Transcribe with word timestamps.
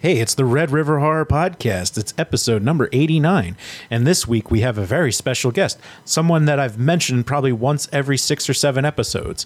Hey, 0.00 0.18
it's 0.18 0.36
the 0.36 0.44
Red 0.44 0.70
River 0.70 1.00
Horror 1.00 1.26
Podcast. 1.26 1.98
It's 1.98 2.14
episode 2.16 2.62
number 2.62 2.88
89. 2.92 3.56
And 3.90 4.06
this 4.06 4.28
week 4.28 4.48
we 4.48 4.60
have 4.60 4.78
a 4.78 4.84
very 4.86 5.10
special 5.10 5.50
guest, 5.50 5.76
someone 6.04 6.44
that 6.44 6.60
I've 6.60 6.78
mentioned 6.78 7.26
probably 7.26 7.50
once 7.50 7.88
every 7.90 8.16
six 8.16 8.48
or 8.48 8.54
seven 8.54 8.84
episodes. 8.84 9.44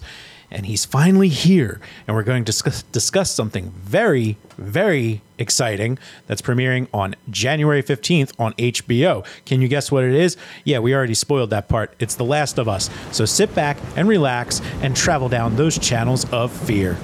And 0.51 0.67
he's 0.67 0.85
finally 0.85 1.29
here. 1.29 1.81
And 2.07 2.15
we're 2.15 2.21
going 2.21 2.43
to 2.43 2.45
discuss, 2.45 2.83
discuss 2.83 3.31
something 3.31 3.71
very, 3.71 4.37
very 4.55 5.23
exciting 5.39 5.97
that's 6.27 6.43
premiering 6.43 6.87
on 6.93 7.15
January 7.31 7.81
15th 7.81 8.39
on 8.39 8.53
HBO. 8.53 9.25
Can 9.45 9.59
you 9.59 9.67
guess 9.67 9.91
what 9.91 10.03
it 10.03 10.13
is? 10.13 10.37
Yeah, 10.65 10.77
we 10.77 10.93
already 10.93 11.15
spoiled 11.15 11.49
that 11.49 11.67
part. 11.67 11.95
It's 11.97 12.13
The 12.13 12.25
Last 12.25 12.59
of 12.59 12.69
Us. 12.69 12.91
So 13.11 13.25
sit 13.25 13.55
back 13.55 13.77
and 13.95 14.07
relax 14.07 14.61
and 14.83 14.95
travel 14.95 15.29
down 15.29 15.55
those 15.55 15.79
channels 15.79 16.31
of 16.31 16.51
fear. 16.51 16.99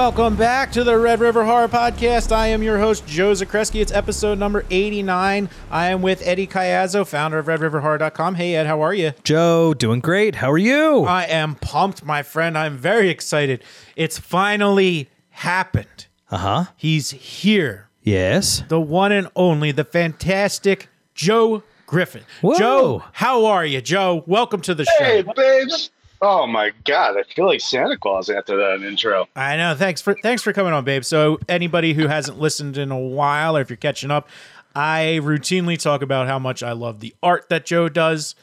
Welcome 0.00 0.34
back 0.34 0.72
to 0.72 0.82
the 0.82 0.96
Red 0.96 1.20
River 1.20 1.44
Horror 1.44 1.68
Podcast. 1.68 2.32
I 2.32 2.46
am 2.46 2.62
your 2.62 2.78
host, 2.78 3.06
Joe 3.06 3.32
Zakreski. 3.32 3.82
It's 3.82 3.92
episode 3.92 4.38
number 4.38 4.64
89. 4.70 5.50
I 5.70 5.88
am 5.88 6.00
with 6.00 6.26
Eddie 6.26 6.46
Cayazzo, 6.46 7.06
founder 7.06 7.38
of 7.38 7.44
RedRiverHorror.com. 7.44 8.36
Hey, 8.36 8.56
Ed, 8.56 8.66
how 8.66 8.80
are 8.80 8.94
you? 8.94 9.12
Joe, 9.24 9.74
doing 9.74 10.00
great. 10.00 10.36
How 10.36 10.50
are 10.50 10.58
you? 10.58 11.04
I 11.04 11.24
am 11.24 11.54
pumped, 11.54 12.02
my 12.02 12.22
friend. 12.22 12.56
I'm 12.56 12.78
very 12.78 13.10
excited. 13.10 13.62
It's 13.94 14.18
finally 14.18 15.10
happened. 15.28 16.06
Uh 16.30 16.38
huh. 16.38 16.64
He's 16.78 17.10
here. 17.10 17.90
Yes. 18.02 18.64
The 18.68 18.80
one 18.80 19.12
and 19.12 19.28
only, 19.36 19.70
the 19.70 19.84
fantastic 19.84 20.88
Joe 21.14 21.62
Griffin. 21.84 22.22
Whoa. 22.40 22.58
Joe, 22.58 23.04
how 23.12 23.44
are 23.44 23.66
you, 23.66 23.82
Joe? 23.82 24.24
Welcome 24.26 24.62
to 24.62 24.74
the 24.74 24.86
show. 24.86 25.04
Hey, 25.04 25.24
babes. 25.36 25.90
Oh 26.22 26.46
my 26.46 26.72
god, 26.84 27.16
I 27.16 27.22
feel 27.22 27.46
like 27.46 27.60
Santa 27.60 27.96
Claus 27.96 28.28
after 28.28 28.56
that 28.56 28.86
intro. 28.86 29.26
I 29.34 29.56
know. 29.56 29.74
Thanks 29.74 30.02
for 30.02 30.14
thanks 30.22 30.42
for 30.42 30.52
coming 30.52 30.72
on, 30.72 30.84
babe. 30.84 31.04
So 31.04 31.38
anybody 31.48 31.94
who 31.94 32.08
hasn't 32.08 32.38
listened 32.38 32.76
in 32.76 32.90
a 32.90 32.98
while, 32.98 33.56
or 33.56 33.62
if 33.62 33.70
you're 33.70 33.78
catching 33.78 34.10
up, 34.10 34.28
I 34.74 35.20
routinely 35.22 35.78
talk 35.78 36.02
about 36.02 36.26
how 36.26 36.38
much 36.38 36.62
I 36.62 36.72
love 36.72 37.00
the 37.00 37.14
art 37.22 37.48
that 37.48 37.64
Joe 37.64 37.88
does, 37.88 38.34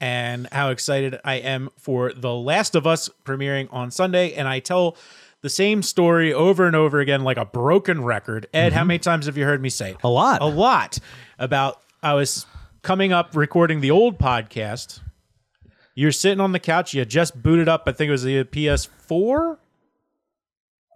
and 0.00 0.48
how 0.52 0.70
excited 0.70 1.18
I 1.24 1.34
am 1.36 1.70
for 1.76 2.12
The 2.12 2.32
Last 2.34 2.74
of 2.74 2.86
Us 2.86 3.10
premiering 3.24 3.68
on 3.72 3.90
Sunday. 3.90 4.32
And 4.34 4.46
I 4.46 4.60
tell 4.60 4.96
the 5.40 5.50
same 5.50 5.82
story 5.82 6.32
over 6.32 6.66
and 6.66 6.76
over 6.76 7.00
again, 7.00 7.24
like 7.24 7.36
a 7.36 7.44
broken 7.44 8.04
record. 8.04 8.46
Ed, 8.54 8.72
how 8.72 8.80
mm-hmm. 8.80 8.88
many 8.88 8.98
times 8.98 9.26
have 9.26 9.36
you 9.36 9.44
heard 9.44 9.60
me 9.60 9.70
say 9.70 9.90
it? 9.90 9.96
A 10.02 10.08
lot. 10.08 10.40
A 10.40 10.46
lot 10.46 10.98
about 11.38 11.82
I 12.02 12.14
was 12.14 12.46
coming 12.82 13.12
up 13.12 13.34
recording 13.34 13.80
the 13.80 13.90
old 13.90 14.18
podcast. 14.18 15.00
You're 15.94 16.12
sitting 16.12 16.40
on 16.40 16.52
the 16.52 16.58
couch. 16.58 16.92
You 16.94 17.04
just 17.04 17.40
booted 17.42 17.68
up. 17.68 17.84
I 17.86 17.92
think 17.92 18.08
it 18.08 18.12
was 18.12 18.24
the 18.24 18.44
PS4. 18.44 19.58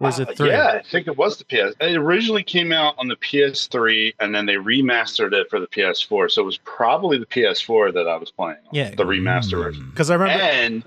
Or 0.01 0.09
is 0.09 0.19
it 0.21 0.29
Uh, 0.29 0.35
three? 0.35 0.49
yeah, 0.51 0.69
I 0.69 0.83
think 0.83 1.09
it 1.09 1.17
was 1.17 1.39
the 1.39 1.45
PS. 1.45 1.75
It 1.81 1.97
originally 1.97 2.45
came 2.45 2.71
out 2.73 2.95
on 2.99 3.09
the 3.09 3.17
PS3, 3.17 4.15
and 4.21 4.33
then 4.35 4.47
they 4.47 4.55
remastered 4.55 5.33
it 5.33 5.51
for 5.51 5.59
the 5.59 5.67
PS4. 5.67 6.31
So 6.31 6.43
it 6.43 6.45
was 6.45 6.59
probably 6.59 7.19
the 7.19 7.27
PS4 7.27 7.93
that 7.95 8.07
I 8.09 8.17
was 8.17 8.31
playing. 8.31 8.59
Yeah. 8.73 8.91
the 8.91 9.05
remaster 9.05 9.61
version. 9.63 9.89
Because 9.91 10.11
I 10.11 10.15
remember. 10.15 10.41
And 10.43 10.85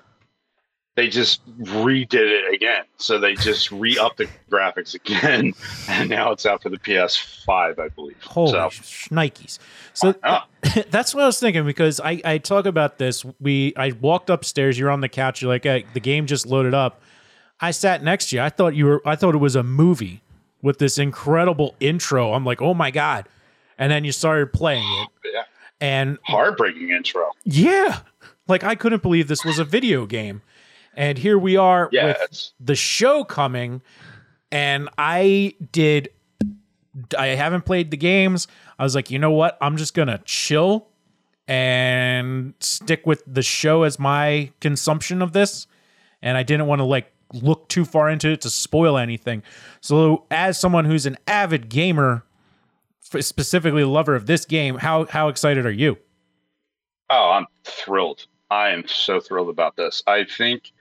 they 0.96 1.08
just 1.10 1.42
redid 1.60 2.14
it 2.14 2.54
again. 2.54 2.84
So 2.98 3.18
they 3.20 3.34
just 3.36 3.70
re-upped 3.74 4.18
the 4.18 4.28
graphics 4.50 4.94
again, 4.94 5.54
and 5.90 6.10
now 6.10 6.32
it's 6.32 6.46
out 6.46 6.64
for 6.64 6.70
the 6.70 6.78
PS5, 6.80 7.80
I 7.80 7.90
believe. 7.90 8.16
Holy 8.24 8.52
so, 8.52 8.70
shnikes. 8.70 9.60
So 9.94 10.16
Ah. 10.24 10.48
that's 10.90 11.14
what 11.14 11.24
I 11.24 11.28
was 11.28 11.40
thinking 11.40 11.66
because 11.66 12.00
I, 12.00 12.22
I 12.24 12.38
talk 12.38 12.66
about 12.66 12.98
this. 12.98 13.26
We 13.40 13.74
I 13.76 13.92
walked 14.00 14.30
upstairs, 14.30 14.78
you're 14.78 14.90
on 14.92 15.02
the 15.02 15.10
couch, 15.10 15.42
you're 15.42 15.50
like, 15.52 15.64
hey, 15.64 15.86
the 15.94 16.00
game 16.00 16.26
just 16.28 16.46
loaded 16.46 16.74
up. 16.74 17.02
I 17.60 17.72
sat 17.72 18.04
next 18.04 18.30
to 18.30 18.38
you. 18.38 18.42
I 18.42 18.50
thought 18.50 18.76
you 18.76 18.86
were 18.86 19.02
I 19.06 19.16
thought 19.16 19.36
it 19.36 19.40
was 19.40 19.56
a 19.56 19.64
movie 19.64 20.22
with 20.62 20.78
this 20.80 20.98
incredible 20.98 21.76
intro. 21.80 22.34
I'm 22.34 22.46
like, 22.46 22.62
oh 22.62 22.74
my 22.74 22.92
God. 22.92 23.28
And 23.78 23.92
then 23.92 24.04
you 24.04 24.12
started 24.12 24.54
playing 24.54 24.86
it. 25.02 25.10
yeah, 25.34 25.44
And 25.80 26.18
heartbreaking 26.24 26.90
intro. 26.92 27.32
yeah. 27.44 28.00
Like 28.48 28.64
I 28.64 28.76
couldn't 28.76 29.02
believe 29.02 29.28
this 29.28 29.46
was 29.46 29.60
a 29.60 29.64
video 29.64 30.06
game. 30.06 30.42
And 30.94 31.18
here 31.18 31.38
we 31.40 31.56
are 31.58 31.88
Yeah, 31.92 32.08
with 32.08 32.16
it's- 32.18 32.54
the 32.60 32.76
show 32.76 33.24
coming 33.24 33.82
and 34.52 34.90
I 34.98 35.54
did 35.72 36.10
I 37.18 37.28
haven't 37.28 37.66
played 37.66 37.90
the 37.92 37.96
games. 37.98 38.48
I 38.82 38.84
was 38.84 38.96
like, 38.96 39.12
you 39.12 39.20
know 39.20 39.30
what? 39.30 39.60
I'm 39.62 39.78
just 39.78 39.94
gonna 39.94 40.20
chill 40.26 40.88
and 41.48 42.56
stick 42.60 43.06
with 43.06 43.22
the 43.28 43.44
show 43.44 43.84
as 43.84 44.00
my 44.00 44.52
consumption 44.60 45.22
of 45.22 45.34
this. 45.34 45.68
And 46.24 46.36
I 46.36 46.42
didn't 46.42 46.66
want 46.66 46.80
to 46.80 46.86
like 46.86 47.14
look 47.32 47.70
too 47.70 47.86
far 47.86 48.10
into 48.10 48.30
it 48.30 48.42
to 48.42 48.50
spoil 48.50 48.98
anything. 48.98 49.44
So, 49.82 50.26
as 50.32 50.60
someone 50.60 50.86
who's 50.86 51.06
an 51.06 51.20
avid 51.28 51.70
gamer, 51.70 52.26
specifically 53.02 53.84
lover 53.84 54.16
of 54.16 54.26
this 54.26 54.46
game, 54.46 54.80
how 54.80 55.06
how 55.06 55.28
excited 55.28 55.64
are 55.68 55.72
you? 55.72 56.00
Oh, 57.12 57.30
I'm 57.34 57.46
thrilled. 57.64 58.26
I 58.50 58.70
am 58.70 58.88
so 58.88 59.20
thrilled 59.20 59.50
about 59.50 59.76
this. 59.76 60.02
I 60.08 60.24
think 60.24 60.72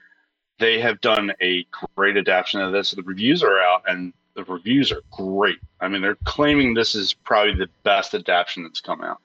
they 0.57 0.79
have 0.79 1.01
done 1.01 1.33
a 1.39 1.67
great 1.95 2.17
adaptation 2.17 2.61
of 2.61 2.71
this. 2.71 2.89
The 2.89 3.03
reviews 3.03 3.43
are 3.43 3.59
out 3.59 3.83
and 3.85 4.11
the 4.35 4.43
reviews 4.43 4.91
are 4.91 5.01
great. 5.11 5.59
I 5.79 5.87
mean, 5.87 6.01
they're 6.01 6.15
claiming 6.23 6.73
this 6.73 6.95
is 6.95 7.13
probably 7.13 7.55
the 7.55 7.69
best 7.83 8.13
adaptation 8.13 8.63
that's 8.63 8.81
come 8.81 9.01
out. 9.03 9.21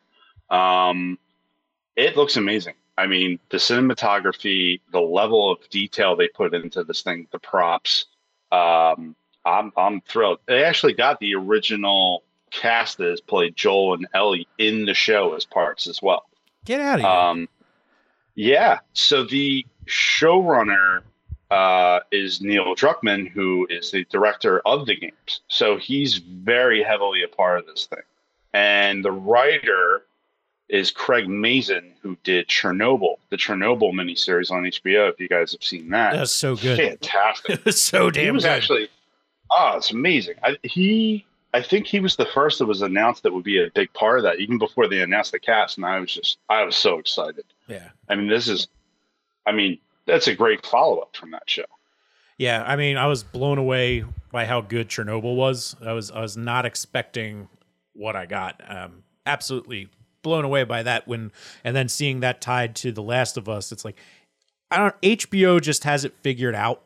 Um, 0.50 1.18
it 1.96 2.16
looks 2.16 2.36
amazing. 2.36 2.74
I 2.98 3.06
mean, 3.06 3.38
the 3.50 3.58
cinematography, 3.58 4.80
the 4.92 5.00
level 5.00 5.50
of 5.50 5.68
detail 5.68 6.16
they 6.16 6.28
put 6.28 6.54
into 6.54 6.82
this 6.84 7.02
thing, 7.02 7.26
the 7.30 7.38
props. 7.38 8.06
Um, 8.50 9.14
I'm 9.44 9.72
I'm 9.76 10.00
thrilled. 10.02 10.38
They 10.46 10.64
actually 10.64 10.94
got 10.94 11.20
the 11.20 11.34
original 11.34 12.22
cast 12.50 12.98
that 12.98 13.08
has 13.08 13.20
played 13.20 13.54
Joel 13.54 13.94
and 13.94 14.06
Ellie 14.14 14.48
in 14.58 14.86
the 14.86 14.94
show 14.94 15.34
as 15.34 15.44
parts 15.44 15.86
as 15.86 16.00
well. 16.00 16.24
Get 16.64 16.80
out 16.80 16.94
of 16.94 17.00
here. 17.00 17.10
Um, 17.10 17.48
yeah. 18.34 18.78
So 18.92 19.24
the 19.24 19.66
showrunner 19.86 21.02
uh, 21.50 22.00
is 22.10 22.40
Neil 22.40 22.74
Druckmann, 22.74 23.28
who 23.30 23.66
is 23.70 23.90
the 23.90 24.04
director 24.06 24.60
of 24.66 24.86
the 24.86 24.96
games. 24.96 25.40
So 25.48 25.76
he's 25.76 26.16
very 26.18 26.82
heavily 26.82 27.22
a 27.22 27.28
part 27.28 27.58
of 27.58 27.66
this 27.66 27.86
thing. 27.86 28.02
And 28.52 29.04
the 29.04 29.12
writer 29.12 30.02
is 30.68 30.90
Craig 30.90 31.28
Mazin, 31.28 31.92
who 32.02 32.16
did 32.24 32.48
Chernobyl, 32.48 33.16
the 33.30 33.36
Chernobyl 33.36 33.92
miniseries 33.92 34.50
on 34.50 34.64
HBO. 34.64 35.08
If 35.12 35.20
you 35.20 35.28
guys 35.28 35.52
have 35.52 35.62
seen 35.62 35.90
that, 35.90 36.14
That's 36.14 36.32
so 36.32 36.56
good. 36.56 36.78
fantastic. 36.78 37.50
It 37.60 37.64
was 37.64 37.80
so 37.80 38.10
damn 38.10 38.24
he 38.24 38.30
was 38.32 38.42
good. 38.44 38.50
actually, 38.50 38.88
oh, 39.56 39.74
it's 39.76 39.92
amazing. 39.92 40.34
I, 40.42 40.56
he, 40.64 41.24
I 41.54 41.62
think 41.62 41.86
he 41.86 42.00
was 42.00 42.16
the 42.16 42.26
first 42.26 42.58
that 42.58 42.66
was 42.66 42.82
announced 42.82 43.22
that 43.22 43.32
would 43.32 43.44
be 43.44 43.62
a 43.62 43.70
big 43.72 43.92
part 43.92 44.18
of 44.18 44.24
that, 44.24 44.40
even 44.40 44.58
before 44.58 44.88
they 44.88 45.00
announced 45.02 45.30
the 45.30 45.38
cast. 45.38 45.76
And 45.76 45.86
I 45.86 46.00
was 46.00 46.12
just, 46.12 46.38
I 46.48 46.64
was 46.64 46.76
so 46.76 46.98
excited. 46.98 47.44
yeah. 47.68 47.90
I 48.08 48.16
mean, 48.16 48.26
this 48.28 48.48
is, 48.48 48.66
I 49.46 49.52
mean, 49.52 49.78
that's 50.06 50.28
a 50.28 50.34
great 50.34 50.64
follow 50.64 50.98
up 50.98 51.16
from 51.16 51.30
that 51.32 51.48
show. 51.48 51.64
Yeah, 52.38 52.62
I 52.62 52.76
mean, 52.76 52.96
I 52.96 53.06
was 53.06 53.22
blown 53.22 53.58
away 53.58 54.04
by 54.30 54.44
how 54.44 54.60
good 54.60 54.88
Chernobyl 54.88 55.36
was. 55.36 55.74
I 55.84 55.92
was 55.92 56.10
I 56.10 56.20
was 56.20 56.36
not 56.36 56.66
expecting 56.66 57.48
what 57.94 58.14
I 58.14 58.26
got. 58.26 58.62
Um, 58.66 59.04
absolutely 59.24 59.88
blown 60.22 60.44
away 60.44 60.64
by 60.64 60.82
that 60.82 61.06
when 61.06 61.32
and 61.64 61.74
then 61.74 61.88
seeing 61.88 62.20
that 62.20 62.40
tied 62.40 62.74
to 62.76 62.92
The 62.92 63.02
Last 63.02 63.36
of 63.36 63.48
Us, 63.48 63.72
it's 63.72 63.84
like 63.84 63.96
I 64.70 64.78
don't 64.78 65.00
HBO 65.00 65.60
just 65.60 65.84
has 65.84 66.04
it 66.04 66.14
figured 66.22 66.54
out. 66.54 66.82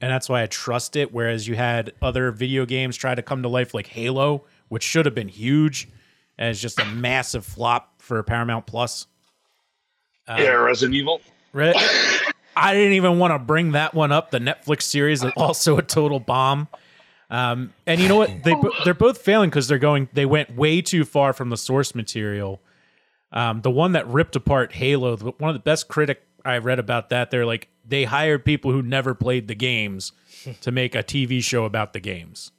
And 0.00 0.10
that's 0.10 0.28
why 0.28 0.42
I 0.42 0.46
trust 0.46 0.94
it. 0.94 1.12
Whereas 1.12 1.48
you 1.48 1.56
had 1.56 1.92
other 2.02 2.30
video 2.30 2.66
games 2.66 2.96
try 2.96 3.14
to 3.14 3.22
come 3.22 3.42
to 3.42 3.48
life 3.48 3.72
like 3.72 3.86
Halo, 3.86 4.44
which 4.68 4.82
should 4.82 5.06
have 5.06 5.14
been 5.14 5.28
huge, 5.28 5.88
and 6.36 6.50
it's 6.50 6.60
just 6.60 6.78
a 6.78 6.84
massive 6.84 7.46
flop 7.46 8.02
for 8.02 8.22
Paramount 8.22 8.66
Plus. 8.66 9.06
Um, 10.28 10.38
yeah, 10.40 10.50
Resident 10.50 10.94
Evil. 10.96 11.20
Right? 11.52 11.74
I 12.56 12.72
didn't 12.74 12.94
even 12.94 13.18
want 13.18 13.32
to 13.32 13.38
bring 13.38 13.72
that 13.72 13.94
one 13.94 14.12
up. 14.12 14.30
The 14.30 14.38
Netflix 14.38 14.82
series 14.82 15.22
is 15.22 15.32
also 15.36 15.76
a 15.76 15.82
total 15.82 16.18
bomb. 16.18 16.68
Um, 17.28 17.74
and 17.86 18.00
you 18.00 18.08
know 18.08 18.16
what? 18.16 18.30
They 18.44 18.54
they're 18.84 18.94
both 18.94 19.18
failing 19.18 19.50
because 19.50 19.68
they're 19.68 19.78
going. 19.78 20.08
They 20.12 20.26
went 20.26 20.56
way 20.56 20.80
too 20.80 21.04
far 21.04 21.32
from 21.32 21.50
the 21.50 21.56
source 21.56 21.94
material. 21.94 22.60
Um, 23.32 23.60
the 23.60 23.70
one 23.70 23.92
that 23.92 24.06
ripped 24.06 24.36
apart 24.36 24.72
Halo, 24.72 25.16
one 25.16 25.50
of 25.50 25.54
the 25.54 25.60
best 25.60 25.88
critic 25.88 26.22
I 26.44 26.58
read 26.58 26.78
about 26.78 27.10
that. 27.10 27.30
They're 27.30 27.44
like 27.44 27.68
they 27.84 28.04
hired 28.04 28.44
people 28.44 28.72
who 28.72 28.80
never 28.80 29.14
played 29.14 29.48
the 29.48 29.54
games 29.54 30.12
to 30.60 30.70
make 30.70 30.94
a 30.94 31.02
TV 31.02 31.42
show 31.42 31.64
about 31.64 31.92
the 31.92 32.00
games. 32.00 32.52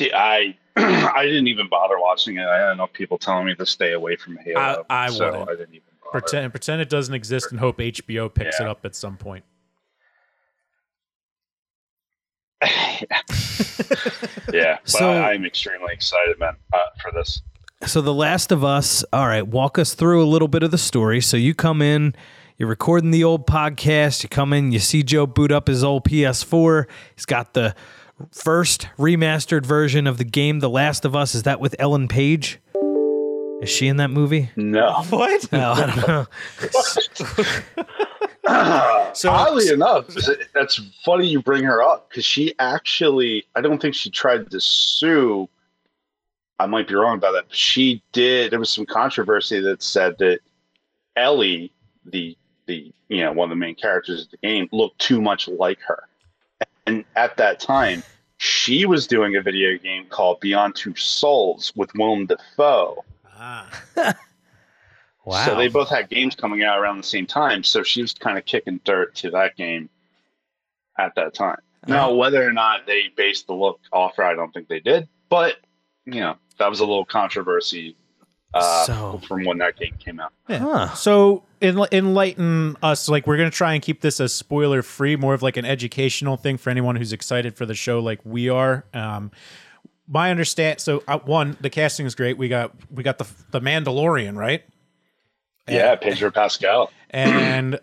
I 0.00 0.56
I 0.76 1.24
didn't 1.24 1.48
even 1.48 1.68
bother 1.68 1.98
watching 1.98 2.36
it. 2.38 2.46
I 2.46 2.58
had 2.58 2.72
enough 2.72 2.92
people 2.92 3.18
telling 3.18 3.44
me 3.46 3.54
to 3.56 3.66
stay 3.66 3.92
away 3.92 4.16
from 4.16 4.38
Halo. 4.38 4.84
I- 4.88 5.04
I 5.04 5.10
so 5.10 5.26
wouldn't. 5.30 5.48
I 5.50 5.52
didn't 5.54 5.74
even 5.74 5.89
bother. 6.12 6.22
Pretend 6.22 6.52
pretend 6.52 6.82
it 6.82 6.88
doesn't 6.88 7.14
exist 7.14 7.50
and 7.50 7.58
hope 7.60 7.78
HBO 7.78 8.32
picks 8.32 8.58
Yeah. 8.60 8.66
it 8.66 8.70
up 8.70 8.84
at 8.84 8.94
some 8.94 9.16
point. 9.16 9.44
yeah, 12.62 14.78
but 14.82 14.88
So- 14.88 15.10
I, 15.10 15.32
I'm 15.32 15.44
extremely 15.44 15.92
excited, 15.92 16.38
man, 16.38 16.54
uh, 16.72 16.78
for 17.02 17.10
this. 17.12 17.42
So 17.86 18.02
The 18.02 18.12
Last 18.12 18.52
of 18.52 18.62
Us. 18.62 19.04
All 19.12 19.26
right, 19.26 19.46
walk 19.46 19.78
us 19.78 19.94
through 19.94 20.22
a 20.22 20.28
little 20.28 20.48
bit 20.48 20.62
of 20.62 20.70
the 20.70 20.76
story. 20.78 21.22
So 21.22 21.38
you 21.38 21.54
come 21.54 21.80
in, 21.80 22.14
you're 22.58 22.68
recording 22.68 23.10
the 23.10 23.24
old 23.24 23.46
podcast. 23.46 24.22
You 24.22 24.28
come 24.28 24.52
in, 24.52 24.70
you 24.70 24.78
see 24.78 25.02
Joe 25.02 25.26
boot 25.26 25.50
up 25.50 25.66
his 25.66 25.82
old 25.82 26.04
PS4. 26.04 26.84
He's 27.16 27.24
got 27.24 27.54
the 27.54 27.74
first 28.32 28.86
remastered 28.98 29.64
version 29.64 30.06
of 30.06 30.18
the 30.18 30.24
game, 30.24 30.60
The 30.60 30.68
Last 30.68 31.06
of 31.06 31.16
Us. 31.16 31.34
Is 31.34 31.44
that 31.44 31.58
with 31.58 31.74
Ellen 31.78 32.06
Page? 32.06 32.58
Is 33.60 33.68
she 33.70 33.88
in 33.88 33.96
that 33.98 34.10
movie? 34.10 34.50
No. 34.56 35.02
What? 35.10 35.46
Oh, 35.52 35.72
I 35.72 35.86
don't 35.86 36.08
know. 36.08 36.26
So- 39.14 39.30
Oddly 39.30 39.68
enough, 39.68 40.06
that's 40.54 40.80
funny 41.04 41.26
you 41.26 41.42
bring 41.42 41.62
her 41.64 41.82
up 41.82 42.08
because 42.08 42.24
she 42.24 42.54
actually, 42.58 43.44
I 43.54 43.60
don't 43.60 43.80
think 43.80 43.94
she 43.94 44.10
tried 44.10 44.50
to 44.50 44.60
sue. 44.60 45.48
I 46.58 46.66
might 46.66 46.88
be 46.88 46.94
wrong 46.94 47.16
about 47.18 47.32
that. 47.32 47.48
But 47.48 47.56
she 47.56 48.02
did. 48.12 48.50
There 48.50 48.58
was 48.58 48.70
some 48.70 48.86
controversy 48.86 49.60
that 49.60 49.82
said 49.82 50.16
that 50.18 50.40
Ellie, 51.16 51.72
the 52.04 52.36
the 52.66 52.92
you 53.08 53.22
know 53.22 53.32
one 53.32 53.46
of 53.46 53.50
the 53.50 53.56
main 53.56 53.74
characters 53.74 54.24
of 54.24 54.30
the 54.30 54.36
game, 54.38 54.68
looked 54.72 54.98
too 54.98 55.20
much 55.20 55.48
like 55.48 55.78
her. 55.86 56.04
And 56.86 57.04
at 57.16 57.36
that 57.36 57.60
time, 57.60 58.02
she 58.38 58.84
was 58.86 59.06
doing 59.06 59.36
a 59.36 59.42
video 59.42 59.76
game 59.78 60.06
called 60.08 60.40
Beyond 60.40 60.74
Two 60.74 60.94
Souls 60.96 61.72
with 61.76 61.92
Willem 61.94 62.26
Dafoe. 62.26 63.04
Ah. 63.40 63.68
Wow. 65.24 65.44
So 65.44 65.54
they 65.56 65.68
both 65.68 65.90
had 65.90 66.08
games 66.08 66.34
coming 66.34 66.64
out 66.64 66.78
around 66.78 66.96
the 66.96 67.02
same 67.02 67.26
time. 67.26 67.62
So 67.62 67.82
she 67.82 68.00
was 68.00 68.14
kind 68.14 68.38
of 68.38 68.46
kicking 68.46 68.80
dirt 68.84 69.14
to 69.16 69.30
that 69.32 69.54
game 69.54 69.90
at 70.98 71.14
that 71.16 71.34
time. 71.34 71.58
Now, 71.86 72.14
whether 72.14 72.42
or 72.46 72.52
not 72.52 72.86
they 72.86 73.04
based 73.14 73.46
the 73.46 73.52
look 73.52 73.80
off 73.92 74.16
her, 74.16 74.24
I 74.24 74.34
don't 74.34 74.50
think 74.52 74.68
they 74.68 74.80
did. 74.80 75.08
But, 75.28 75.56
you 76.06 76.20
know, 76.20 76.36
that 76.58 76.68
was 76.70 76.80
a 76.80 76.84
little 76.86 77.04
controversy 77.04 77.96
uh, 78.54 78.84
So- 78.86 79.20
from 79.28 79.44
when 79.44 79.58
that 79.58 79.76
game 79.76 79.94
came 79.98 80.20
out. 80.20 80.32
Yeah. 80.48 80.58
Huh. 80.58 80.94
So 80.94 81.44
enli- 81.60 81.92
enlighten 81.92 82.76
us. 82.82 83.08
Like 83.08 83.26
we're 83.26 83.36
gonna 83.36 83.50
try 83.50 83.74
and 83.74 83.82
keep 83.82 84.00
this 84.00 84.20
as 84.20 84.32
spoiler 84.32 84.80
free, 84.82 85.16
more 85.16 85.34
of 85.34 85.42
like 85.42 85.58
an 85.58 85.66
educational 85.66 86.38
thing 86.38 86.56
for 86.56 86.70
anyone 86.70 86.96
who's 86.96 87.12
excited 87.12 87.54
for 87.56 87.66
the 87.66 87.74
show, 87.74 88.00
like 88.00 88.20
we 88.24 88.48
are. 88.48 88.84
Um, 88.94 89.30
my 90.10 90.30
understand. 90.30 90.80
So 90.80 91.02
uh, 91.08 91.18
one, 91.20 91.56
the 91.60 91.70
casting 91.70 92.04
is 92.04 92.14
great. 92.14 92.36
We 92.36 92.48
got 92.48 92.72
we 92.90 93.02
got 93.02 93.18
the 93.18 93.26
the 93.52 93.60
Mandalorian, 93.60 94.36
right? 94.36 94.62
Yeah, 95.68 95.94
Pedro 95.94 96.30
Pascal. 96.32 96.90
And 97.10 97.76
uh. 97.76 97.78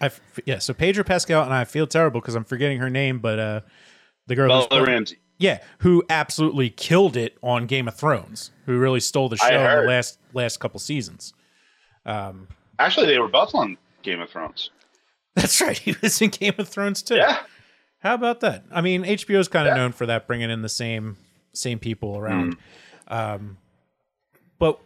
I, 0.00 0.10
yeah, 0.44 0.58
so 0.58 0.74
Pedro 0.74 1.02
Pascal, 1.02 1.42
and 1.42 1.52
I 1.52 1.64
feel 1.64 1.86
terrible 1.86 2.20
because 2.20 2.34
I'm 2.34 2.44
forgetting 2.44 2.78
her 2.78 2.90
name, 2.90 3.18
but 3.20 3.38
uh, 3.38 3.60
the 4.26 4.34
girl, 4.34 4.48
Bella 4.48 4.68
playing- 4.68 4.84
Ramsey. 4.84 5.18
yeah, 5.38 5.60
who 5.78 6.04
absolutely 6.10 6.68
killed 6.70 7.16
it 7.16 7.36
on 7.42 7.66
Game 7.66 7.88
of 7.88 7.94
Thrones, 7.94 8.50
who 8.66 8.78
really 8.78 9.00
stole 9.00 9.28
the 9.30 9.36
show 9.38 9.46
in 9.48 9.82
the 9.84 9.88
last 9.88 10.18
last 10.34 10.58
couple 10.60 10.78
seasons. 10.78 11.32
Um, 12.04 12.48
actually, 12.78 13.06
they 13.06 13.18
were 13.18 13.28
both 13.28 13.54
on 13.54 13.78
Game 14.02 14.20
of 14.20 14.28
Thrones. 14.30 14.70
That's 15.34 15.58
right, 15.60 15.76
he 15.86 15.94
was 16.02 16.20
in 16.20 16.30
Game 16.30 16.54
of 16.58 16.68
Thrones 16.68 17.02
too. 17.02 17.16
Yeah. 17.16 17.38
How 18.00 18.14
about 18.14 18.40
that? 18.40 18.64
I 18.70 18.82
mean, 18.82 19.04
HBO's 19.04 19.48
kind 19.48 19.66
of 19.66 19.72
Yeah. 19.72 19.82
known 19.82 19.92
for 19.92 20.06
that, 20.06 20.26
bringing 20.26 20.50
in 20.50 20.62
the 20.62 20.68
same 20.68 21.16
same 21.56 21.78
people 21.78 22.16
around. 22.18 22.56
Um, 23.08 23.58
but 24.58 24.78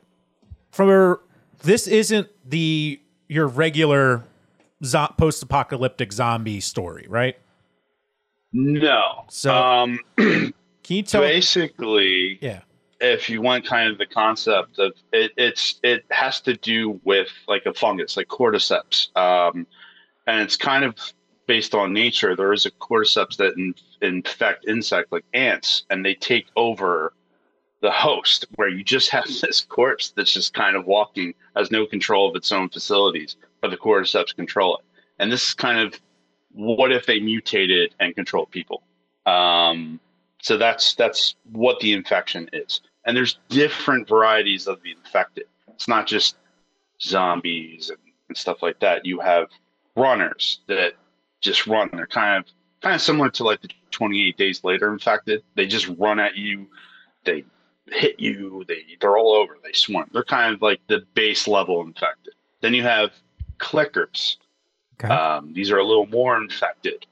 for 0.72 1.20
this 1.62 1.87
isn't 1.87 2.28
the 2.49 3.00
your 3.28 3.46
regular 3.46 4.25
zo- 4.84 5.14
post-apocalyptic 5.17 6.12
zombie 6.12 6.61
story, 6.61 7.06
right? 7.08 7.37
No. 8.52 9.25
So- 9.28 9.55
um, 9.55 10.00
Can 10.17 10.96
you 10.96 11.02
tell? 11.05 11.20
basically, 11.20 12.38
Yeah, 12.40 12.62
if 13.00 13.31
you 13.31 13.40
want 13.43 13.64
kind 13.64 13.90
of 13.93 13.99
the 13.99 14.06
concept 14.06 14.78
of 14.81 14.93
it, 15.12 15.31
it's 15.37 15.78
it 15.84 16.05
has 16.11 16.40
to 16.43 16.55
do 16.55 17.00
with 17.05 17.28
like 17.46 17.64
a 17.66 17.73
fungus, 17.75 18.16
like 18.16 18.26
cordyceps, 18.26 19.14
um, 19.16 19.66
and 20.26 20.40
it's 20.40 20.56
kind 20.56 20.84
of 20.84 20.96
based 21.50 21.75
on 21.75 21.93
nature. 21.93 22.37
There 22.37 22.52
is 22.52 22.64
a 22.64 22.70
cordyceps 22.70 23.37
that 23.38 23.55
in, 23.56 23.75
infect 24.02 24.69
insect 24.69 25.11
like 25.11 25.25
ants, 25.35 25.85
and 25.91 26.06
they 26.06 26.14
take 26.14 26.47
over 26.55 27.12
the 27.81 27.91
host, 27.91 28.47
where 28.55 28.69
you 28.69 28.85
just 28.85 29.11
have 29.11 29.25
this 29.41 29.62
corpse 29.62 30.12
that's 30.14 30.32
just 30.32 30.55
kind 30.55 30.76
of 30.76 30.87
walking, 30.87 31.35
has 31.56 31.73
no 31.73 31.87
control 31.87 32.31
of 32.31 32.37
its 32.37 32.52
own 32.52 32.69
facilities, 32.69 33.35
but 33.61 33.73
the 33.73 33.76
cordyceps 33.76 34.32
control 34.32 34.76
it. 34.76 34.85
And 35.19 35.32
this 35.32 35.49
is 35.49 35.55
kind 35.55 35.81
of 35.81 36.00
what 36.52 36.93
if 36.93 37.06
they 37.06 37.19
mutated 37.19 37.97
and 37.99 38.14
controlled 38.14 38.52
people. 38.52 38.85
Um, 39.26 39.99
so 40.41 40.56
that's 40.56 40.94
that's 40.94 41.35
what 41.50 41.81
the 41.81 41.93
infection 41.93 42.49
is. 42.52 42.81
And 43.06 43.17
there's 43.17 43.41
different 43.49 44.06
varieties 44.06 44.69
of 44.69 44.81
the 44.85 44.93
infected. 44.93 45.47
It's 45.67 45.88
not 45.88 46.06
just 46.06 46.37
zombies 47.02 47.91
and, 47.91 47.99
and 48.29 48.37
stuff 48.37 48.62
like 48.62 48.79
that. 48.79 49.05
You 49.05 49.19
have 49.19 49.49
runners 49.97 50.61
that 50.69 50.94
just 51.40 51.66
run. 51.66 51.90
They're 51.92 52.06
kind 52.06 52.38
of 52.38 52.52
kind 52.82 52.94
of 52.94 53.00
similar 53.00 53.31
to 53.31 53.44
like 53.44 53.60
the 53.60 53.69
28 53.90 54.37
days 54.37 54.64
later 54.64 54.92
infected. 54.92 55.42
They 55.54 55.66
just 55.66 55.88
run 55.98 56.19
at 56.19 56.37
you. 56.37 56.66
They 57.25 57.44
hit 57.87 58.19
you. 58.19 58.64
They 58.69 58.84
they're 59.00 59.16
all 59.16 59.32
over. 59.32 59.56
They 59.62 59.72
swarm. 59.72 60.08
They're 60.12 60.25
kind 60.25 60.54
of 60.54 60.62
like 60.62 60.81
the 60.87 61.02
base 61.14 61.46
level 61.46 61.81
infected. 61.82 62.34
Then 62.60 62.75
you 62.75 62.82
have 62.82 63.10
clickers. 63.58 64.37
Okay. 65.02 65.12
Um, 65.12 65.52
these 65.52 65.70
are 65.70 65.78
a 65.78 65.84
little 65.84 66.06
more 66.06 66.37
infected. 66.37 67.06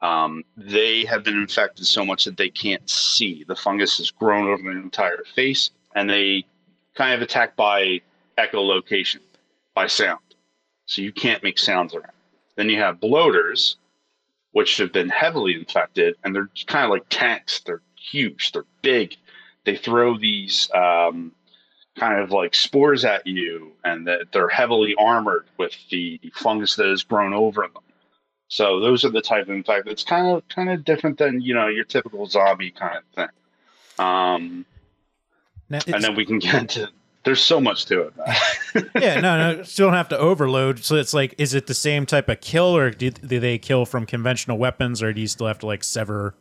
Um, 0.00 0.44
they 0.56 1.04
have 1.06 1.24
been 1.24 1.40
infected 1.40 1.86
so 1.86 2.04
much 2.04 2.24
that 2.24 2.36
they 2.36 2.50
can't 2.50 2.88
see. 2.88 3.44
The 3.46 3.56
fungus 3.56 3.98
has 3.98 4.10
grown 4.10 4.48
over 4.48 4.62
their 4.62 4.72
entire 4.72 5.24
face, 5.34 5.70
and 5.94 6.08
they 6.08 6.44
kind 6.94 7.14
of 7.14 7.22
attack 7.22 7.56
by 7.56 8.00
echolocation, 8.36 9.20
by 9.74 9.86
sound. 9.86 10.20
So 10.86 11.00
you 11.00 11.12
can't 11.12 11.42
make 11.42 11.58
sounds 11.58 11.94
around. 11.94 12.13
Then 12.56 12.68
you 12.68 12.78
have 12.78 13.00
bloaters, 13.00 13.76
which 14.52 14.76
have 14.78 14.92
been 14.92 15.08
heavily 15.08 15.54
infected, 15.54 16.16
and 16.22 16.34
they're 16.34 16.50
kind 16.66 16.84
of 16.84 16.90
like 16.90 17.08
tanks. 17.08 17.60
They're 17.60 17.82
huge. 17.96 18.52
They're 18.52 18.64
big. 18.82 19.16
They 19.64 19.76
throw 19.76 20.18
these 20.18 20.70
um, 20.74 21.32
kind 21.98 22.20
of 22.20 22.30
like 22.30 22.54
spores 22.54 23.04
at 23.04 23.26
you, 23.26 23.72
and 23.84 24.06
that 24.06 24.32
they're 24.32 24.48
heavily 24.48 24.94
armored 24.98 25.46
with 25.58 25.74
the 25.90 26.20
fungus 26.34 26.76
that 26.76 26.86
has 26.86 27.02
grown 27.02 27.32
over 27.32 27.62
them. 27.62 27.82
So 28.48 28.78
those 28.78 29.04
are 29.04 29.10
the 29.10 29.22
type 29.22 29.44
of 29.48 29.54
infect. 29.54 29.88
It's 29.88 30.04
kind 30.04 30.28
of 30.28 30.46
kind 30.48 30.70
of 30.70 30.84
different 30.84 31.18
than 31.18 31.40
you 31.40 31.54
know 31.54 31.66
your 31.66 31.84
typical 31.84 32.26
zombie 32.26 32.70
kind 32.70 32.98
of 32.98 33.04
thing. 33.14 33.28
Um, 33.98 34.66
Now, 35.68 35.80
and 35.86 36.04
then 36.04 36.14
we 36.14 36.26
can 36.26 36.38
get 36.38 36.54
into. 36.54 36.88
There's 37.24 37.42
so 37.42 37.60
much 37.60 37.86
to 37.86 38.02
it. 38.02 38.14
yeah, 39.00 39.18
no, 39.20 39.54
no, 39.54 39.62
still 39.62 39.88
don't 39.88 39.96
have 39.96 40.10
to 40.10 40.18
overload. 40.18 40.84
So 40.84 40.96
it's 40.96 41.14
like, 41.14 41.34
is 41.38 41.54
it 41.54 41.66
the 41.66 41.74
same 41.74 42.04
type 42.04 42.28
of 42.28 42.40
kill, 42.40 42.76
or 42.76 42.90
do, 42.90 43.10
do 43.10 43.40
they 43.40 43.56
kill 43.56 43.86
from 43.86 44.04
conventional 44.04 44.58
weapons, 44.58 45.02
or 45.02 45.12
do 45.12 45.20
you 45.20 45.26
still 45.26 45.46
have 45.46 45.58
to 45.60 45.66
like 45.66 45.82
sever 45.82 46.34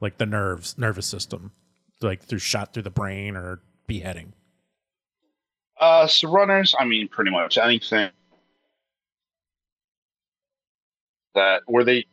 like 0.00 0.16
the 0.16 0.26
nerves, 0.26 0.78
nervous 0.78 1.06
system, 1.06 1.52
like 2.00 2.22
through 2.22 2.38
shot 2.38 2.72
through 2.72 2.84
the 2.84 2.90
brain 2.90 3.36
or 3.36 3.60
beheading? 3.86 4.32
Uh, 5.78 6.06
so 6.06 6.30
runners, 6.30 6.74
I 6.78 6.84
mean, 6.84 7.08
pretty 7.08 7.30
much 7.30 7.58
anything 7.58 8.10
that 11.34 11.62
where 11.66 11.84
they 11.84 12.06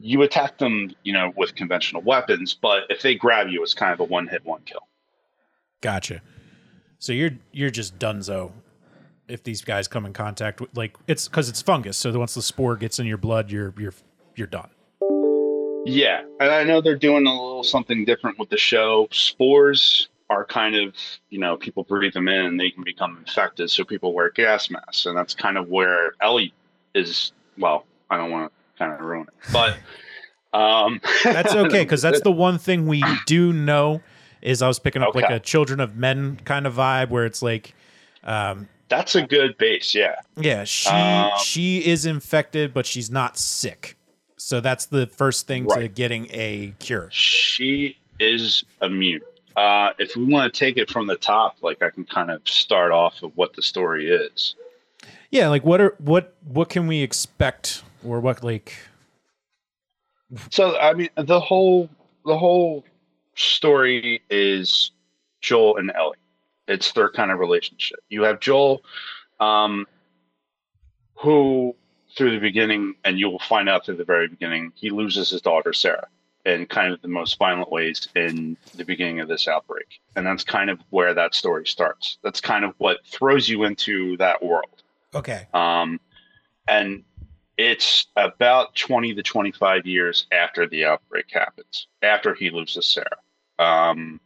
you 0.00 0.22
attack 0.22 0.58
them, 0.58 0.90
you 1.02 1.12
know, 1.12 1.32
with 1.36 1.54
conventional 1.54 2.02
weapons, 2.02 2.54
but 2.54 2.84
if 2.88 3.02
they 3.02 3.14
grab 3.14 3.48
you, 3.48 3.62
it's 3.62 3.74
kind 3.74 3.92
of 3.92 4.00
a 4.00 4.04
one 4.04 4.26
hit, 4.26 4.44
one 4.44 4.62
kill. 4.64 4.86
Gotcha. 5.80 6.22
So 7.02 7.12
you're 7.12 7.32
you're 7.50 7.70
just 7.70 7.98
dunzo 7.98 8.52
if 9.26 9.42
these 9.42 9.62
guys 9.62 9.88
come 9.88 10.06
in 10.06 10.12
contact 10.12 10.60
with 10.60 10.70
like 10.76 10.96
it's 11.08 11.26
because 11.26 11.48
it's 11.48 11.60
fungus. 11.60 11.96
So 11.96 12.16
once 12.16 12.34
the 12.34 12.42
spore 12.42 12.76
gets 12.76 13.00
in 13.00 13.06
your 13.06 13.18
blood, 13.18 13.50
you're 13.50 13.74
you're 13.76 13.94
you're 14.36 14.46
done. 14.46 14.70
Yeah, 15.84 16.22
and 16.38 16.52
I 16.52 16.62
know 16.62 16.80
they're 16.80 16.94
doing 16.94 17.26
a 17.26 17.32
little 17.32 17.64
something 17.64 18.04
different 18.04 18.38
with 18.38 18.50
the 18.50 18.56
show. 18.56 19.08
Spores 19.10 20.10
are 20.30 20.44
kind 20.44 20.76
of, 20.76 20.94
you 21.28 21.40
know, 21.40 21.56
people 21.56 21.82
breathe 21.82 22.12
them 22.12 22.28
in 22.28 22.46
and 22.46 22.60
they 22.60 22.70
can 22.70 22.84
become 22.84 23.16
infected, 23.18 23.68
so 23.68 23.82
people 23.82 24.14
wear 24.14 24.30
gas 24.30 24.70
masks, 24.70 25.04
and 25.04 25.16
that's 25.16 25.34
kind 25.34 25.58
of 25.58 25.68
where 25.68 26.12
Ellie 26.20 26.54
is. 26.94 27.32
Well, 27.58 27.84
I 28.10 28.16
don't 28.16 28.30
want 28.30 28.52
to 28.52 28.78
kind 28.78 28.92
of 28.92 29.00
ruin 29.00 29.26
it, 29.26 29.52
but 29.52 29.76
um, 30.56 31.00
That's 31.24 31.52
okay 31.52 31.82
because 31.82 32.00
that's 32.00 32.20
the 32.24 32.30
one 32.30 32.58
thing 32.58 32.86
we 32.86 33.02
do 33.26 33.52
know 33.52 34.02
is 34.42 34.60
I 34.62 34.68
was 34.68 34.78
picking 34.78 35.02
up 35.02 35.14
like 35.14 35.30
a 35.30 35.40
Children 35.40 35.80
of 35.80 35.96
Men 35.96 36.38
kind 36.44 36.66
of 36.66 36.74
vibe 36.74 37.08
where 37.08 37.24
it's 37.24 37.42
like, 37.42 37.74
um, 38.24 38.68
that's 38.88 39.14
a 39.14 39.22
good 39.22 39.56
base. 39.56 39.94
Yeah, 39.94 40.16
yeah, 40.36 40.64
she 40.64 40.90
Um, 40.90 41.30
she 41.42 41.78
is 41.86 42.04
infected, 42.04 42.74
but 42.74 42.84
she's 42.84 43.10
not 43.10 43.38
sick. 43.38 43.96
So 44.36 44.60
that's 44.60 44.86
the 44.86 45.06
first 45.06 45.46
thing 45.46 45.66
to 45.68 45.88
getting 45.88 46.28
a 46.32 46.74
cure. 46.78 47.08
she 47.10 47.96
is 48.18 48.64
immune. 48.82 49.20
Uh, 49.56 49.92
if 49.98 50.16
we 50.16 50.24
want 50.24 50.52
to 50.52 50.58
take 50.58 50.76
it 50.76 50.90
from 50.90 51.06
the 51.06 51.16
top, 51.16 51.56
like 51.62 51.82
I 51.82 51.90
can 51.90 52.04
kind 52.04 52.30
of 52.30 52.46
start 52.48 52.90
off 52.90 53.22
of 53.22 53.36
what 53.36 53.54
the 53.54 53.62
story 53.62 54.10
is. 54.10 54.54
Yeah, 55.30 55.48
like 55.48 55.64
what 55.64 55.80
are 55.80 55.94
what 55.98 56.34
what 56.44 56.68
can 56.68 56.86
we 56.86 57.02
expect 57.02 57.82
or 58.04 58.20
what 58.20 58.42
like 58.42 58.74
So 60.50 60.78
I 60.78 60.92
mean, 60.94 61.10
the 61.16 61.40
whole 61.40 61.88
the 62.24 62.36
whole 62.36 62.84
story 63.34 64.22
is 64.30 64.90
Joel 65.40 65.76
and 65.76 65.92
Ellie. 65.94 66.16
It's 66.68 66.92
their 66.92 67.10
kind 67.10 67.30
of 67.30 67.38
relationship. 67.38 68.00
You 68.08 68.22
have 68.22 68.40
Joel, 68.40 68.82
um, 69.40 69.86
who 71.16 71.74
through 72.16 72.32
the 72.32 72.38
beginning, 72.38 72.94
and 73.04 73.18
you 73.18 73.28
will 73.30 73.38
find 73.38 73.68
out 73.68 73.86
through 73.86 73.96
the 73.96 74.04
very 74.04 74.28
beginning, 74.28 74.72
he 74.74 74.90
loses 74.90 75.30
his 75.30 75.40
daughter 75.40 75.72
Sarah 75.72 76.08
in 76.44 76.66
kind 76.66 76.92
of 76.92 77.00
the 77.02 77.08
most 77.08 77.38
violent 77.38 77.70
ways 77.70 78.08
in 78.16 78.56
the 78.74 78.84
beginning 78.84 79.20
of 79.20 79.28
this 79.28 79.46
outbreak, 79.46 80.00
and 80.16 80.26
that's 80.26 80.44
kind 80.44 80.70
of 80.70 80.80
where 80.90 81.14
that 81.14 81.34
story 81.34 81.66
starts. 81.66 82.18
That's 82.22 82.40
kind 82.40 82.64
of 82.64 82.74
what 82.78 82.98
throws 83.06 83.48
you 83.48 83.64
into 83.64 84.16
that 84.16 84.42
world. 84.42 84.82
Okay. 85.14 85.46
Um, 85.54 86.00
and 86.68 87.04
it's 87.56 88.06
about 88.16 88.74
20 88.74 89.14
to 89.14 89.22
25 89.22 89.86
years 89.86 90.26
after 90.32 90.66
the 90.66 90.84
outbreak 90.84 91.26
happens, 91.30 91.86
after 92.02 92.34
he 92.34 92.50
loses 92.50 92.86
Sarah. 92.86 93.18
Um, 93.62 94.20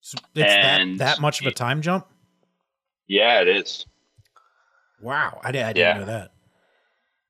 So 0.00 0.18
it's 0.34 0.52
that, 0.52 0.98
that 0.98 1.20
much 1.20 1.40
of 1.40 1.46
a 1.46 1.50
time 1.52 1.82
jump? 1.82 2.06
yeah, 3.06 3.40
it 3.40 3.48
is. 3.48 3.86
Wow. 5.00 5.40
I, 5.42 5.52
di- 5.52 5.62
I 5.62 5.72
didn't 5.72 5.76
Yeah. 5.96 5.98
know 6.00 6.06
that. 6.06 6.30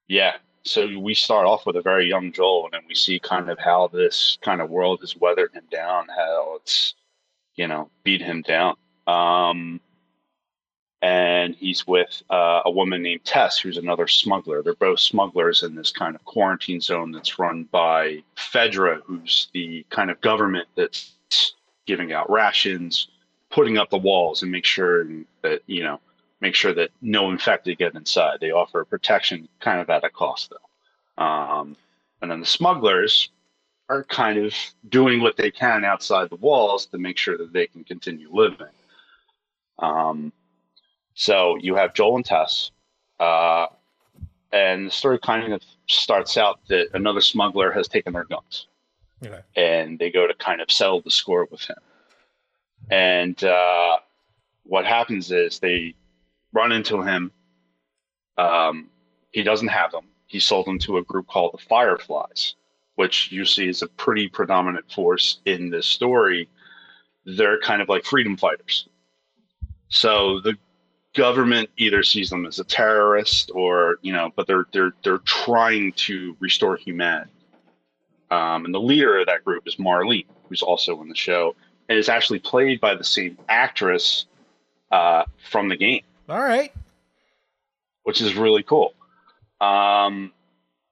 Yeah. 0.08 0.36
So 0.64 0.98
we 0.98 1.14
start 1.14 1.46
off 1.46 1.64
with 1.66 1.76
a 1.76 1.82
very 1.82 2.06
young 2.06 2.32
Joel, 2.32 2.64
and 2.66 2.74
then 2.74 2.82
we 2.88 2.94
see 2.94 3.18
kind 3.18 3.48
of 3.48 3.58
how 3.58 3.88
this 3.88 4.36
kind 4.42 4.60
of 4.60 4.68
world 4.68 5.00
has 5.00 5.16
weathered 5.16 5.52
him 5.54 5.64
down, 5.70 6.06
how 6.08 6.56
it's, 6.56 6.94
you 7.54 7.66
know, 7.66 7.90
beat 8.04 8.20
him 8.20 8.42
down. 8.42 8.76
Um, 9.06 9.80
and 11.02 11.54
he's 11.54 11.86
with 11.86 12.22
uh, 12.30 12.60
a 12.64 12.70
woman 12.70 13.02
named 13.02 13.24
Tess, 13.24 13.58
who's 13.58 13.78
another 13.78 14.06
smuggler. 14.06 14.62
They're 14.62 14.74
both 14.74 15.00
smugglers 15.00 15.62
in 15.62 15.74
this 15.74 15.90
kind 15.90 16.14
of 16.14 16.24
quarantine 16.24 16.80
zone 16.80 17.10
that's 17.10 17.38
run 17.38 17.64
by 17.64 18.22
Fedra, 18.36 19.00
who's 19.04 19.48
the 19.54 19.86
kind 19.88 20.10
of 20.10 20.20
government 20.20 20.68
that's 20.76 21.14
giving 21.86 22.12
out 22.12 22.30
rations, 22.30 23.08
putting 23.50 23.78
up 23.78 23.90
the 23.90 23.98
walls, 23.98 24.42
and 24.42 24.52
make 24.52 24.66
sure 24.66 25.06
that 25.42 25.62
you 25.66 25.82
know 25.82 26.00
make 26.40 26.54
sure 26.54 26.74
that 26.74 26.90
no 27.00 27.30
infected 27.30 27.78
get 27.78 27.94
inside. 27.94 28.38
They 28.40 28.50
offer 28.50 28.84
protection 28.84 29.48
kind 29.60 29.80
of 29.80 29.88
at 29.88 30.04
a 30.04 30.10
cost, 30.10 30.50
though. 30.50 31.24
Um, 31.24 31.76
and 32.20 32.30
then 32.30 32.40
the 32.40 32.46
smugglers 32.46 33.30
are 33.88 34.04
kind 34.04 34.38
of 34.38 34.54
doing 34.88 35.20
what 35.20 35.36
they 35.36 35.50
can 35.50 35.84
outside 35.84 36.30
the 36.30 36.36
walls 36.36 36.86
to 36.86 36.98
make 36.98 37.16
sure 37.16 37.36
that 37.36 37.52
they 37.52 37.66
can 37.66 37.84
continue 37.84 38.28
living. 38.32 38.68
Um, 39.78 40.32
so 41.14 41.56
you 41.60 41.74
have 41.76 41.94
Joel 41.94 42.16
and 42.16 42.24
Tess, 42.24 42.70
uh, 43.18 43.66
and 44.52 44.86
the 44.86 44.90
story 44.90 45.18
kind 45.18 45.52
of 45.52 45.62
starts 45.86 46.36
out 46.36 46.60
that 46.68 46.88
another 46.94 47.20
smuggler 47.20 47.70
has 47.72 47.88
taken 47.88 48.12
their 48.12 48.24
guns 48.24 48.66
Okay. 49.24 49.40
and 49.54 49.98
they 49.98 50.10
go 50.10 50.26
to 50.26 50.34
kind 50.34 50.60
of 50.60 50.70
settle 50.70 51.02
the 51.02 51.10
score 51.10 51.46
with 51.50 51.62
him. 51.62 51.76
And 52.90 53.42
uh, 53.44 53.98
what 54.64 54.86
happens 54.86 55.30
is 55.30 55.58
they 55.58 55.94
run 56.52 56.72
into 56.72 57.02
him. 57.02 57.30
Um, 58.38 58.88
he 59.32 59.42
doesn't 59.42 59.68
have 59.68 59.92
them. 59.92 60.06
He 60.26 60.40
sold 60.40 60.66
them 60.66 60.78
to 60.80 60.96
a 60.96 61.02
group 61.04 61.26
called 61.26 61.52
the 61.52 61.62
Fireflies, 61.64 62.54
which 62.94 63.30
you 63.30 63.44
see 63.44 63.68
is 63.68 63.82
a 63.82 63.88
pretty 63.88 64.28
predominant 64.28 64.90
force 64.90 65.40
in 65.44 65.70
this 65.70 65.86
story. 65.86 66.48
They're 67.26 67.60
kind 67.60 67.82
of 67.82 67.88
like 67.88 68.04
freedom 68.04 68.36
fighters. 68.36 68.88
So 69.88 70.40
the 70.40 70.56
government 71.14 71.68
either 71.76 72.02
sees 72.02 72.30
them 72.30 72.46
as 72.46 72.58
a 72.58 72.64
terrorist 72.64 73.50
or 73.54 73.98
you 74.02 74.12
know, 74.12 74.30
but 74.36 74.46
they're 74.46 74.66
they're 74.72 74.92
they're 75.02 75.18
trying 75.18 75.92
to 75.92 76.36
restore 76.40 76.76
humanity. 76.76 77.30
Um, 78.30 78.64
and 78.64 78.72
the 78.72 78.80
leader 78.80 79.18
of 79.18 79.26
that 79.26 79.44
group 79.44 79.66
is 79.66 79.76
Marlene, 79.76 80.26
who's 80.48 80.62
also 80.62 81.00
in 81.02 81.08
the 81.08 81.16
show, 81.16 81.56
and 81.88 81.98
is 81.98 82.08
actually 82.08 82.38
played 82.38 82.80
by 82.80 82.94
the 82.94 83.02
same 83.02 83.36
actress 83.48 84.26
uh, 84.92 85.24
from 85.50 85.68
the 85.68 85.76
game, 85.76 86.02
All 86.28 86.38
right. 86.38 86.72
which 88.04 88.20
is 88.20 88.34
really 88.34 88.62
cool. 88.62 88.94
Um, 89.60 90.32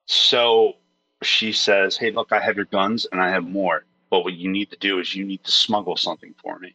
so 0.07 0.75
she 1.23 1.53
says, 1.53 1.97
"Hey, 1.97 2.11
look, 2.11 2.33
I 2.33 2.41
have 2.41 2.57
your 2.57 2.65
guns 2.67 3.07
and 3.11 3.21
I 3.21 3.31
have 3.31 3.45
more, 3.45 3.85
but 4.11 4.25
what 4.25 4.35
you 4.35 4.51
need 4.51 4.71
to 4.71 4.77
do 4.77 4.99
is 4.99 5.15
you 5.15 5.25
need 5.25 5.45
to 5.45 5.53
smuggle 5.53 5.97
something 5.97 6.35
for 6.43 6.59
me." 6.59 6.75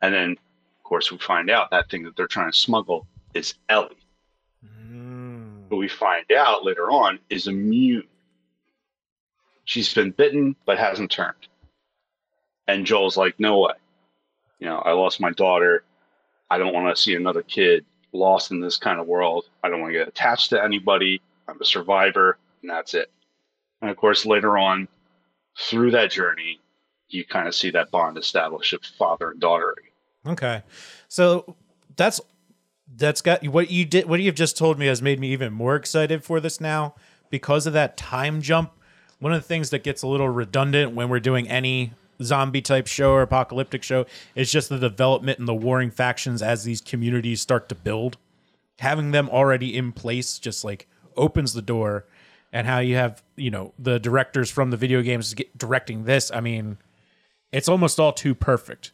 And 0.00 0.14
then, 0.14 0.36
course, 0.86 1.10
we 1.10 1.18
find 1.18 1.50
out 1.50 1.70
that 1.70 1.90
thing 1.90 2.04
that 2.04 2.16
they're 2.16 2.26
trying 2.26 2.50
to 2.50 2.56
smuggle 2.56 3.06
is 3.34 3.54
Ellie, 3.68 3.96
Mm. 4.64 5.68
who 5.68 5.76
we 5.76 5.88
find 5.88 6.30
out 6.32 6.64
later 6.64 6.90
on 6.90 7.18
is 7.28 7.46
immune. 7.46 8.08
She's 9.64 9.92
been 9.92 10.12
bitten 10.12 10.56
but 10.64 10.78
hasn't 10.78 11.10
turned. 11.10 11.48
And 12.68 12.86
Joel's 12.86 13.16
like, 13.16 13.38
no 13.38 13.58
way. 13.60 13.74
You 14.58 14.66
know, 14.68 14.78
I 14.78 14.92
lost 14.92 15.20
my 15.20 15.32
daughter. 15.32 15.84
I 16.50 16.58
don't 16.58 16.72
want 16.72 16.94
to 16.94 17.00
see 17.00 17.14
another 17.14 17.42
kid 17.42 17.84
lost 18.12 18.50
in 18.50 18.60
this 18.60 18.76
kind 18.78 19.00
of 19.00 19.06
world. 19.06 19.46
I 19.62 19.68
don't 19.68 19.80
want 19.80 19.92
to 19.92 19.98
get 19.98 20.08
attached 20.08 20.50
to 20.50 20.62
anybody. 20.62 21.20
I'm 21.48 21.60
a 21.60 21.64
survivor, 21.64 22.38
and 22.62 22.70
that's 22.70 22.94
it. 22.94 23.10
And 23.82 23.90
of 23.90 23.96
course, 23.96 24.24
later 24.24 24.56
on, 24.56 24.88
through 25.58 25.90
that 25.92 26.10
journey, 26.10 26.60
you 27.08 27.24
kind 27.24 27.46
of 27.46 27.54
see 27.54 27.70
that 27.70 27.90
bond 27.90 28.18
established 28.18 28.72
of 28.72 28.82
father 28.98 29.32
and 29.32 29.40
daughter. 29.40 29.74
Okay. 30.26 30.62
So 31.08 31.56
that's 31.96 32.20
that's 32.96 33.20
got 33.20 33.46
what 33.46 33.70
you 33.70 33.84
did 33.84 34.06
what 34.06 34.20
you've 34.20 34.34
just 34.34 34.56
told 34.56 34.78
me 34.78 34.86
has 34.86 35.02
made 35.02 35.18
me 35.18 35.32
even 35.32 35.52
more 35.52 35.76
excited 35.76 36.22
for 36.22 36.40
this 36.40 36.60
now 36.60 36.94
because 37.30 37.66
of 37.66 37.72
that 37.72 37.96
time 37.96 38.40
jump. 38.40 38.72
One 39.18 39.32
of 39.32 39.40
the 39.40 39.48
things 39.48 39.70
that 39.70 39.82
gets 39.82 40.02
a 40.02 40.06
little 40.06 40.28
redundant 40.28 40.94
when 40.94 41.08
we're 41.08 41.20
doing 41.20 41.48
any 41.48 41.92
zombie 42.22 42.62
type 42.62 42.86
show 42.86 43.12
or 43.12 43.22
apocalyptic 43.22 43.82
show 43.82 44.06
is 44.34 44.52
just 44.52 44.68
the 44.68 44.78
development 44.78 45.38
and 45.38 45.48
the 45.48 45.54
warring 45.54 45.90
factions 45.90 46.42
as 46.42 46.64
these 46.64 46.80
communities 46.80 47.40
start 47.40 47.68
to 47.68 47.74
build. 47.74 48.16
Having 48.78 49.12
them 49.12 49.28
already 49.30 49.76
in 49.76 49.92
place 49.92 50.38
just 50.38 50.64
like 50.64 50.86
opens 51.16 51.54
the 51.54 51.62
door 51.62 52.06
and 52.52 52.66
how 52.66 52.78
you 52.78 52.94
have, 52.96 53.22
you 53.36 53.50
know, 53.50 53.72
the 53.78 53.98
directors 53.98 54.50
from 54.50 54.70
the 54.70 54.76
video 54.76 55.02
games 55.02 55.34
directing 55.56 56.04
this. 56.04 56.30
I 56.30 56.40
mean, 56.40 56.78
it's 57.52 57.68
almost 57.68 57.98
all 57.98 58.12
too 58.12 58.34
perfect. 58.34 58.92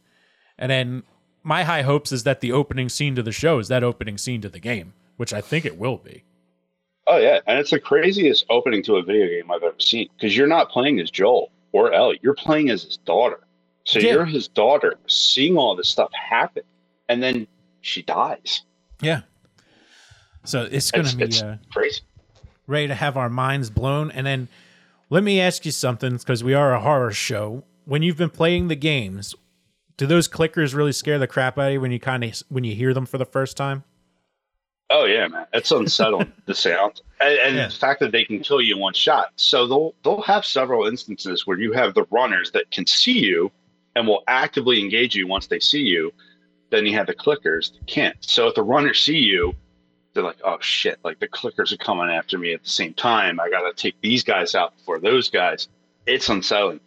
And 0.57 0.71
then 0.71 1.03
my 1.43 1.63
high 1.63 1.81
hopes 1.81 2.11
is 2.11 2.23
that 2.23 2.41
the 2.41 2.51
opening 2.51 2.89
scene 2.89 3.15
to 3.15 3.23
the 3.23 3.31
show 3.31 3.59
is 3.59 3.67
that 3.67 3.83
opening 3.83 4.17
scene 4.17 4.41
to 4.41 4.49
the 4.49 4.59
game, 4.59 4.93
which 5.17 5.33
I 5.33 5.41
think 5.41 5.65
it 5.65 5.77
will 5.77 5.97
be. 5.97 6.23
Oh 7.07 7.17
yeah, 7.17 7.39
and 7.47 7.59
it's 7.59 7.71
the 7.71 7.79
craziest 7.79 8.45
opening 8.49 8.81
to 8.83 8.95
a 8.95 9.03
video 9.03 9.27
game 9.27 9.51
I've 9.51 9.61
ever 9.63 9.75
seen 9.79 10.07
because 10.15 10.35
you're 10.37 10.47
not 10.47 10.69
playing 10.69 10.99
as 11.01 11.11
Joel 11.11 11.51
or 11.73 11.91
Ellie, 11.91 12.19
you're 12.23 12.33
playing 12.35 12.69
as 12.69 12.83
his 12.83 12.97
daughter. 12.97 13.39
So 13.83 13.99
Yeah. 13.99 14.13
you're 14.13 14.25
his 14.25 14.47
daughter, 14.47 14.95
seeing 15.07 15.57
all 15.57 15.75
this 15.75 15.89
stuff 15.89 16.11
happen, 16.13 16.63
and 17.09 17.21
then 17.21 17.45
she 17.81 18.01
dies. 18.03 18.61
Yeah. 19.01 19.21
So 20.45 20.67
it's 20.69 20.91
going 20.91 21.05
to 21.07 21.17
be 21.17 21.23
it's 21.25 21.41
uh, 21.41 21.57
crazy. 21.71 22.01
ready 22.67 22.87
to 22.87 22.95
have 22.95 23.17
our 23.17 23.29
minds 23.29 23.69
blown. 23.69 24.11
And 24.11 24.25
then 24.25 24.47
let 25.09 25.23
me 25.23 25.41
ask 25.41 25.65
you 25.65 25.71
something 25.71 26.15
because 26.17 26.43
we 26.43 26.53
are 26.53 26.73
a 26.73 26.79
horror 26.79 27.11
show. 27.11 27.63
When 27.85 28.01
you've 28.01 28.17
been 28.17 28.29
playing 28.29 28.69
the 28.69 28.75
games, 28.75 29.35
do 29.97 30.05
those 30.07 30.27
clickers 30.27 30.73
really 30.73 30.91
scare 30.91 31.19
the 31.19 31.27
crap 31.27 31.57
out 31.57 31.67
of 31.67 31.73
you 31.73 31.81
when 31.81 31.91
you 31.91 31.99
kind 31.99 32.23
of 32.23 32.41
when 32.49 32.63
you 32.63 32.75
hear 32.75 32.93
them 32.93 33.05
for 33.05 33.17
the 33.17 33.25
first 33.25 33.55
time? 33.57 33.83
Oh 34.89 35.05
yeah, 35.05 35.27
man, 35.27 35.45
it's 35.53 35.71
unsettling 35.71 36.31
the 36.45 36.53
sound, 36.53 37.01
and, 37.21 37.39
and 37.39 37.55
Yeah. 37.55 37.67
the 37.67 37.73
fact 37.73 37.99
that 38.01 38.11
they 38.11 38.25
can 38.25 38.39
kill 38.41 38.61
you 38.61 38.75
in 38.75 38.81
one 38.81 38.93
shot. 38.93 39.27
So 39.35 39.65
they'll 39.67 39.95
they'll 40.03 40.21
have 40.21 40.45
several 40.45 40.85
instances 40.87 41.47
where 41.47 41.57
you 41.59 41.71
have 41.73 41.93
the 41.93 42.05
runners 42.11 42.51
that 42.51 42.69
can 42.71 42.85
see 42.85 43.19
you 43.19 43.51
and 43.95 44.07
will 44.07 44.23
actively 44.27 44.79
engage 44.81 45.15
you 45.15 45.27
once 45.27 45.47
they 45.47 45.59
see 45.59 45.81
you. 45.81 46.11
Then 46.69 46.85
you 46.85 46.93
have 46.95 47.07
the 47.07 47.13
clickers 47.15 47.71
that 47.73 47.85
can't. 47.87 48.15
So 48.21 48.47
if 48.47 48.55
the 48.55 48.63
runners 48.63 49.01
see 49.01 49.17
you, 49.19 49.53
they're 50.13 50.23
like, 50.23 50.39
"Oh 50.43 50.57
shit!" 50.59 50.99
Like 51.03 51.19
the 51.19 51.27
clickers 51.27 51.71
are 51.71 51.77
coming 51.77 52.09
after 52.09 52.37
me 52.37 52.53
at 52.53 52.63
the 52.63 52.69
same 52.69 52.93
time. 52.93 53.39
I 53.39 53.49
got 53.49 53.61
to 53.61 53.73
take 53.73 53.95
these 54.01 54.23
guys 54.23 54.53
out 54.55 54.75
before 54.77 54.99
those 54.99 55.29
guys. 55.29 55.67
It's 56.05 56.29
unsettling. 56.29 56.79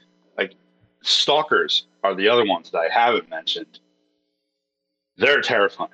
Stalkers 1.06 1.86
are 2.04 2.14
the 2.14 2.28
other 2.28 2.44
ones 2.44 2.70
that 2.70 2.78
I 2.78 2.88
haven't 2.92 3.28
mentioned. 3.30 3.78
They're 5.16 5.40
terrifying. 5.40 5.90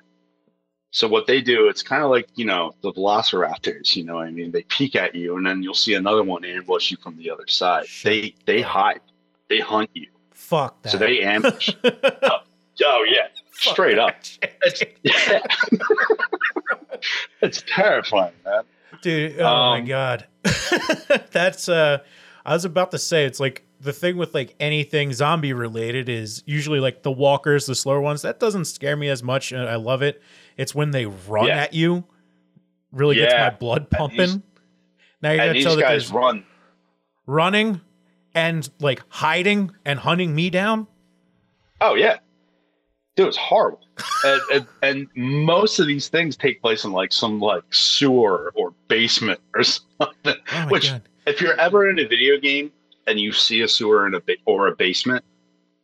So 0.91 1.07
what 1.07 1.25
they 1.25 1.41
do, 1.41 1.67
it's 1.69 1.81
kind 1.81 2.03
of 2.03 2.09
like 2.11 2.27
you 2.35 2.45
know 2.45 2.73
the 2.81 2.91
velociraptors. 2.93 3.95
You 3.95 4.03
know, 4.03 4.15
what 4.15 4.27
I 4.27 4.31
mean, 4.31 4.51
they 4.51 4.63
peek 4.63 4.95
at 4.95 5.15
you, 5.15 5.37
and 5.37 5.45
then 5.45 5.63
you'll 5.63 5.73
see 5.73 5.93
another 5.95 6.23
one 6.23 6.45
ambush 6.45 6.91
you 6.91 6.97
from 6.97 7.17
the 7.17 7.31
other 7.31 7.47
side. 7.47 7.85
They 8.03 8.35
they 8.45 8.61
hide, 8.61 9.01
they 9.49 9.59
hunt 9.59 9.89
you, 9.93 10.07
Fuck 10.31 10.81
that. 10.83 10.89
so 10.91 10.97
they 10.99 11.21
ambush. 11.21 11.69
oh, 11.83 11.89
oh, 12.85 13.05
yeah, 13.07 13.27
straight 13.53 13.97
up. 13.97 14.15
It's, 14.63 14.83
it's 17.41 17.63
terrifying, 17.67 18.33
man. 18.45 18.63
Dude, 19.01 19.39
oh 19.39 19.43
my 19.43 19.79
Um, 19.79 19.85
god. 19.85 20.27
That's 21.31 21.67
uh 21.69 21.99
I 22.45 22.53
was 22.53 22.65
about 22.65 22.91
to 22.91 22.99
say 22.99 23.25
it's 23.25 23.39
like 23.39 23.63
the 23.83 23.93
thing 23.93 24.17
with 24.17 24.33
like 24.33 24.55
anything 24.59 25.13
zombie 25.13 25.53
related 25.53 26.09
is 26.09 26.41
usually 26.45 26.79
like 26.79 27.03
the 27.03 27.11
walkers, 27.11 27.65
the 27.65 27.75
slower 27.75 28.01
ones. 28.01 28.21
That 28.21 28.39
doesn't 28.39 28.65
scare 28.65 28.95
me 28.95 29.09
as 29.09 29.21
much 29.23 29.51
and 29.51 29.61
I 29.67 29.75
love 29.75 30.01
it. 30.01 30.21
It's 30.57 30.73
when 30.73 30.91
they 30.91 31.05
run 31.05 31.47
Yeah. 31.47 31.57
at 31.57 31.73
you 31.73 32.03
really 32.91 33.15
gets 33.15 33.33
my 33.33 33.49
blood 33.51 33.87
these- 33.89 33.97
pumping. 33.97 34.43
now 35.21 35.35
gonna 35.35 35.53
these 35.53 35.63
tell 35.63 35.75
that 35.75 35.81
guys 35.81 36.11
run. 36.11 36.45
running 37.25 37.81
and 38.35 38.69
like 38.79 39.01
hiding 39.09 39.71
and 39.85 39.99
hunting 39.99 40.33
me 40.33 40.49
down. 40.49 40.87
Oh 41.81 41.95
yeah, 41.95 42.17
dude, 43.15 43.27
it's 43.27 43.37
horrible. 43.37 43.79
and, 44.25 44.41
and, 44.53 44.67
and 44.81 45.07
most 45.15 45.79
of 45.79 45.85
these 45.87 46.07
things 46.07 46.35
take 46.37 46.61
place 46.61 46.83
in 46.83 46.91
like 46.91 47.11
some 47.13 47.39
like 47.39 47.63
sewer 47.71 48.51
or 48.55 48.73
basement 48.87 49.39
or 49.55 49.63
something. 49.63 49.83
Oh 50.25 50.35
my 50.53 50.65
Which, 50.67 50.89
god. 50.89 51.01
if 51.27 51.41
you're 51.41 51.59
ever 51.59 51.89
in 51.89 51.99
a 51.99 52.07
video 52.07 52.37
game 52.39 52.71
and 53.07 53.19
you 53.19 53.31
see 53.31 53.61
a 53.61 53.67
sewer 53.67 54.07
in 54.07 54.13
a 54.13 54.19
ba- 54.21 54.35
or 54.45 54.67
a 54.67 54.75
basement, 54.75 55.23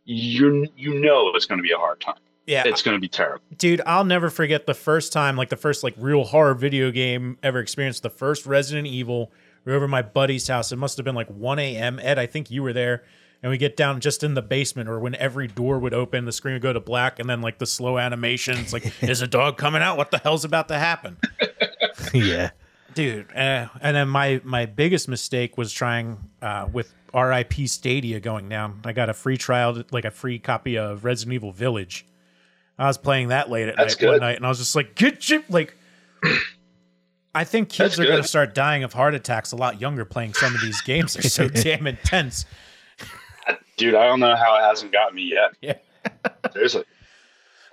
you 0.05 0.67
you 0.75 0.99
know 0.99 1.31
it's 1.35 1.45
going 1.45 1.59
to 1.59 1.63
be 1.63 1.71
a 1.71 1.77
hard 1.77 1.99
time. 2.01 2.15
Yeah, 2.45 2.63
It's 2.65 2.81
going 2.81 2.97
to 2.97 3.01
be 3.01 3.07
terrible. 3.07 3.43
dude, 3.59 3.79
I'll 3.85 4.03
never 4.05 4.31
forget 4.31 4.65
the 4.65 4.73
first 4.73 5.13
time, 5.13 5.35
like 5.37 5.49
the 5.49 5.55
first 5.55 5.83
like 5.83 5.93
real 5.97 6.23
horror 6.23 6.55
video 6.55 6.89
game 6.89 7.37
ever 7.43 7.59
experienced. 7.59 8.01
The 8.01 8.09
first 8.09 8.47
Resident 8.47 8.87
Evil. 8.87 9.31
We 9.65 9.71
were 9.71 9.75
over 9.75 9.85
at 9.85 9.91
my 9.91 10.01
buddy's 10.01 10.47
house. 10.47 10.71
It 10.71 10.77
must 10.77 10.97
have 10.97 11.03
been 11.03 11.13
like 11.15 11.27
1 11.27 11.59
a.m. 11.59 11.99
Ed, 12.01 12.17
I 12.17 12.25
think 12.25 12.49
you 12.49 12.63
were 12.63 12.73
there. 12.73 13.03
And 13.43 13.51
we 13.51 13.57
get 13.59 13.77
down 13.77 13.99
just 13.99 14.23
in 14.23 14.33
the 14.33 14.41
basement, 14.41 14.89
or 14.89 14.99
when 14.99 15.13
every 15.15 15.47
door 15.47 15.77
would 15.77 15.93
open, 15.93 16.25
the 16.25 16.31
screen 16.31 16.53
would 16.53 16.61
go 16.61 16.73
to 16.73 16.79
black, 16.79 17.19
and 17.19 17.29
then 17.29 17.41
like 17.41 17.59
the 17.59 17.65
slow 17.67 17.97
animation. 17.99 18.57
It's 18.57 18.73
like, 18.73 18.91
is 19.03 19.21
a 19.21 19.27
dog 19.27 19.57
coming 19.57 19.81
out? 19.83 19.97
What 19.97 20.09
the 20.11 20.17
hell's 20.17 20.43
about 20.43 20.69
to 20.69 20.79
happen? 20.79 21.17
yeah. 22.13 22.49
dude 22.95 23.27
uh, 23.35 23.67
and 23.81 23.95
then 23.95 24.09
my 24.09 24.41
my 24.43 24.65
biggest 24.65 25.07
mistake 25.07 25.55
was 25.57 25.71
trying 25.71 26.17
uh, 26.41 26.67
with 26.71 26.91
rip 27.13 27.53
stadia 27.67 28.19
going. 28.19 28.49
Down 28.49 28.81
i 28.85 28.93
got 28.93 29.09
a 29.09 29.13
free 29.13 29.37
trial 29.37 29.83
like 29.91 30.05
a 30.05 30.11
free 30.11 30.39
copy 30.39 30.77
of 30.77 31.03
resident 31.03 31.35
evil 31.35 31.51
village. 31.51 32.05
I 32.77 32.87
was 32.87 32.97
playing 32.97 33.27
that 33.29 33.49
late 33.49 33.67
at 33.67 33.75
That's 33.75 33.99
night 33.99 34.07
one 34.07 34.19
night 34.19 34.37
and 34.37 34.45
i 34.45 34.49
was 34.49 34.57
just 34.57 34.75
like 34.75 34.95
get 34.95 35.29
you 35.29 35.43
like 35.49 35.75
i 37.35 37.43
think 37.43 37.69
kids 37.69 37.97
That's 37.97 37.99
are 37.99 38.11
going 38.11 38.21
to 38.21 38.27
start 38.27 38.55
dying 38.55 38.83
of 38.83 38.93
heart 38.93 39.13
attacks 39.15 39.51
a 39.51 39.55
lot 39.55 39.81
younger 39.81 40.05
playing 40.05 40.33
some 40.33 40.55
of 40.55 40.61
these 40.61 40.81
games. 40.81 41.13
They're 41.13 41.23
so 41.23 41.47
damn 41.49 41.87
intense. 41.87 42.45
Dude, 43.77 43.95
I 43.95 44.05
don't 44.05 44.19
know 44.19 44.35
how 44.35 44.57
it 44.57 44.61
hasn't 44.61 44.91
got 44.91 45.13
me 45.13 45.23
yet. 45.23 45.51
yeah. 45.61 45.75
Seriously. 46.51 46.83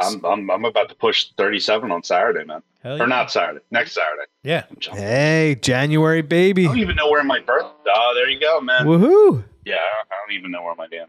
I'm, 0.00 0.24
I'm 0.24 0.50
I'm 0.50 0.64
about 0.64 0.88
to 0.88 0.94
push 0.94 1.28
37 1.36 1.90
on 1.90 2.02
Saturday, 2.02 2.44
man. 2.44 2.62
Yeah. 2.84 3.02
Or 3.02 3.06
not 3.06 3.30
Saturday, 3.30 3.64
next 3.70 3.92
Saturday. 3.92 4.26
yeah 4.42 4.64
Hey, 4.92 5.56
January 5.60 6.22
baby. 6.22 6.64
I 6.64 6.68
don't 6.68 6.78
even 6.78 6.96
know 6.96 7.10
where 7.10 7.24
my 7.24 7.40
birth. 7.40 7.66
Oh, 7.86 8.12
there 8.14 8.28
you 8.28 8.38
go, 8.38 8.60
man. 8.60 8.84
Woohoo. 8.86 9.42
Yeah, 9.64 9.74
I 9.74 9.78
don't, 9.78 10.08
I 10.10 10.14
don't 10.26 10.38
even 10.38 10.50
know 10.50 10.62
where 10.62 10.74
my 10.74 10.86
damn 10.86 11.08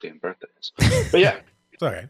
damn 0.00 0.18
birthday 0.18 0.48
is. 0.60 0.72
But 1.10 1.20
yeah, 1.20 1.40
it's 1.72 1.82
all 1.82 1.90
right 1.90 2.08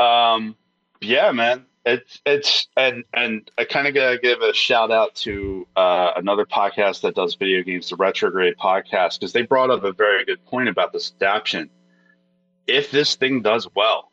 um, 0.00 0.56
yeah, 1.00 1.30
man. 1.32 1.66
It's 1.86 2.20
it's 2.26 2.68
and 2.76 3.04
and 3.14 3.50
I 3.56 3.64
kind 3.64 3.86
of 3.86 3.94
gotta 3.94 4.18
give 4.18 4.42
a 4.42 4.52
shout 4.52 4.90
out 4.90 5.14
to 5.16 5.66
uh, 5.76 6.12
another 6.16 6.44
podcast 6.44 7.02
that 7.02 7.14
does 7.14 7.34
video 7.34 7.62
games, 7.62 7.88
the 7.88 7.96
Retrograde 7.96 8.56
Podcast, 8.58 9.18
because 9.18 9.32
they 9.32 9.42
brought 9.42 9.70
up 9.70 9.84
a 9.84 9.92
very 9.92 10.24
good 10.24 10.44
point 10.46 10.68
about 10.68 10.92
this 10.92 11.12
adaptation. 11.20 11.70
If 12.66 12.90
this 12.90 13.14
thing 13.14 13.42
does 13.42 13.66
well, 13.74 14.09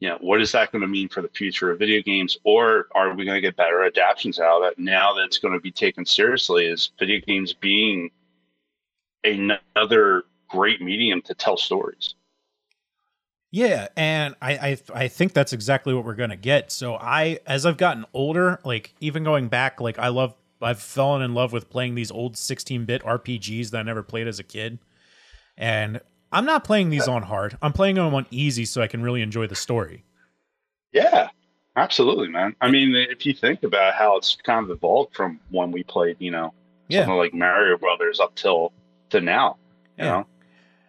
you 0.00 0.08
know, 0.08 0.18
what 0.20 0.40
is 0.40 0.52
that 0.52 0.72
going 0.72 0.82
to 0.82 0.88
mean 0.88 1.08
for 1.08 1.22
the 1.22 1.28
future 1.28 1.70
of 1.70 1.78
video 1.78 2.02
games, 2.02 2.36
or 2.44 2.86
are 2.94 3.14
we 3.14 3.24
going 3.24 3.36
to 3.36 3.40
get 3.40 3.56
better 3.56 3.82
adaptations 3.82 4.38
out 4.38 4.62
of 4.62 4.72
it 4.72 4.78
now 4.78 5.14
that 5.14 5.24
it's 5.24 5.38
going 5.38 5.54
to 5.54 5.60
be 5.60 5.72
taken 5.72 6.04
seriously 6.04 6.66
Is 6.66 6.90
video 6.98 7.20
games 7.26 7.52
being 7.54 8.10
another 9.24 10.24
great 10.48 10.80
medium 10.82 11.22
to 11.22 11.34
tell 11.34 11.56
stories? 11.56 12.14
Yeah, 13.52 13.88
and 13.96 14.34
I, 14.42 14.52
I 14.52 14.78
I 14.92 15.08
think 15.08 15.32
that's 15.32 15.52
exactly 15.52 15.94
what 15.94 16.04
we're 16.04 16.14
gonna 16.14 16.36
get. 16.36 16.70
So 16.70 16.96
I, 16.96 17.38
as 17.46 17.64
I've 17.64 17.78
gotten 17.78 18.04
older, 18.12 18.60
like 18.64 18.92
even 19.00 19.24
going 19.24 19.48
back, 19.48 19.80
like 19.80 19.98
I 19.98 20.08
love, 20.08 20.34
I've 20.60 20.80
fallen 20.80 21.22
in 21.22 21.32
love 21.32 21.52
with 21.52 21.70
playing 21.70 21.94
these 21.94 22.10
old 22.10 22.34
16-bit 22.34 23.02
RPGs 23.02 23.70
that 23.70 23.78
I 23.78 23.82
never 23.82 24.02
played 24.02 24.26
as 24.26 24.38
a 24.38 24.42
kid, 24.42 24.78
and 25.56 26.00
I'm 26.32 26.44
not 26.44 26.64
playing 26.64 26.90
these 26.90 27.08
on 27.08 27.22
hard. 27.22 27.56
I'm 27.62 27.72
playing 27.72 27.96
them 27.96 28.14
on 28.14 28.26
easy 28.30 28.64
so 28.64 28.82
I 28.82 28.86
can 28.88 29.02
really 29.02 29.22
enjoy 29.22 29.46
the 29.46 29.54
story. 29.54 30.04
Yeah, 30.92 31.28
absolutely, 31.76 32.28
man. 32.28 32.54
I 32.60 32.70
mean, 32.70 32.94
if 32.94 33.24
you 33.26 33.34
think 33.34 33.62
about 33.62 33.94
how 33.94 34.16
it's 34.16 34.36
kind 34.44 34.64
of 34.64 34.70
evolved 34.70 35.14
from 35.14 35.40
when 35.50 35.70
we 35.70 35.82
played, 35.82 36.16
you 36.18 36.30
know, 36.30 36.52
Yeah. 36.88 37.00
something 37.02 37.16
like 37.18 37.34
Mario 37.34 37.76
Brothers 37.76 38.20
up 38.20 38.34
till 38.34 38.72
to 39.10 39.20
now, 39.20 39.56
you 39.98 40.04
Yeah. 40.04 40.10
know, 40.10 40.26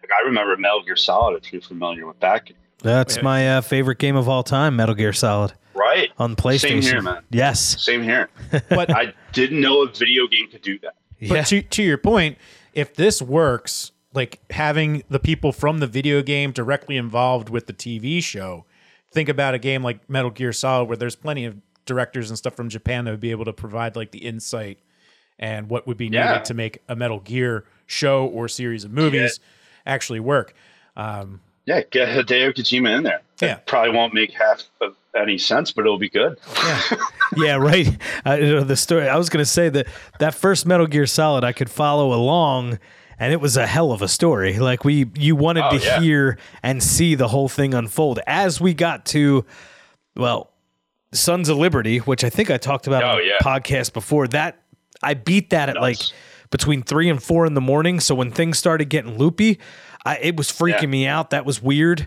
like 0.02 0.10
I 0.12 0.26
remember 0.26 0.56
Metal 0.56 0.82
Gear 0.82 0.96
Solid. 0.96 1.42
If 1.44 1.52
you're 1.52 1.62
familiar 1.62 2.06
with 2.06 2.18
that, 2.20 2.46
game. 2.46 2.56
That's 2.82 3.16
Yeah. 3.16 3.22
my 3.22 3.56
uh, 3.56 3.60
favorite 3.60 3.98
game 3.98 4.16
of 4.16 4.28
all 4.28 4.42
time, 4.42 4.76
Metal 4.76 4.94
Gear 4.94 5.12
Solid 5.12 5.52
right? 5.74 6.10
on 6.18 6.36
PlayStation. 6.36 6.60
Same 6.60 6.82
here, 6.82 7.02
man. 7.02 7.22
Yes. 7.30 7.82
Same 7.82 8.02
here. 8.02 8.28
But 8.70 8.90
I 8.94 9.12
didn't 9.32 9.60
know 9.60 9.82
a 9.82 9.88
video 9.88 10.26
game 10.26 10.48
could 10.50 10.62
do 10.62 10.78
that. 10.80 10.94
But 11.20 11.28
Yeah. 11.30 11.42
to 11.44 11.62
to 11.62 11.82
your 11.82 11.98
point, 11.98 12.38
if 12.72 12.94
this 12.94 13.20
works, 13.20 13.92
like 14.14 14.40
having 14.50 15.02
the 15.10 15.18
people 15.18 15.52
from 15.52 15.78
the 15.80 15.86
video 15.86 16.22
game 16.22 16.50
directly 16.52 16.96
involved 16.96 17.48
with 17.48 17.66
the 17.66 17.72
TV 17.72 18.22
show, 18.22 18.64
think 19.12 19.28
about 19.28 19.54
a 19.54 19.58
game 19.58 19.82
like 19.82 20.08
Metal 20.08 20.30
Gear 20.30 20.52
Solid, 20.52 20.88
where 20.88 20.96
there's 20.96 21.16
plenty 21.16 21.44
of 21.44 21.56
directors 21.84 22.30
and 22.30 22.36
stuff 22.38 22.54
from 22.54 22.68
Japan 22.68 23.04
that 23.04 23.10
would 23.12 23.20
be 23.20 23.30
able 23.30 23.44
to 23.46 23.52
provide 23.52 23.96
like 23.96 24.10
the 24.10 24.18
insight 24.18 24.78
and 25.38 25.70
what 25.70 25.86
would 25.86 25.96
be 25.96 26.06
needed 26.10 26.24
Yeah. 26.24 26.38
to 26.40 26.54
make 26.54 26.78
a 26.88 26.96
Metal 26.96 27.20
Gear 27.20 27.64
show 27.86 28.26
or 28.26 28.48
series 28.48 28.84
of 28.84 28.90
movies 28.92 29.40
actually 29.86 30.20
work. 30.20 30.52
Um, 30.96 31.40
Yeah, 31.64 31.82
get 31.90 32.08
Hideo 32.08 32.54
Kojima 32.54 32.96
in 32.96 33.02
there. 33.04 33.20
Yeah. 33.40 33.56
It 33.58 33.66
probably 33.66 33.94
won't 33.94 34.12
make 34.14 34.32
half 34.32 34.64
of 34.80 34.96
any 35.18 35.38
sense, 35.38 35.70
but 35.70 35.82
it'll 35.82 35.98
be 35.98 36.08
good. 36.10 36.38
yeah, 36.56 36.80
yeah, 37.36 37.54
right. 37.56 37.88
Uh, 38.26 38.34
you 38.34 38.46
know, 38.56 38.64
the 38.64 38.76
story. 38.76 39.08
I 39.08 39.16
was 39.16 39.28
going 39.28 39.42
to 39.44 39.50
say 39.50 39.68
that 39.68 39.86
that 40.18 40.34
first 40.34 40.66
Metal 40.66 40.86
Gear 40.86 41.06
Solid, 41.06 41.44
I 41.44 41.52
could 41.52 41.70
follow 41.70 42.12
along, 42.12 42.78
and 43.18 43.32
it 43.32 43.40
was 43.40 43.56
a 43.56 43.66
hell 43.66 43.92
of 43.92 44.02
a 44.02 44.08
story. 44.08 44.58
Like 44.58 44.84
we, 44.84 45.06
you 45.16 45.34
wanted 45.36 45.64
Oh, 45.64 45.78
to 45.78 45.84
yeah. 45.84 46.00
hear 46.00 46.38
and 46.62 46.82
see 46.82 47.14
the 47.14 47.28
whole 47.28 47.48
thing 47.48 47.74
unfold 47.74 48.20
as 48.26 48.60
we 48.60 48.74
got 48.74 49.04
to, 49.06 49.44
well, 50.16 50.52
Sons 51.12 51.48
of 51.48 51.56
Liberty, 51.56 51.98
which 51.98 52.22
I 52.24 52.30
think 52.30 52.50
I 52.50 52.58
talked 52.58 52.86
about 52.86 53.02
Oh, 53.02 53.08
on 53.08 53.16
the 53.18 53.24
yeah. 53.24 53.38
podcast 53.42 53.92
before. 53.92 54.28
That 54.28 54.62
I 55.02 55.14
beat 55.14 55.50
that 55.50 55.68
at 55.68 55.74
Nuts. 55.76 55.82
like 55.82 55.98
between 56.50 56.82
three 56.82 57.08
and 57.08 57.22
four 57.22 57.46
in 57.46 57.54
the 57.54 57.60
morning. 57.60 58.00
So 58.00 58.14
when 58.14 58.30
things 58.30 58.58
started 58.58 58.86
getting 58.90 59.16
loopy, 59.18 59.58
I, 60.04 60.16
it 60.18 60.36
was 60.36 60.48
freaking 60.50 60.82
Yeah. 60.82 60.86
me 60.88 61.06
out. 61.06 61.30
That 61.30 61.44
was 61.46 61.62
weird. 61.62 62.06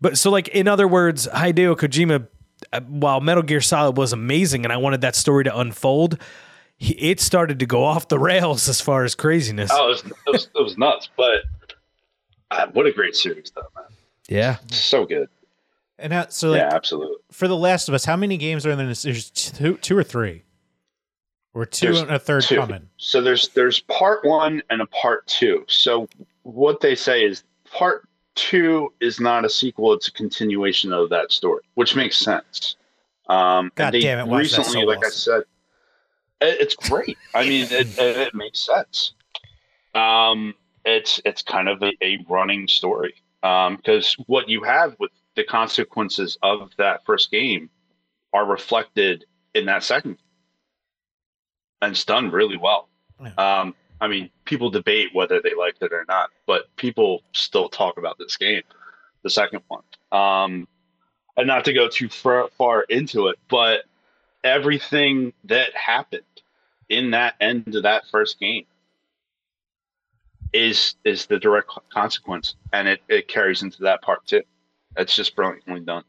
But 0.00 0.18
so, 0.18 0.30
like 0.30 0.48
in 0.48 0.68
other 0.68 0.86
words, 0.86 1.26
Hideo 1.32 1.74
Kojima, 1.76 2.26
uh, 2.72 2.80
while 2.82 3.20
Metal 3.20 3.42
Gear 3.42 3.60
Solid 3.60 3.96
was 3.96 4.12
amazing, 4.12 4.64
and 4.64 4.72
I 4.72 4.76
wanted 4.76 5.00
that 5.02 5.14
story 5.16 5.44
to 5.44 5.58
unfold, 5.58 6.18
he, 6.76 6.94
it 6.94 7.20
started 7.20 7.58
to 7.60 7.66
go 7.66 7.84
off 7.84 8.08
the 8.08 8.18
rails 8.18 8.68
as 8.68 8.80
far 8.80 9.04
as 9.04 9.14
craziness. 9.14 9.70
Oh, 9.72 9.86
it 9.86 9.88
was, 9.88 10.04
it 10.04 10.14
was, 10.32 10.48
it 10.56 10.62
was 10.62 10.78
nuts. 10.78 11.08
But 11.16 11.42
uh, 12.50 12.66
what 12.72 12.86
a 12.86 12.92
great 12.92 13.16
series, 13.16 13.50
though, 13.54 13.66
man. 13.74 13.84
Yeah, 14.28 14.56
So 14.70 15.06
good. 15.06 15.28
and 15.98 16.12
how, 16.12 16.26
so 16.28 16.50
like 16.50 16.58
yeah, 16.60 16.74
absolutely. 16.74 17.16
for 17.30 17.46
The 17.48 17.56
Last 17.56 17.88
of 17.88 17.94
Us, 17.94 18.04
how 18.04 18.16
many 18.16 18.36
games 18.36 18.66
are 18.66 18.70
in 18.72 18.78
this? 18.88 19.02
There's 19.02 19.30
two, 19.30 19.76
two 19.78 19.96
or 19.96 20.02
three, 20.02 20.42
or 21.54 21.64
two 21.64 21.86
There's 21.86 22.00
and 22.00 22.10
a 22.10 22.18
third 22.18 22.42
two. 22.42 22.56
coming. 22.56 22.88
So 22.96 23.20
there's 23.22 23.48
there's 23.50 23.80
part 23.80 24.24
one 24.24 24.62
and 24.68 24.82
a 24.82 24.86
part 24.86 25.26
two. 25.28 25.64
So 25.68 26.08
what 26.42 26.80
they 26.80 26.94
say 26.96 27.24
is 27.24 27.44
part 27.72 28.08
two 28.34 28.92
is 29.00 29.20
not 29.20 29.44
a 29.44 29.48
sequel; 29.48 29.92
it's 29.92 30.08
a 30.08 30.12
continuation 30.12 30.92
of 30.92 31.08
that 31.10 31.30
story, 31.30 31.62
which 31.74 31.94
makes 31.94 32.18
sense. 32.18 32.74
Um, 33.28 33.70
God 33.76 33.92
damn 33.92 34.18
it, 34.18 34.26
why 34.30 34.40
is 34.40 34.50
that 34.52 34.58
recently, 34.58 34.82
so 34.82 34.86
like 34.88 35.06
I 35.06 35.08
said, 35.10 35.40
it, 35.42 35.48
it's 36.40 36.74
great. 36.74 37.16
I 37.34 37.48
mean, 37.48 37.66
it, 37.70 37.98
it, 37.98 38.16
it 38.16 38.34
makes 38.34 38.60
sense. 38.60 39.12
Um, 39.94 40.54
it's 40.84 41.20
it's 41.24 41.42
kind 41.42 41.68
of 41.68 41.82
a, 41.82 41.92
a 42.02 42.24
running 42.28 42.68
story 42.68 43.14
because 43.40 44.14
what 44.26 44.48
you 44.48 44.62
have 44.62 44.96
with 44.98 45.10
the 45.34 45.44
consequences 45.44 46.38
of 46.42 46.70
that 46.78 47.04
first 47.04 47.30
game 47.30 47.70
are 48.32 48.44
reflected 48.44 49.24
in 49.54 49.66
that 49.66 49.82
second, 49.82 50.18
and 51.80 51.92
it's 51.92 52.04
done 52.04 52.30
really 52.30 52.56
well. 52.56 52.88
Um, 53.38 53.74
I 54.00 54.08
mean, 54.08 54.30
people 54.44 54.70
debate 54.70 55.08
whether 55.14 55.40
they 55.40 55.54
liked 55.54 55.82
it 55.82 55.92
or 55.92 56.04
not, 56.06 56.30
but 56.46 56.64
people 56.76 57.22
still 57.32 57.68
talk 57.68 57.98
about 57.98 58.18
this 58.18 58.36
game, 58.36 58.62
the 59.22 59.30
second 59.30 59.62
one. 59.68 59.82
Um, 60.12 60.68
and 61.36 61.46
not 61.46 61.64
to 61.64 61.72
go 61.72 61.88
too 61.88 62.08
far, 62.08 62.48
far 62.58 62.82
into 62.82 63.28
it, 63.28 63.38
but 63.48 63.84
everything 64.46 65.32
that 65.44 65.74
happened 65.74 66.22
in 66.88 67.10
that 67.10 67.34
end 67.40 67.74
of 67.74 67.82
that 67.82 68.04
first 68.10 68.38
game 68.38 68.64
is 70.52 70.94
is 71.04 71.26
the 71.26 71.38
direct 71.38 71.70
consequence, 71.92 72.54
and 72.72 72.88
it, 72.88 73.00
it 73.08 73.28
carries 73.28 73.62
into 73.62 73.82
that 73.82 74.00
part 74.02 74.24
too. 74.26 74.42
It's 74.96 75.14
just 75.14 75.36
brilliantly 75.36 75.80
done. 75.80 76.04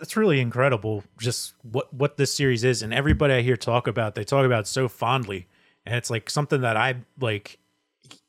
It's 0.00 0.16
really 0.16 0.40
incredible 0.40 1.04
just 1.18 1.54
what 1.62 1.92
what 1.92 2.16
this 2.16 2.34
series 2.34 2.64
is 2.64 2.82
and 2.82 2.92
everybody 2.92 3.34
I 3.34 3.42
hear 3.42 3.56
talk 3.56 3.86
about 3.86 4.14
they 4.14 4.24
talk 4.24 4.44
about 4.44 4.60
it 4.60 4.66
so 4.66 4.88
fondly 4.88 5.46
and 5.86 5.94
it's 5.94 6.10
like 6.10 6.28
something 6.28 6.62
that 6.62 6.76
I 6.76 6.96
like 7.20 7.58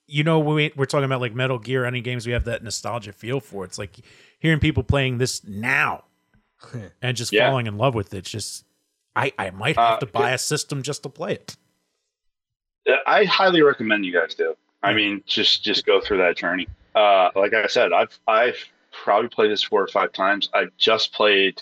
you 0.05 0.23
know 0.23 0.39
we, 0.39 0.71
we're 0.75 0.85
talking 0.85 1.05
about 1.05 1.21
like 1.21 1.33
Metal 1.33 1.57
Gear 1.57 1.83
any 1.83 2.01
games 2.01 2.27
we 2.27 2.33
have 2.33 2.43
that 2.43 2.63
nostalgia 2.63 3.13
feel 3.13 3.39
for 3.39 3.65
it's 3.65 3.79
like 3.79 3.97
hearing 4.37 4.59
people 4.59 4.83
playing 4.83 5.17
this 5.17 5.43
now 5.43 6.03
and 7.01 7.17
just 7.17 7.33
Yeah. 7.33 7.47
falling 7.47 7.65
in 7.65 7.77
love 7.77 7.95
with 7.95 8.13
it 8.13 8.19
it's 8.19 8.29
just 8.29 8.64
I 9.15 9.31
I 9.37 9.49
might 9.51 9.75
have 9.77 9.95
Uh, 9.95 9.99
to 9.99 10.05
buy 10.05 10.31
a 10.31 10.37
system 10.37 10.81
just 10.81 11.03
to 11.03 11.09
play 11.09 11.33
it 11.33 11.55
I 13.05 13.25
highly 13.25 13.61
recommend 13.61 14.05
you 14.05 14.13
guys 14.13 14.35
do. 14.35 14.55
I 14.83 14.93
mean, 14.93 15.23
just 15.25 15.63
just 15.63 15.85
go 15.85 15.99
through 15.99 16.19
that 16.19 16.37
journey. 16.37 16.67
Uh, 16.93 17.29
like 17.35 17.53
I 17.53 17.67
said, 17.67 17.91
I've 17.93 18.17
I've 18.27 18.57
probably 18.91 19.29
played 19.29 19.51
this 19.51 19.63
four 19.63 19.81
or 19.81 19.87
five 19.87 20.13
times. 20.13 20.49
I've 20.53 20.75
just 20.77 21.13
played 21.13 21.61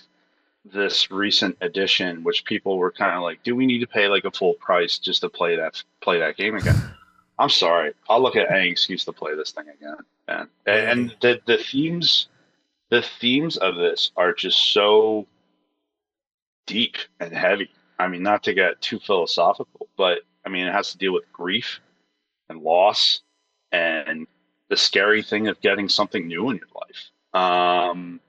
this 0.65 1.11
recent 1.11 1.57
edition, 1.61 2.23
which 2.23 2.45
people 2.45 2.77
were 2.77 2.91
kind 2.91 3.15
of 3.15 3.21
like, 3.23 3.41
"Do 3.43 3.55
we 3.55 3.65
need 3.65 3.79
to 3.79 3.87
pay 3.87 4.07
like 4.07 4.25
a 4.25 4.31
full 4.31 4.53
price 4.55 4.97
just 4.97 5.21
to 5.21 5.29
play 5.29 5.55
that 5.55 5.81
play 6.01 6.19
that 6.19 6.35
game 6.37 6.55
again?" 6.55 6.75
I'm 7.39 7.49
sorry, 7.49 7.93
I'll 8.09 8.21
look 8.21 8.35
at 8.35 8.51
any 8.51 8.69
excuse 8.69 9.05
to 9.05 9.11
play 9.11 9.35
this 9.35 9.51
thing 9.51 9.65
again, 9.67 9.97
man. 10.27 10.49
And, 10.65 10.89
and 10.89 11.15
the 11.21 11.41
the 11.45 11.57
themes, 11.57 12.27
the 12.89 13.01
themes 13.01 13.57
of 13.57 13.75
this 13.75 14.11
are 14.17 14.33
just 14.33 14.71
so 14.73 15.25
deep 16.65 16.97
and 17.19 17.33
heavy. 17.33 17.69
I 17.99 18.07
mean, 18.07 18.23
not 18.23 18.43
to 18.43 18.53
get 18.53 18.81
too 18.81 18.99
philosophical, 18.99 19.87
but 19.97 20.19
I 20.45 20.49
mean, 20.49 20.67
it 20.67 20.73
has 20.73 20.91
to 20.91 20.97
deal 20.97 21.13
with 21.13 21.31
grief 21.31 21.79
and 22.49 22.61
loss 22.61 23.21
and 23.71 24.27
the 24.69 24.77
scary 24.77 25.23
thing 25.23 25.47
of 25.47 25.61
getting 25.61 25.89
something 25.89 26.27
new 26.27 26.49
in 26.49 26.57
your 26.57 26.67
life. 26.75 27.09
Um, 27.33 28.19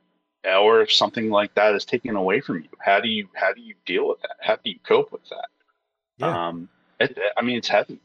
or 0.44 0.83
if 0.83 0.92
something 0.92 1.31
like 1.31 1.55
that 1.55 1.75
is 1.75 1.85
taken 1.85 2.16
away 2.16 2.40
from 2.40 2.62
you, 2.62 2.68
how 2.79 3.01
do 3.01 3.09
you 3.09 3.29
how 3.35 3.53
do 3.53 3.61
you 3.61 3.75
deal 3.87 4.09
with 4.09 4.20
that? 4.23 4.37
How 4.40 4.57
do 4.57 4.70
you 4.70 4.79
cope 4.87 5.12
with 5.12 5.27
that? 5.31 5.49
Yeah. 6.18 6.49
Um, 6.49 6.68
it, 7.01 7.18
I 7.37 7.42
mean, 7.42 7.59
it's 7.59 7.68
heavy. 7.68 8.01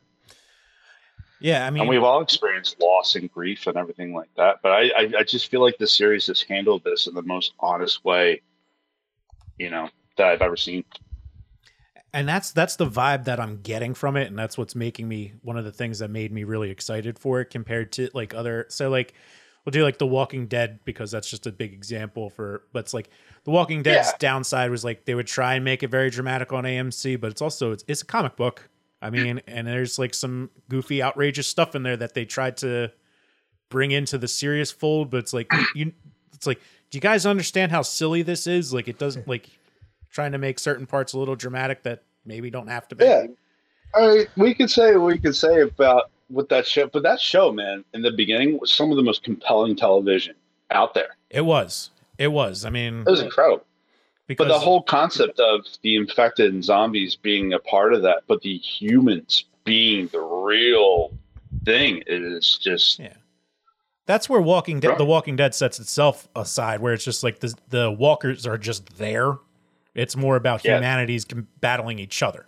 Yeah, 1.41 1.65
I 1.65 1.69
mean, 1.69 1.81
and 1.81 1.89
we've 1.89 2.03
all 2.03 2.21
experienced 2.21 2.81
loss 2.81 3.15
and 3.15 3.31
grief 3.31 3.65
and 3.67 3.77
everything 3.77 4.13
like 4.13 4.29
that. 4.35 4.57
But 4.61 4.71
I, 4.73 4.81
I, 4.97 5.13
I 5.19 5.23
just 5.23 5.49
feel 5.49 5.61
like 5.61 5.77
the 5.77 5.87
series 5.87 6.27
has 6.27 6.41
handled 6.41 6.83
this 6.83 7.07
in 7.07 7.13
the 7.13 7.21
most 7.21 7.53
honest 7.61 8.03
way, 8.03 8.41
you 9.57 9.69
know, 9.69 9.89
that 10.19 10.27
I've 10.27 10.41
ever 10.41 10.55
seen 10.55 10.83
and 12.13 12.27
that's 12.27 12.51
that's 12.51 12.75
the 12.75 12.87
vibe 12.87 13.25
that 13.25 13.39
I'm 13.39 13.61
getting 13.61 13.93
from 13.93 14.17
it, 14.17 14.27
and 14.27 14.37
that's 14.37 14.57
what's 14.57 14.75
making 14.75 15.07
me 15.07 15.33
one 15.41 15.57
of 15.57 15.65
the 15.65 15.71
things 15.71 15.99
that 15.99 16.09
made 16.09 16.31
me 16.31 16.43
really 16.43 16.71
excited 16.71 17.19
for 17.19 17.41
it 17.41 17.45
compared 17.45 17.91
to 17.93 18.09
like 18.13 18.33
other. 18.33 18.65
So 18.69 18.89
like 18.89 19.13
we'll 19.63 19.71
do 19.71 19.83
like 19.83 19.99
The 19.99 20.07
Walking 20.07 20.47
Dead 20.47 20.79
because 20.85 21.11
that's 21.11 21.29
just 21.29 21.45
a 21.45 21.51
big 21.51 21.73
example 21.73 22.29
for. 22.29 22.63
But 22.73 22.79
it's 22.79 22.93
like 22.93 23.09
The 23.43 23.51
Walking 23.51 23.83
Dead's 23.83 24.09
yeah. 24.09 24.17
downside 24.19 24.71
was 24.71 24.83
like 24.83 25.05
they 25.05 25.13
would 25.13 25.27
try 25.27 25.55
and 25.55 25.65
make 25.65 25.83
it 25.83 25.91
very 25.91 26.09
dramatic 26.09 26.51
on 26.51 26.63
AMC, 26.63 27.19
but 27.19 27.31
it's 27.31 27.41
also 27.41 27.71
it's, 27.73 27.83
it's 27.87 28.01
a 28.01 28.05
comic 28.05 28.35
book. 28.35 28.69
I 29.01 29.09
hmm. 29.09 29.15
mean, 29.15 29.41
and 29.47 29.67
there's 29.67 29.99
like 29.99 30.13
some 30.13 30.49
goofy, 30.67 31.03
outrageous 31.03 31.47
stuff 31.47 31.75
in 31.75 31.83
there 31.83 31.97
that 31.97 32.15
they 32.15 32.25
tried 32.25 32.57
to 32.57 32.91
bring 33.69 33.91
into 33.91 34.17
the 34.17 34.27
serious 34.27 34.71
fold, 34.71 35.11
but 35.11 35.17
it's 35.17 35.33
like 35.33 35.51
you, 35.75 35.93
it's 36.33 36.47
like, 36.47 36.59
do 36.89 36.97
you 36.97 37.01
guys 37.01 37.27
understand 37.27 37.71
how 37.71 37.83
silly 37.83 38.23
this 38.23 38.47
is? 38.47 38.73
Like, 38.73 38.87
it 38.87 38.97
doesn't 38.97 39.27
like 39.27 39.47
trying 40.11 40.31
to 40.31 40.37
make 40.37 40.59
certain 40.59 40.85
parts 40.85 41.13
a 41.13 41.19
little 41.19 41.35
dramatic 41.35 41.83
that 41.83 42.03
maybe 42.25 42.49
don't 42.49 42.67
have 42.67 42.87
to 42.89 42.95
be. 42.95 43.05
Yeah. 43.05 43.27
I 43.95 44.07
mean, 44.07 44.25
we 44.37 44.53
could 44.53 44.69
say 44.69 44.95
what 44.95 45.07
we 45.07 45.17
could 45.17 45.35
say 45.35 45.61
about 45.61 46.11
with 46.29 46.49
that 46.49 46.67
show, 46.67 46.87
but 46.87 47.03
that 47.03 47.19
show, 47.19 47.51
man, 47.51 47.83
in 47.93 48.01
the 48.01 48.11
beginning 48.11 48.59
was 48.59 48.71
some 48.71 48.91
of 48.91 48.97
the 48.97 49.03
most 49.03 49.23
compelling 49.23 49.75
television 49.75 50.35
out 50.71 50.93
there. 50.93 51.17
It 51.29 51.41
was. 51.41 51.91
It 52.17 52.27
was. 52.27 52.65
I 52.65 52.69
mean, 52.69 52.99
it 52.99 53.09
was 53.09 53.21
incredible. 53.21 53.65
Because 54.27 54.47
but 54.47 54.53
the 54.53 54.59
whole 54.59 54.83
concept 54.83 55.39
of 55.39 55.65
the 55.81 55.95
infected 55.95 56.53
and 56.53 56.63
zombies 56.63 57.15
being 57.15 57.53
a 57.53 57.59
part 57.59 57.93
of 57.93 58.03
that, 58.03 58.23
but 58.27 58.41
the 58.41 58.57
humans 58.57 59.45
being 59.63 60.07
the 60.07 60.19
real 60.19 61.11
thing 61.65 62.03
is 62.05 62.59
just 62.61 62.99
yeah. 62.99 63.13
That's 64.05 64.29
where 64.29 64.41
Walking 64.41 64.79
Dead, 64.79 64.97
The 64.97 65.05
Walking 65.05 65.35
Dead, 65.35 65.55
sets 65.55 65.79
itself 65.79 66.27
aside, 66.35 66.79
where 66.79 66.93
it's 66.93 67.03
just 67.03 67.23
like 67.23 67.39
the 67.39 67.55
the 67.69 67.91
walkers 67.91 68.45
are 68.45 68.57
just 68.57 68.97
there 68.97 69.37
it's 69.95 70.15
more 70.15 70.35
about 70.35 70.63
yeah. 70.63 70.77
humanity's 70.77 71.25
battling 71.59 71.99
each 71.99 72.21
other. 72.23 72.45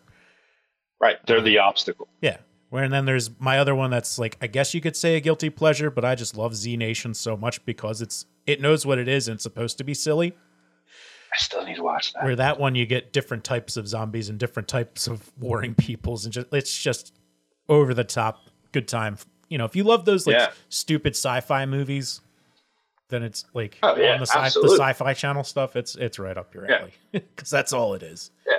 Right. 1.00 1.18
They're 1.26 1.38
uh-huh. 1.38 1.46
the 1.46 1.58
obstacle. 1.60 2.08
Yeah. 2.22 2.38
Where 2.70 2.84
and 2.84 2.94
then 2.94 3.06
there's 3.06 3.30
my 3.40 3.60
other 3.60 3.76
one 3.76 3.90
that's 3.92 4.18
like 4.18 4.38
I 4.42 4.48
guess 4.48 4.74
you 4.74 4.80
could 4.80 4.96
say 4.96 5.16
a 5.16 5.20
guilty 5.20 5.50
pleasure, 5.50 5.92
but 5.92 6.06
I 6.06 6.16
just 6.16 6.38
love 6.38 6.56
Z 6.56 6.78
Nation 6.78 7.14
so 7.14 7.36
much 7.36 7.64
because 7.66 8.02
it's 8.02 8.26
it 8.48 8.62
knows 8.62 8.86
what 8.86 8.98
it 8.98 9.10
is 9.10 9.28
and 9.28 9.36
it's 9.36 9.44
supposed 9.44 9.78
to 9.80 9.84
be 9.84 9.94
silly. 9.94 10.34
I 11.34 11.38
still 11.38 11.66
need 11.66 11.76
to 11.76 11.84
watch 11.84 12.14
that. 12.14 12.24
Where 12.24 12.36
that 12.38 12.60
one 12.60 12.76
you 12.76 12.86
get 12.86 13.12
different 13.12 13.44
types 13.44 13.76
of 13.76 13.88
zombies 13.88 14.30
and 14.30 14.40
different 14.40 14.70
types 14.70 15.08
of 15.08 15.32
warring 15.38 15.76
peoples 15.76 16.24
and 16.26 16.34
just 16.34 16.48
it's 16.54 16.78
just 16.78 17.14
over 17.68 17.94
the 17.94 18.04
top 18.06 18.50
good 18.72 18.88
time. 18.88 19.18
You 19.50 19.58
know, 19.58 19.66
if 19.66 19.76
you 19.76 19.84
love 19.84 20.06
those 20.06 20.26
like 20.26 20.38
yeah. 20.38 20.52
stupid 20.70 21.14
sci-fi 21.14 21.66
movies, 21.66 22.22
then 23.12 23.22
it's 23.22 23.46
like 23.54 23.78
oh, 23.84 23.96
yeah, 23.96 24.14
on 24.14 24.20
the, 24.22 24.26
sci- 24.26 24.60
the 24.60 24.70
sci-fi 24.70 25.14
channel 25.14 25.44
stuff. 25.44 25.76
It's 25.76 25.96
it's 25.96 26.18
right 26.18 26.38
up 26.38 26.56
your 26.56 26.72
alley 26.72 26.94
because 27.12 27.52
yeah. 27.52 27.60
that's 27.60 27.74
all 27.74 27.94
it 27.94 28.02
is. 28.02 28.32
Yeah, 28.48 28.58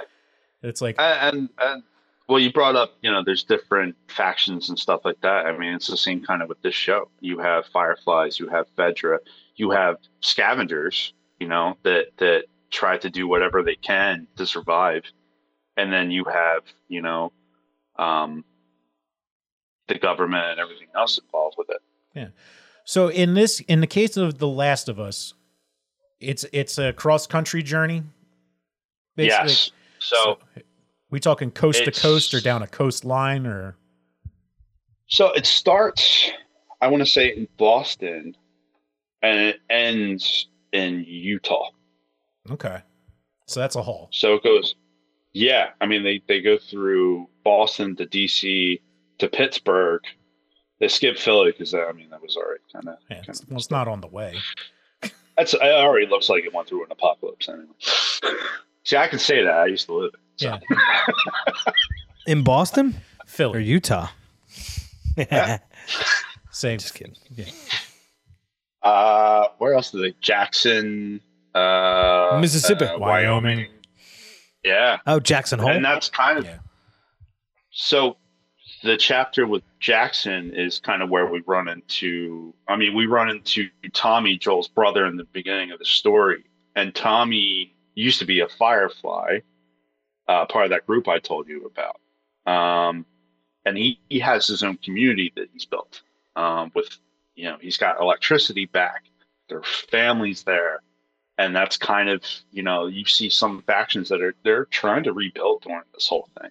it's 0.63 0.81
like 0.81 0.97
and, 0.99 1.49
and 1.59 1.83
well, 2.29 2.39
you 2.39 2.53
brought 2.53 2.77
up 2.77 2.93
you 3.03 3.11
know 3.11 3.25
there's 3.25 3.43
different 3.43 3.97
factions 4.09 4.69
and 4.69 4.79
stuff 4.79 5.01
like 5.05 5.21
that. 5.23 5.47
I 5.47 5.57
mean, 5.57 5.75
it's 5.75 5.89
the 5.89 5.97
same 5.97 6.23
kind 6.23 6.43
of 6.43 6.49
with 6.49 6.63
this 6.63 6.75
show. 6.75 7.09
You 7.21 7.39
have 7.39 7.67
fireflies, 7.67 8.39
you 8.39 8.49
have 8.49 8.67
Fedra, 8.77 9.19
you 9.57 9.71
have 9.71 9.97
scavengers. 10.21 11.15
You 11.41 11.49
know 11.49 11.77
that 11.83 12.07
that 12.19 12.45
try 12.71 12.99
to 12.99 13.11
do 13.11 13.27
whatever 13.27 13.63
they 13.63 13.75
can 13.75 14.29
to 14.37 14.47
survive, 14.47 15.05
and 15.77 15.93
then 15.93 16.11
you 16.11 16.25
have 16.25 16.63
you 16.89 17.03
know 17.03 17.33
um, 17.99 18.45
the 19.89 19.99
government 19.99 20.45
and 20.45 20.61
everything 20.61 20.89
else 20.95 21.19
involved 21.19 21.57
with 21.59 21.71
it. 21.71 21.81
Yeah. 22.15 22.29
So 22.85 23.09
in 23.09 23.35
this, 23.35 23.61
in 23.61 23.81
the 23.81 23.87
case 23.87 24.17
of 24.17 24.39
The 24.39 24.49
Last 24.49 24.89
of 24.89 24.99
Us, 24.99 25.35
it's 26.21 26.45
it's 26.53 26.79
a 26.79 26.93
cross 26.93 27.27
country 27.27 27.63
journey. 27.63 28.03
Basically. 29.17 29.49
Yes. 29.49 29.71
So, 29.99 30.17
so, 30.17 30.63
we 31.11 31.21
talking 31.21 31.51
coast 31.51 31.85
to 31.85 31.93
coast 31.93 32.33
or 32.35 32.41
down 32.41 32.63
a 32.63 32.67
coastline 32.67 33.47
or? 33.47 33.77
So 35.07 35.31
it 35.33 35.45
starts, 35.45 36.31
I 36.81 36.89
want 36.89 37.03
to 37.05 37.11
say 37.11 37.29
in 37.29 37.47
Boston, 37.59 38.35
and 39.23 39.39
it 39.39 39.61
ends 39.69 40.49
in 40.73 41.05
Utah. 41.07 41.69
Okay, 42.51 42.81
so 43.47 43.61
that's 43.61 43.77
a 43.77 43.83
haul. 43.83 44.09
So 44.11 44.35
it 44.35 44.43
goes, 44.43 44.75
yeah. 45.35 45.71
I 45.81 45.87
mean, 45.87 46.03
they 46.03 46.23
they 46.27 46.41
go 46.41 46.57
through 46.57 47.29
Boston 47.45 47.95
to 47.97 48.07
DC 48.07 48.81
to 49.19 49.29
Pittsburgh 49.29 50.01
they 50.83 50.89
skipped 50.89 51.21
Philly 51.21 51.53
because 51.53 51.75
I 51.75 51.93
mean 51.93 52.11
that 52.11 52.21
was 52.21 52.37
already 52.37 52.61
kind 52.73 52.89
of. 52.89 52.99
Yeah, 53.09 53.23
it's, 53.29 53.47
well, 53.47 53.57
it's 53.57 53.71
not 53.71 53.87
on 53.87 54.01
the 54.01 54.09
way. 54.09 54.35
That's 55.39 55.55
it 55.55 55.63
already 55.63 56.07
looks 56.07 56.29
like 56.29 56.45
it 56.45 56.53
went 56.53 56.67
through 56.67 56.85
an 56.85 56.91
apocalypse 56.91 57.49
anyway. 57.49 57.69
See, 58.85 58.97
I 58.97 59.07
can 59.07 59.21
say 59.21 59.45
that 59.45 59.55
I 59.55 59.67
used 59.67 59.87
to 59.87 59.95
live 59.95 60.11
it. 60.13 60.21
So. 60.41 60.47
Yeah. 60.49 61.73
In 62.27 62.43
Boston, 62.43 62.97
Philly, 63.27 63.59
or 63.59 63.61
Utah. 63.61 64.09
yeah. 65.17 65.59
Same. 66.51 66.81
Just 66.81 66.95
kidding. 66.95 67.15
Yeah. 67.31 67.45
Uh, 68.83 69.47
where 69.59 69.75
else 69.75 69.93
did 69.93 70.03
they? 70.03 70.17
Jackson, 70.21 71.21
uh, 71.55 72.39
Mississippi, 72.41 72.87
uh, 72.87 72.99
Wyoming. 72.99 73.69
Yeah. 74.65 74.99
Oh, 75.07 75.21
Jackson 75.21 75.61
Hole. 75.61 75.71
And 75.71 75.85
that's 75.85 76.11
kind 76.11 76.39
of. 76.41 76.45
Yeah. 76.45 76.59
So 77.71 78.17
the 78.83 78.97
chapter 78.97 79.47
with 79.47 79.63
Jackson 79.79 80.55
is 80.55 80.81
kind 80.81 81.03
of 81.03 81.11
where 81.11 81.27
we 81.27 81.43
run 81.47 81.69
into. 81.69 82.55
I 82.69 82.77
mean, 82.77 82.95
we 82.95 83.07
run 83.07 83.31
into 83.31 83.69
Tommy, 83.93 84.39
Joel's 84.39 84.69
brother, 84.69 85.07
in 85.07 85.17
the 85.17 85.25
beginning 85.25 85.71
of 85.71 85.79
the 85.79 85.85
story, 85.85 86.45
and 86.75 86.95
Tommy 86.95 87.75
used 87.95 88.21
to 88.21 88.25
be 88.25 88.41
a 88.41 88.49
Firefly, 88.49 89.41
uh, 90.29 90.47
part 90.47 90.65
of 90.65 90.71
that 90.71 90.87
group 90.87 91.09
I 91.09 91.19
told 91.19 91.49
you 91.49 91.71
about. 91.71 92.01
Um, 92.53 93.07
and 93.65 93.77
he, 93.77 94.01
he 94.09 94.19
has 94.21 94.47
his 94.47 94.63
own 94.63 94.77
community 94.79 95.33
that 95.37 95.49
he's 95.53 95.67
built 95.67 96.03
um, 96.35 96.73
with, 96.75 96.89
you 97.35 97.45
know, 97.45 97.59
he's 97.61 97.77
got 97.77 98.01
electricity 98.01 98.67
back. 98.67 99.05
There 99.49 99.59
are 99.59 99.65
families 99.91 100.43
there. 100.45 100.81
And 101.39 101.55
that's 101.55 101.77
kind 101.77 102.09
of, 102.09 102.23
you 102.51 102.63
know, 102.63 102.87
you 102.87 103.05
see 103.05 103.31
some 103.31 103.63
factions 103.63 104.09
that 104.11 104.21
are, 104.21 104.35
they're 104.45 104.67
trying 104.67 105.05
to 105.05 105.13
rebuild 105.13 105.63
during 105.63 105.83
this 105.95 106.09
whole 106.09 106.29
thing. 106.41 106.51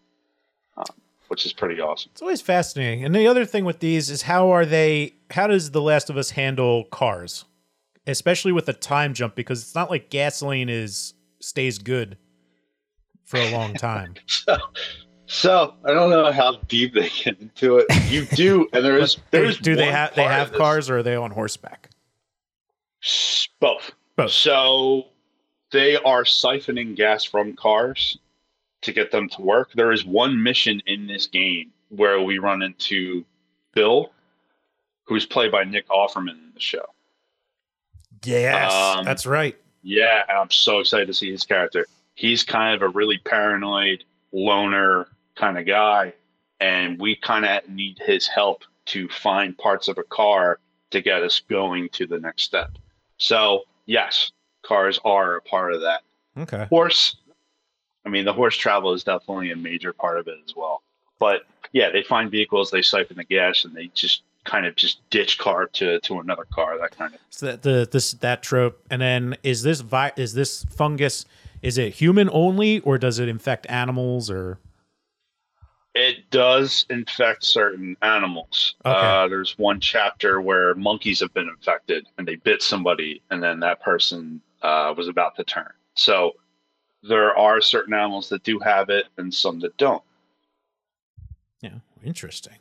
Um, 0.77 0.85
which 1.31 1.45
is 1.45 1.53
pretty 1.53 1.79
awesome. 1.79 2.11
It's 2.11 2.21
always 2.21 2.41
fascinating. 2.41 3.05
And 3.05 3.15
the 3.15 3.25
other 3.25 3.45
thing 3.45 3.63
with 3.63 3.79
these 3.79 4.09
is 4.09 4.23
how 4.23 4.49
are 4.49 4.65
they? 4.65 5.13
How 5.29 5.47
does 5.47 5.71
The 5.71 5.81
Last 5.81 6.09
of 6.09 6.17
Us 6.17 6.31
handle 6.31 6.83
cars, 6.91 7.45
especially 8.05 8.51
with 8.51 8.65
the 8.65 8.73
time 8.73 9.13
jump? 9.13 9.33
Because 9.35 9.61
it's 9.61 9.73
not 9.73 9.89
like 9.89 10.09
gasoline 10.09 10.67
is 10.67 11.13
stays 11.39 11.77
good 11.77 12.17
for 13.23 13.37
a 13.37 13.49
long 13.53 13.75
time. 13.75 14.15
so, 14.27 14.57
so 15.25 15.73
I 15.85 15.93
don't 15.93 16.09
know 16.09 16.33
how 16.33 16.57
deep 16.67 16.95
they 16.95 17.09
get 17.09 17.39
into 17.39 17.77
it. 17.77 17.85
You 18.09 18.25
do, 18.25 18.67
and 18.73 18.83
there 18.83 18.97
is 18.97 19.15
there's 19.31 19.57
do 19.61 19.77
they 19.77 19.89
have 19.89 20.13
they 20.15 20.23
have 20.23 20.51
cars 20.51 20.89
or 20.89 20.97
are 20.97 21.03
they 21.03 21.15
on 21.15 21.31
horseback? 21.31 21.91
Both. 23.61 23.93
Both. 24.17 24.31
So 24.31 25.05
they 25.71 25.95
are 25.95 26.25
siphoning 26.25 26.93
gas 26.93 27.23
from 27.23 27.55
cars 27.55 28.17
to 28.81 28.91
get 28.91 29.11
them 29.11 29.29
to 29.29 29.41
work. 29.41 29.71
There 29.73 29.91
is 29.91 30.05
one 30.05 30.41
mission 30.41 30.81
in 30.85 31.07
this 31.07 31.27
game 31.27 31.71
where 31.89 32.21
we 32.21 32.39
run 32.39 32.61
into 32.61 33.25
Bill, 33.73 34.11
who's 35.03 35.25
played 35.25 35.51
by 35.51 35.63
Nick 35.63 35.87
Offerman 35.89 36.31
in 36.31 36.51
the 36.53 36.59
show. 36.59 36.85
Yes, 38.23 38.71
um, 38.71 39.05
that's 39.05 39.25
right. 39.25 39.57
Yeah, 39.83 40.23
I'm 40.29 40.51
so 40.51 40.79
excited 40.79 41.07
to 41.07 41.13
see 41.13 41.31
his 41.31 41.43
character. 41.43 41.87
He's 42.13 42.43
kind 42.43 42.75
of 42.75 42.81
a 42.81 42.89
really 42.89 43.17
paranoid 43.17 44.03
loner 44.31 45.07
kind 45.35 45.57
of 45.57 45.65
guy, 45.65 46.13
and 46.59 46.99
we 46.99 47.15
kind 47.15 47.45
of 47.45 47.67
need 47.67 47.99
his 48.05 48.27
help 48.27 48.63
to 48.85 49.07
find 49.09 49.57
parts 49.57 49.87
of 49.87 49.97
a 49.97 50.03
car 50.03 50.59
to 50.91 51.01
get 51.01 51.23
us 51.23 51.41
going 51.49 51.89
to 51.89 52.05
the 52.05 52.19
next 52.19 52.43
step. 52.43 52.71
So, 53.17 53.63
yes, 53.85 54.31
cars 54.63 54.99
are 55.03 55.37
a 55.37 55.41
part 55.41 55.73
of 55.73 55.81
that. 55.81 56.01
Okay. 56.37 56.65
Horse, 56.69 57.17
I 58.05 58.09
mean, 58.09 58.25
the 58.25 58.33
horse 58.33 58.57
travel 58.57 58.93
is 58.93 59.03
definitely 59.03 59.51
a 59.51 59.55
major 59.55 59.93
part 59.93 60.19
of 60.19 60.27
it 60.27 60.37
as 60.45 60.55
well. 60.55 60.81
But 61.19 61.43
yeah, 61.71 61.91
they 61.91 62.03
find 62.03 62.31
vehicles, 62.31 62.71
they 62.71 62.81
siphon 62.81 63.17
the 63.17 63.23
gas, 63.23 63.63
and 63.63 63.75
they 63.75 63.91
just 63.93 64.23
kind 64.43 64.65
of 64.65 64.75
just 64.75 65.07
ditch 65.09 65.37
car 65.37 65.67
to 65.67 65.99
to 65.99 66.19
another 66.19 66.45
car, 66.51 66.77
that 66.79 66.97
kind 66.97 67.13
of. 67.13 67.19
So 67.29 67.45
that 67.45 67.61
the 67.61 67.87
this 67.89 68.11
that 68.13 68.41
trope, 68.41 68.83
and 68.89 69.01
then 69.01 69.37
is 69.43 69.63
this 69.63 69.81
vi- 69.81 70.13
is 70.17 70.33
this 70.33 70.63
fungus? 70.65 71.25
Is 71.61 71.77
it 71.77 71.93
human 71.93 72.29
only, 72.33 72.79
or 72.79 72.97
does 72.97 73.19
it 73.19 73.29
infect 73.29 73.67
animals? 73.69 74.31
Or 74.31 74.57
It 75.93 76.31
does 76.31 76.87
infect 76.89 77.43
certain 77.43 77.95
animals. 78.01 78.75
Okay. 78.83 78.97
Uh, 78.97 79.27
there's 79.27 79.57
one 79.59 79.79
chapter 79.79 80.41
where 80.41 80.73
monkeys 80.73 81.19
have 81.19 81.33
been 81.35 81.47
infected 81.47 82.07
and 82.17 82.27
they 82.27 82.35
bit 82.37 82.63
somebody, 82.63 83.21
and 83.29 83.43
then 83.43 83.59
that 83.59 83.81
person 83.81 84.41
uh, 84.63 84.93
was 84.97 85.07
about 85.07 85.35
to 85.35 85.43
turn. 85.43 85.71
So 85.93 86.33
there 87.03 87.37
are 87.37 87.61
certain 87.61 87.93
animals 87.93 88.29
that 88.29 88.43
do 88.43 88.59
have 88.59 88.89
it 88.89 89.05
and 89.17 89.33
some 89.33 89.59
that 89.59 89.75
don't. 89.77 90.03
yeah, 91.61 91.79
interesting. 92.03 92.55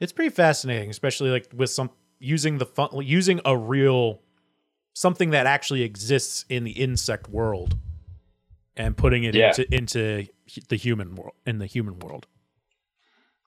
It's 0.00 0.12
pretty 0.12 0.34
fascinating, 0.34 0.90
especially 0.90 1.30
like 1.30 1.48
with 1.54 1.70
some 1.70 1.90
using 2.18 2.58
the 2.58 2.66
fun, 2.66 2.90
using 3.02 3.40
a 3.44 3.56
real 3.56 4.20
something 4.94 5.30
that 5.30 5.46
actually 5.46 5.82
exists 5.82 6.44
in 6.48 6.64
the 6.64 6.72
insect 6.72 7.28
world 7.28 7.76
and 8.76 8.96
putting 8.96 9.24
it 9.24 9.34
Yeah. 9.34 9.48
into 9.48 9.74
into 9.74 10.26
the 10.68 10.76
human 10.76 11.14
world 11.14 11.34
in 11.46 11.58
the 11.58 11.66
human 11.66 11.98
world. 11.98 12.26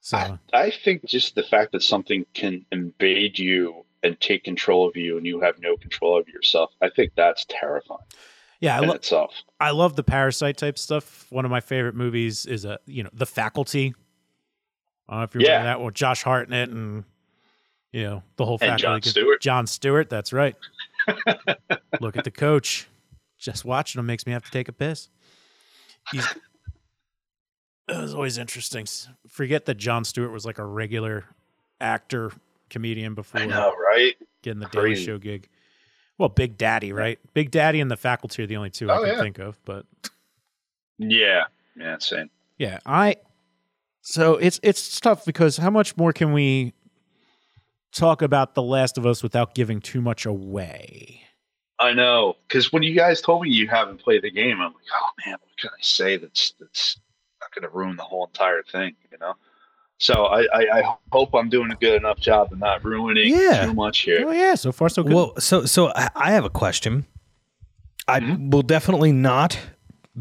So 0.02 0.18
I, 0.18 0.40
I 0.54 0.72
think 0.72 1.06
just 1.06 1.36
the 1.36 1.44
fact 1.44 1.72
that 1.72 1.82
something 1.82 2.26
can 2.34 2.66
invade 2.72 3.40
you 3.40 3.86
and 4.04 4.20
take 4.20 4.44
control 4.44 4.88
of 4.88 4.96
you 4.96 5.18
and 5.18 5.26
you 5.26 5.42
have 5.42 5.60
no 5.60 5.78
control 5.78 6.18
of 6.18 6.28
yourself, 6.30 6.72
I 6.82 6.90
think 6.90 7.14
that's 7.16 7.46
terrifying 7.50 8.02
yeah, 8.60 8.76
I 8.78 8.80
love 8.80 8.96
itself. 8.96 9.34
I 9.60 9.72
love 9.72 9.96
the 9.96 10.04
parasite 10.04 10.58
type 10.58 10.78
stuff. 10.78 11.28
One 11.30 11.46
of 11.46 11.52
my 11.52 11.62
favorite 11.62 11.96
movies 11.96 12.46
is 12.46 12.66
a 12.66 12.80
you 12.86 13.04
know 13.04 13.10
the 13.14 13.26
Faculty. 13.26 13.94
I 15.08 15.14
don't 15.14 15.20
know 15.20 15.24
if 15.26 15.36
you 15.36 15.42
remember 15.42 15.60
Yeah. 15.60 15.64
that 15.66 15.82
with 15.82 15.94
Josh 15.94 16.24
Hartnett 16.24 16.70
and 16.70 17.04
you 17.92 18.04
know 18.04 18.24
the 18.38 18.46
whole 18.46 18.58
And 18.62 18.80
Jon 18.80 19.02
Stewart. 19.02 19.42
Jon 19.42 19.68
Stewart, 19.68 20.10
that's 20.10 20.34
right. 20.34 20.56
Look 22.02 22.18
at 22.18 22.24
the 22.24 22.32
coach. 22.32 22.88
Just 23.38 23.66
watching 23.66 24.00
him 24.00 24.06
makes 24.08 24.26
me 24.26 24.32
have 24.34 24.44
to 24.44 24.52
take 24.52 24.68
a 24.68 24.74
piss. 24.74 25.10
He's, 26.12 26.26
it 27.88 27.98
was 27.98 28.14
always 28.14 28.38
interesting. 28.38 28.86
Forget 29.30 29.66
that 29.66 29.76
Jon 29.76 30.04
Stewart 30.04 30.32
was 30.32 30.46
like 30.46 30.58
a 30.58 30.66
regular 30.66 31.26
actor 31.80 32.32
comedian 32.70 33.14
before 33.14 33.42
I 33.42 33.46
know, 33.46 33.76
right? 33.76 34.16
getting 34.42 34.60
the 34.60 34.68
Daily 34.68 34.96
Show 34.96 35.18
gig. 35.18 35.48
Well, 36.18 36.30
Big 36.30 36.58
Daddy, 36.58 36.94
right? 36.94 37.20
Big 37.34 37.52
Daddy 37.52 37.80
and 37.82 37.92
the 37.92 37.98
Faculty 37.98 38.44
are 38.44 38.48
the 38.48 38.56
only 38.56 38.70
two 38.70 38.90
I 38.90 38.98
Oh, 38.98 39.00
can 39.04 39.10
yeah. 39.16 39.22
think 39.22 39.40
of, 39.40 39.58
but 39.66 39.86
Yeah. 40.98 41.44
Yeah, 41.78 41.98
same. 42.00 42.30
yeah, 42.58 42.80
I. 42.86 43.18
So 44.02 44.36
it's 44.36 44.60
it's 44.64 45.00
tough 45.02 45.26
because 45.26 45.58
how 45.58 45.70
much 45.70 45.98
more 45.98 46.14
can 46.14 46.32
we 46.32 46.74
talk 47.92 48.22
about 48.22 48.56
The 48.56 48.62
Last 48.62 48.98
of 48.98 49.06
Us 49.06 49.22
without 49.24 49.56
giving 49.56 49.82
too 49.82 50.00
much 50.00 50.26
away? 50.26 51.22
I 51.80 51.92
know, 51.92 52.38
because 52.48 52.72
when 52.72 52.84
you 52.84 52.96
guys 52.96 53.20
told 53.20 53.42
me 53.42 53.50
you 53.50 53.68
haven't 53.68 53.98
played 53.98 54.22
the 54.22 54.32
game, 54.32 54.62
I'm 54.62 54.72
like, 54.74 54.84
oh 54.94 55.10
man, 55.26 55.36
what 55.42 55.58
can 55.58 55.72
I 55.72 55.82
say 55.82 56.16
that's 56.16 56.54
that's 56.60 56.98
not 57.42 57.54
going 57.54 57.70
to 57.70 57.76
ruin 57.78 57.98
the 57.98 58.04
whole 58.04 58.28
entire 58.28 58.64
thing, 58.64 58.96
you 59.12 59.18
know? 59.18 59.34
So 59.98 60.26
I, 60.26 60.42
I, 60.54 60.80
I 60.80 60.96
hope 61.14 61.34
I'm 61.34 61.50
doing 61.50 61.72
a 61.72 61.76
good 61.76 61.96
enough 61.96 62.20
job 62.20 62.52
of 62.52 62.60
not 62.60 62.84
ruining 62.84 63.34
Yeah. 63.34 63.66
too 63.68 63.74
much 63.74 64.00
here. 64.00 64.26
Oh 64.28 64.32
yeah, 64.32 64.56
so 64.56 64.72
far 64.72 64.90
so 64.90 65.04
good. 65.04 65.14
Well, 65.14 65.34
so 65.40 65.66
so 65.66 65.92
I 65.96 66.10
I 66.16 66.32
have 66.32 66.44
a 66.46 66.50
question. 66.50 67.06
I 68.08 68.20
Mhm. 68.20 68.52
will 68.52 68.62
definitely 68.62 69.12
not 69.14 69.58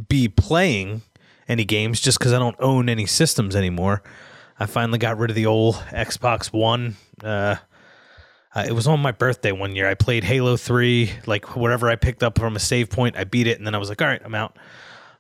be 0.09 0.29
playing 0.29 1.03
any 1.49 1.65
games 1.65 2.01
just 2.01 2.19
because 2.19 2.33
I 2.33 2.39
don't 2.39 2.57
own 2.61 2.89
any 2.89 3.05
systems 3.07 3.55
anymore. 3.57 4.03
I 4.59 4.67
finally 4.67 4.99
got 4.99 5.19
rid 5.19 5.31
of 5.31 5.37
the 5.37 5.47
old 5.47 5.75
Xbox 5.91 6.53
One. 6.53 6.97
Uh, 7.23 7.57
uh, 8.55 8.65
it 8.67 8.73
was 8.73 8.87
on 8.87 9.01
my 9.01 9.11
birthday 9.11 9.51
one 9.51 9.75
year. 9.75 9.89
I 9.89 9.95
played 9.95 10.23
Halo 10.23 10.57
Three, 10.57 11.11
like 11.27 11.57
whatever 11.57 11.91
I 11.91 11.97
picked 11.97 12.23
up 12.23 12.39
from 12.39 12.55
a 12.55 12.61
save 12.61 12.89
point. 12.91 13.17
I 13.17 13.25
beat 13.25 13.49
it, 13.49 13.59
and 13.59 13.67
then 13.67 13.75
I 13.75 13.79
was 13.79 13.89
like, 13.89 14.01
"All 14.01 14.07
right, 14.09 14.23
I'm 14.25 14.35
out." 14.37 14.57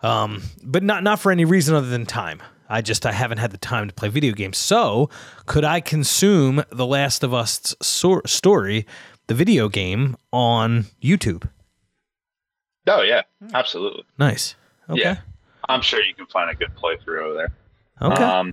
Um, 0.00 0.42
but 0.62 0.84
not 0.84 1.02
not 1.02 1.18
for 1.18 1.32
any 1.32 1.44
reason 1.44 1.74
other 1.74 1.88
than 1.88 2.06
time. 2.06 2.40
I 2.68 2.80
just 2.80 3.04
I 3.06 3.12
haven't 3.12 3.38
had 3.38 3.50
the 3.50 3.58
time 3.58 3.88
to 3.88 3.94
play 3.94 4.08
video 4.08 4.32
games. 4.32 4.56
So 4.58 5.10
could 5.46 5.64
I 5.64 5.80
consume 5.80 6.62
The 6.70 6.86
Last 6.86 7.22
of 7.22 7.32
Us 7.34 7.74
so- 7.82 8.22
story, 8.26 8.86
the 9.26 9.34
video 9.34 9.68
game, 9.68 10.16
on 10.32 10.86
YouTube? 11.02 11.48
Oh 12.86 13.02
yeah, 13.02 13.22
absolutely. 13.52 14.04
Nice. 14.18 14.54
Okay. 14.90 15.00
Yeah. 15.00 15.16
I'm 15.68 15.80
sure 15.80 16.02
you 16.02 16.14
can 16.14 16.26
find 16.26 16.50
a 16.50 16.54
good 16.54 16.74
playthrough 16.76 17.22
over 17.22 17.34
there. 17.34 17.52
Okay. 18.02 18.22
Um, 18.22 18.52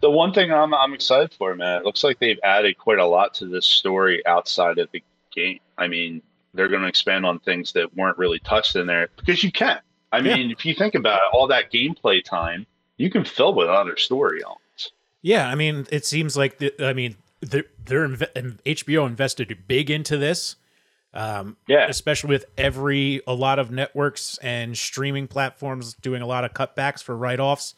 the 0.00 0.10
one 0.10 0.32
thing 0.32 0.52
I'm 0.52 0.72
I'm 0.74 0.94
excited 0.94 1.34
for, 1.34 1.54
man, 1.54 1.78
it 1.80 1.84
looks 1.84 2.02
like 2.04 2.18
they've 2.18 2.38
added 2.42 2.78
quite 2.78 2.98
a 2.98 3.06
lot 3.06 3.34
to 3.34 3.46
this 3.46 3.66
story 3.66 4.24
outside 4.26 4.78
of 4.78 4.88
the 4.92 5.02
game. 5.34 5.60
I 5.76 5.88
mean, 5.88 6.22
they're 6.54 6.68
going 6.68 6.82
to 6.82 6.88
expand 6.88 7.26
on 7.26 7.38
things 7.40 7.72
that 7.72 7.94
weren't 7.96 8.16
really 8.16 8.38
touched 8.38 8.76
in 8.76 8.86
there 8.86 9.08
because 9.16 9.42
you 9.44 9.50
can. 9.52 9.78
I 10.12 10.18
Yeah. 10.18 10.36
mean, 10.36 10.50
if 10.50 10.64
you 10.64 10.74
think 10.74 10.94
about 10.94 11.16
it, 11.16 11.34
all 11.34 11.46
that 11.48 11.70
gameplay 11.72 12.24
time, 12.24 12.66
you 12.96 13.10
can 13.10 13.24
fill 13.24 13.54
with 13.54 13.68
other 13.68 13.96
story 13.96 14.42
elements. 14.42 14.90
yeah, 15.22 15.48
I 15.48 15.54
mean, 15.54 15.86
it 15.90 16.04
seems 16.06 16.36
like 16.36 16.58
the, 16.58 16.72
I 16.80 16.92
mean 16.92 17.16
they're, 17.40 17.64
they're 17.84 18.04
and 18.04 18.62
HBO 18.64 19.06
invested 19.06 19.56
big 19.68 19.90
into 19.90 20.16
this. 20.16 20.56
Um, 21.12 21.56
Yeah. 21.68 21.86
especially 21.88 22.30
with 22.30 22.44
every 22.58 23.20
a 23.28 23.34
lot 23.34 23.60
of 23.60 23.70
networks 23.70 24.36
and 24.38 24.76
streaming 24.76 25.28
platforms 25.28 25.94
doing 25.94 26.22
a 26.22 26.26
lot 26.26 26.44
of 26.44 26.54
cutbacks 26.54 27.00
for 27.04 27.16
write-offs 27.16 27.74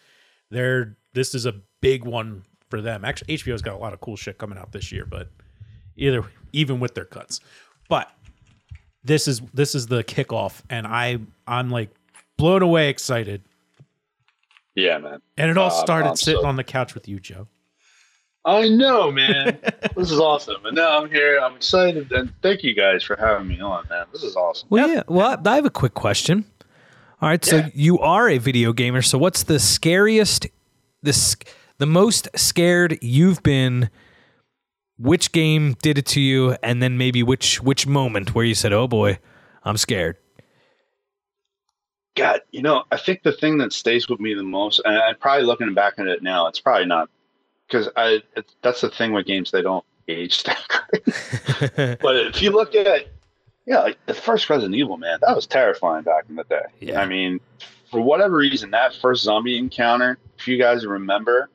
they're 0.51 0.97
this 1.13 1.35
is 1.35 1.45
a 1.45 1.53
big 1.83 2.05
one 2.07 2.45
for 2.71 2.81
them 2.81 3.05
actually 3.05 3.37
hbo's 3.37 3.61
got 3.61 3.75
a 3.75 3.77
lot 3.77 3.93
of 3.93 4.01
cool 4.01 4.17
shit 4.17 4.39
coming 4.39 4.57
out 4.57 4.73
this 4.73 4.91
year 4.91 5.05
but 5.05 5.29
either 5.97 6.25
even 6.55 6.81
with 6.81 6.95
their 6.95 7.05
cuts 7.05 7.41
but 7.91 8.11
this 9.05 9.29
is 9.29 9.43
this 9.53 9.75
is 9.75 9.87
the 9.89 10.03
kickoff 10.03 10.63
and 10.71 10.87
i 10.87 11.19
i'm 11.47 11.69
like 11.69 11.91
blown 12.39 12.63
away 12.63 12.89
excited 12.89 13.43
Yeah, 14.77 14.99
man. 14.99 15.21
and 15.37 15.51
it 15.51 15.59
all 15.59 15.71
Um, 15.73 15.85
started 15.85 16.09
I'm 16.11 16.17
sitting 16.17 16.43
so- 16.43 16.47
on 16.47 16.55
the 16.57 16.65
couch 16.65 16.95
with 16.95 17.09
you 17.09 17.19
joe 17.19 17.49
I 18.45 18.69
know, 18.69 19.11
man. 19.11 19.59
this 19.97 20.12
is 20.12 20.21
awesome. 20.21 20.65
And 20.67 20.77
now 20.77 21.03
I'm 21.03 21.11
here. 21.11 21.41
I'm 21.43 21.57
excited. 21.57 22.12
And 22.12 22.33
thank 22.43 22.62
you 22.62 22.75
guys 22.75 23.03
for 23.03 23.17
having 23.17 23.49
me 23.49 23.59
on, 23.61 23.89
man. 23.91 24.07
This 24.12 24.23
is 24.23 24.37
awesome. 24.37 24.69
well, 24.71 24.89
yeah. 24.89 25.03
Well, 25.09 25.37
I 25.45 25.57
have 25.57 25.65
a 25.67 25.71
quick 25.71 25.95
question. 25.95 26.45
All 27.21 27.29
right. 27.29 27.45
So 27.45 27.57
Yeah. 27.57 27.71
you 27.75 27.99
are 27.99 28.29
a 28.29 28.39
video 28.39 28.73
gamer. 28.73 29.03
So 29.03 29.19
what's 29.19 29.43
the 29.43 29.59
scariest, 29.59 30.47
the 31.03 31.37
the 31.79 31.87
most 31.87 32.29
scared 32.37 32.99
you've 33.03 33.43
been? 33.43 33.91
Which 34.97 35.33
game 35.33 35.75
did 35.83 35.99
it 35.99 36.07
to 36.07 36.21
you, 36.21 36.57
and 36.62 36.81
then 36.81 36.97
maybe 36.97 37.25
which 37.25 37.61
which 37.61 37.85
moment 37.89 38.33
where 38.35 38.45
you 38.45 38.55
said, 38.55 38.73
"Oh 38.73 38.87
boy, 38.87 39.19
I'm 39.65 39.77
scared." 39.77 40.19
God, 42.17 42.41
you 42.51 42.63
know, 42.63 42.85
I 42.91 42.97
think 42.97 43.23
the 43.23 43.33
thing 43.33 43.59
that 43.59 43.73
stays 43.73 44.09
with 44.09 44.21
me 44.21 44.33
the 44.33 44.43
most, 44.43 44.81
and 44.85 44.97
I'm 44.97 45.17
probably 45.17 45.45
looking 45.45 45.73
back 45.75 45.95
at 45.99 46.07
it 46.07 46.23
now, 46.23 46.47
it's 46.47 46.59
probably 46.59 46.87
not 46.87 47.11
because 47.69 47.89
I. 47.95 48.23
It, 48.37 48.51
that's 48.63 48.81
the 48.81 48.89
thing 48.89 49.13
with 49.13 49.27
games; 49.27 49.51
they 49.51 49.63
don't 49.63 49.85
age 50.09 50.43
that 50.45 50.59
great. 50.91 51.99
but 52.01 52.17
if 52.17 52.41
you 52.41 52.51
look 52.51 52.75
at, 52.75 53.09
yeah, 53.67 53.81
like 53.81 53.99
the 54.07 54.15
first 54.15 54.49
Resident 54.49 54.75
Evil, 54.75 54.97
man, 54.97 55.19
that 55.21 55.37
was 55.37 55.47
terrifying 55.47 56.05
back 56.05 56.25
in 56.29 56.37
the 56.37 56.45
day. 56.45 56.65
Yeah. 56.81 57.03
I 57.03 57.07
mean, 57.07 57.39
for 57.91 58.01
whatever 58.01 58.37
reason, 58.37 58.71
that 58.71 58.95
first 58.95 59.23
zombie 59.23 59.59
encounter, 59.59 60.17
if 60.39 60.49
you 60.49 60.57
guys 60.57 60.87
remember, 60.87 61.51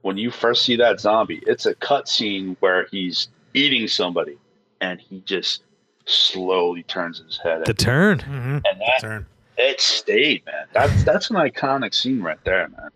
when 0.00 0.16
you 0.16 0.30
first 0.30 0.64
see 0.64 0.76
that 0.76 1.00
zombie, 1.00 1.42
it's 1.46 1.66
a 1.66 1.74
cutscene 1.74 2.56
where 2.60 2.86
he's 2.90 3.28
eating 3.52 3.86
somebody, 3.88 4.38
and 4.80 5.00
he 5.00 5.20
just 5.26 5.64
slowly 6.06 6.82
turns 6.84 7.18
his 7.18 7.36
head, 7.36 7.66
the 7.66 7.74
turn. 7.74 8.20
mm-hmm. 8.20 8.58
and 8.64 8.80
that 8.80 9.00
turn 9.00 9.26
it 9.58 9.80
stayed, 9.80 10.46
man. 10.46 10.66
That's 10.72 11.04
that's 11.04 11.30
an 11.30 11.36
iconic 11.36 11.94
scene 11.94 12.20
right 12.22 12.42
there, 12.44 12.68
man. 12.68 12.88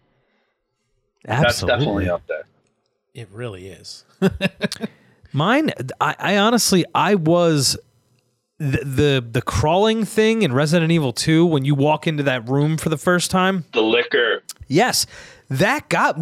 That's 1.25 1.45
Absolutely. 1.63 1.79
definitely 1.79 2.09
up 2.11 2.27
there. 2.27 2.45
it 3.15 3.29
really 3.33 3.69
is 3.69 4.05
Mine, 5.35 5.71
I, 6.01 6.15
I 6.19 6.37
honestly, 6.39 6.85
I 6.95 7.15
was 7.15 7.79
the, 8.59 8.79
the 8.85 9.27
the 9.33 9.41
crawling 9.43 10.05
thing 10.05 10.43
in 10.43 10.53
Resident 10.53 10.93
Evil 10.93 11.13
2 11.13 11.47
when 11.47 11.65
you 11.65 11.75
walk 11.75 12.07
into 12.07 12.23
that 12.25 12.47
room 12.49 12.77
for 12.77 12.89
the 12.91 12.99
first 12.99 13.31
time. 13.31 13.65
The 13.73 13.81
Licker. 13.83 14.43
Yes, 14.69 15.07
that 15.49 15.89
got. 15.89 16.17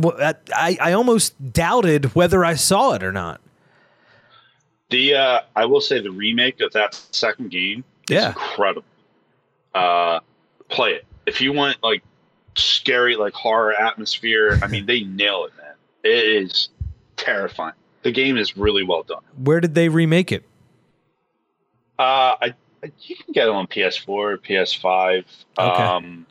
I 0.54 0.78
I 0.80 0.92
almost 0.92 1.52
doubted 1.52 2.14
whether 2.14 2.44
I 2.44 2.54
saw 2.54 2.92
it 2.94 3.02
or 3.02 3.10
not. 3.12 3.40
The 4.90 5.14
uh, 5.14 5.40
I 5.56 5.66
will 5.66 5.80
say 5.80 6.00
the 6.00 6.10
remake 6.12 6.60
of 6.60 6.72
that 6.72 6.94
second 7.10 7.50
game 7.50 7.84
is 8.08 8.14
Yeah. 8.14 8.28
incredible. 8.28 8.84
Uh, 9.74 10.20
play 10.70 10.90
it 10.92 11.04
if 11.26 11.40
you 11.40 11.52
want 11.52 11.76
like 11.82 12.02
scary 12.56 13.16
like 13.16 13.34
horror 13.34 13.72
atmosphere. 13.74 14.58
I 14.62 14.66
mean, 14.66 14.86
they 14.86 15.02
nail 15.04 15.44
it, 15.44 15.52
man. 15.56 15.74
It 16.04 16.24
is 16.44 16.68
terrifying. 17.16 17.74
The 18.02 18.12
game 18.12 18.36
is 18.38 18.56
really 18.56 18.82
well 18.84 19.02
done. 19.02 19.20
Where 19.36 19.60
did 19.60 19.74
they 19.74 19.88
remake 19.88 20.32
it? 20.32 20.42
Uh, 21.98 22.34
I 22.40 22.54
you 23.02 23.14
can 23.14 23.32
get 23.34 23.46
it 23.46 23.50
on 23.50 23.66
PS4, 23.66 24.38
PS5. 24.38 25.24
Okay. 25.58 25.82
Um, 25.82 26.26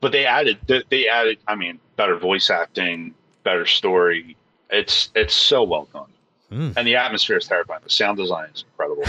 but 0.00 0.12
they 0.12 0.24
added 0.24 0.58
they, 0.68 0.82
they 0.88 1.08
added. 1.08 1.38
I 1.48 1.56
mean, 1.56 1.80
better 1.96 2.16
voice 2.16 2.48
acting, 2.50 3.12
better 3.42 3.66
story. 3.66 4.36
It's 4.70 5.10
it's 5.16 5.34
so 5.34 5.64
well 5.64 5.88
done, 5.92 6.06
Hmm. 6.50 6.70
and 6.76 6.86
the 6.86 6.94
atmosphere 6.94 7.38
is 7.38 7.46
terrifying. 7.48 7.80
The 7.82 7.90
sound 7.90 8.18
design 8.18 8.50
is 8.54 8.64
incredible. 8.70 9.02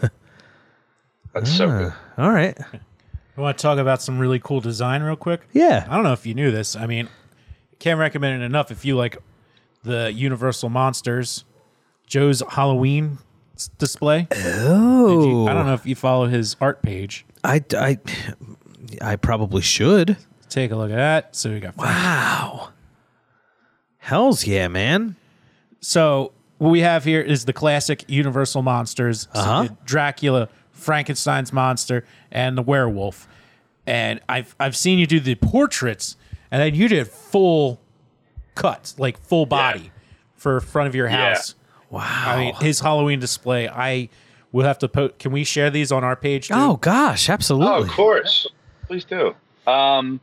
That's 1.34 1.54
so 1.54 1.66
good. 1.68 1.92
Ah, 2.16 2.24
all 2.24 2.30
right. 2.32 2.56
I 3.40 3.42
want 3.42 3.56
to 3.56 3.62
talk 3.62 3.78
about 3.78 4.02
some 4.02 4.18
really 4.18 4.38
cool 4.38 4.60
design 4.60 5.02
real 5.02 5.16
quick. 5.16 5.40
Yeah. 5.52 5.86
I 5.88 5.94
don't 5.94 6.04
know 6.04 6.12
if 6.12 6.26
you 6.26 6.34
knew 6.34 6.50
this. 6.50 6.76
I 6.76 6.84
mean, 6.86 7.08
can't 7.78 7.98
recommend 7.98 8.42
it 8.42 8.44
enough 8.44 8.70
if 8.70 8.84
you 8.84 8.96
like 8.98 9.16
the 9.82 10.12
Universal 10.12 10.68
Monsters, 10.68 11.46
Joe's 12.06 12.42
Halloween 12.50 13.16
s- 13.56 13.70
display. 13.78 14.26
Did 14.30 14.42
Oh. 14.44 15.24
you- 15.26 15.48
I 15.48 15.54
don't 15.54 15.64
know 15.64 15.72
if 15.72 15.86
you 15.86 15.94
follow 15.94 16.26
his 16.26 16.54
art 16.60 16.82
page. 16.82 17.24
I, 17.42 17.64
I, 17.74 17.98
I 19.00 19.16
probably 19.16 19.62
should. 19.62 20.18
Take 20.50 20.70
a 20.70 20.76
look 20.76 20.90
at 20.90 20.96
that. 20.96 21.34
So 21.34 21.48
we 21.50 21.60
got 21.60 21.78
Wow. 21.78 22.68
Hell's 23.96 24.46
yeah, 24.46 24.68
man. 24.68 25.16
So 25.80 26.32
what 26.58 26.68
we 26.68 26.80
have 26.80 27.04
here 27.04 27.22
is 27.22 27.46
the 27.46 27.54
classic 27.54 28.04
Universal 28.06 28.60
monsters: 28.60 29.28
So 29.32 29.40
Uh-huh. 29.40 29.68
Dracula, 29.86 30.50
Frankenstein's 30.80 31.52
monster, 31.52 32.04
and 32.30 32.56
the 32.58 32.62
werewolf. 32.62 33.28
And 33.86 34.20
I've 34.28 34.54
I've 34.58 34.76
seen 34.76 34.98
you 34.98 35.06
do 35.06 35.20
the 35.20 35.34
portraits, 35.36 36.16
and 36.50 36.60
then 36.60 36.74
you 36.74 36.88
did 36.88 37.06
full 37.08 37.80
cuts, 38.54 38.98
like 38.98 39.18
full 39.20 39.46
body, 39.46 39.90
for 40.34 40.60
front 40.60 40.88
of 40.88 40.94
your 40.94 41.08
Yeah. 41.08 41.34
house. 41.34 41.54
Wow. 41.90 42.02
I 42.04 42.36
mean, 42.38 42.54
his 42.56 42.80
Halloween 42.80 43.18
display. 43.20 43.68
I 43.68 44.08
will 44.52 44.64
have 44.64 44.78
to 44.78 44.88
put. 44.88 45.18
Can 45.18 45.32
we 45.32 45.44
share 45.44 45.70
these 45.70 45.90
on 45.92 46.04
our 46.04 46.16
page? 46.16 46.48
Too? 46.48 46.54
oh 46.56 46.76
gosh, 46.76 47.28
absolutely. 47.28 47.68
Oh, 47.74 47.82
of 47.82 47.88
course, 47.88 48.46
please 48.86 49.04
do. 49.04 49.34
Um, 49.66 50.20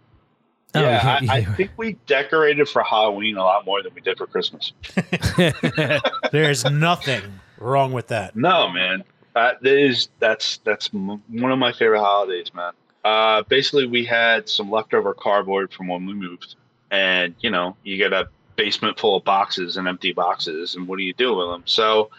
Oh, 0.75 0.81
yeah, 0.81 1.19
yeah, 1.23 1.31
I, 1.33 1.37
I 1.37 1.43
think 1.45 1.71
we 1.77 1.93
decorated 2.05 2.67
for 2.69 2.83
Halloween 2.83 3.37
a 3.37 3.43
lot 3.43 3.65
more 3.65 3.81
than 3.81 3.93
we 3.95 4.01
did 4.01 4.17
for 4.17 4.27
Christmas. 4.27 4.73
There's 6.31 6.65
nothing 6.65 7.21
wrong 7.57 7.93
with 7.93 8.07
that. 8.07 8.35
No, 8.35 8.69
man. 8.69 9.03
That 9.37 9.63
is 9.67 10.09
that's 10.17 10.57
that's 10.63 10.89
m- 10.91 11.21
one 11.29 11.51
of 11.51 11.59
my 11.59 11.71
favorite 11.71 11.99
holidays, 11.99 12.51
man. 12.55 12.73
Uh, 13.05 13.43
basically, 13.43 13.85
we 13.85 14.03
had 14.03 14.49
some 14.49 14.71
leftover 14.71 15.13
cardboard 15.13 15.71
from 15.71 15.87
when 15.87 16.07
we 16.07 16.15
moved, 16.15 16.55
and 16.89 17.35
you 17.41 17.51
know, 17.51 17.77
you 17.83 17.97
get 17.97 18.13
a 18.13 18.29
basement 18.55 18.97
full 18.97 19.15
of 19.15 19.23
boxes 19.23 19.77
and 19.77 19.87
empty 19.87 20.11
boxes, 20.11 20.73
and 20.73 20.87
what 20.87 20.97
do 20.97 21.03
you 21.03 21.13
do 21.13 21.35
with 21.35 21.49
them? 21.49 21.61
So, 21.65 22.09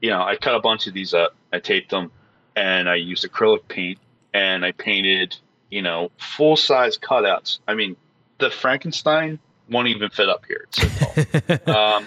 you 0.00 0.10
know, 0.10 0.20
I 0.20 0.34
cut 0.34 0.56
a 0.56 0.60
bunch 0.60 0.88
of 0.88 0.92
these 0.92 1.14
up, 1.14 1.36
I 1.52 1.60
taped 1.60 1.90
them, 1.90 2.10
and 2.56 2.88
I 2.88 2.96
used 2.96 3.24
acrylic 3.24 3.68
paint, 3.68 4.00
and 4.34 4.64
I 4.64 4.72
painted, 4.72 5.36
you 5.70 5.82
know, 5.82 6.10
full 6.18 6.56
size 6.56 6.98
cutouts. 6.98 7.60
I 7.68 7.74
mean, 7.74 7.94
the 8.40 8.50
Frankenstein 8.50 9.38
won't 9.70 9.86
even 9.86 10.10
fit 10.10 10.28
up 10.28 10.44
here. 10.46 10.66
It's 10.72 11.66
so 11.66 11.72
um, 11.72 12.06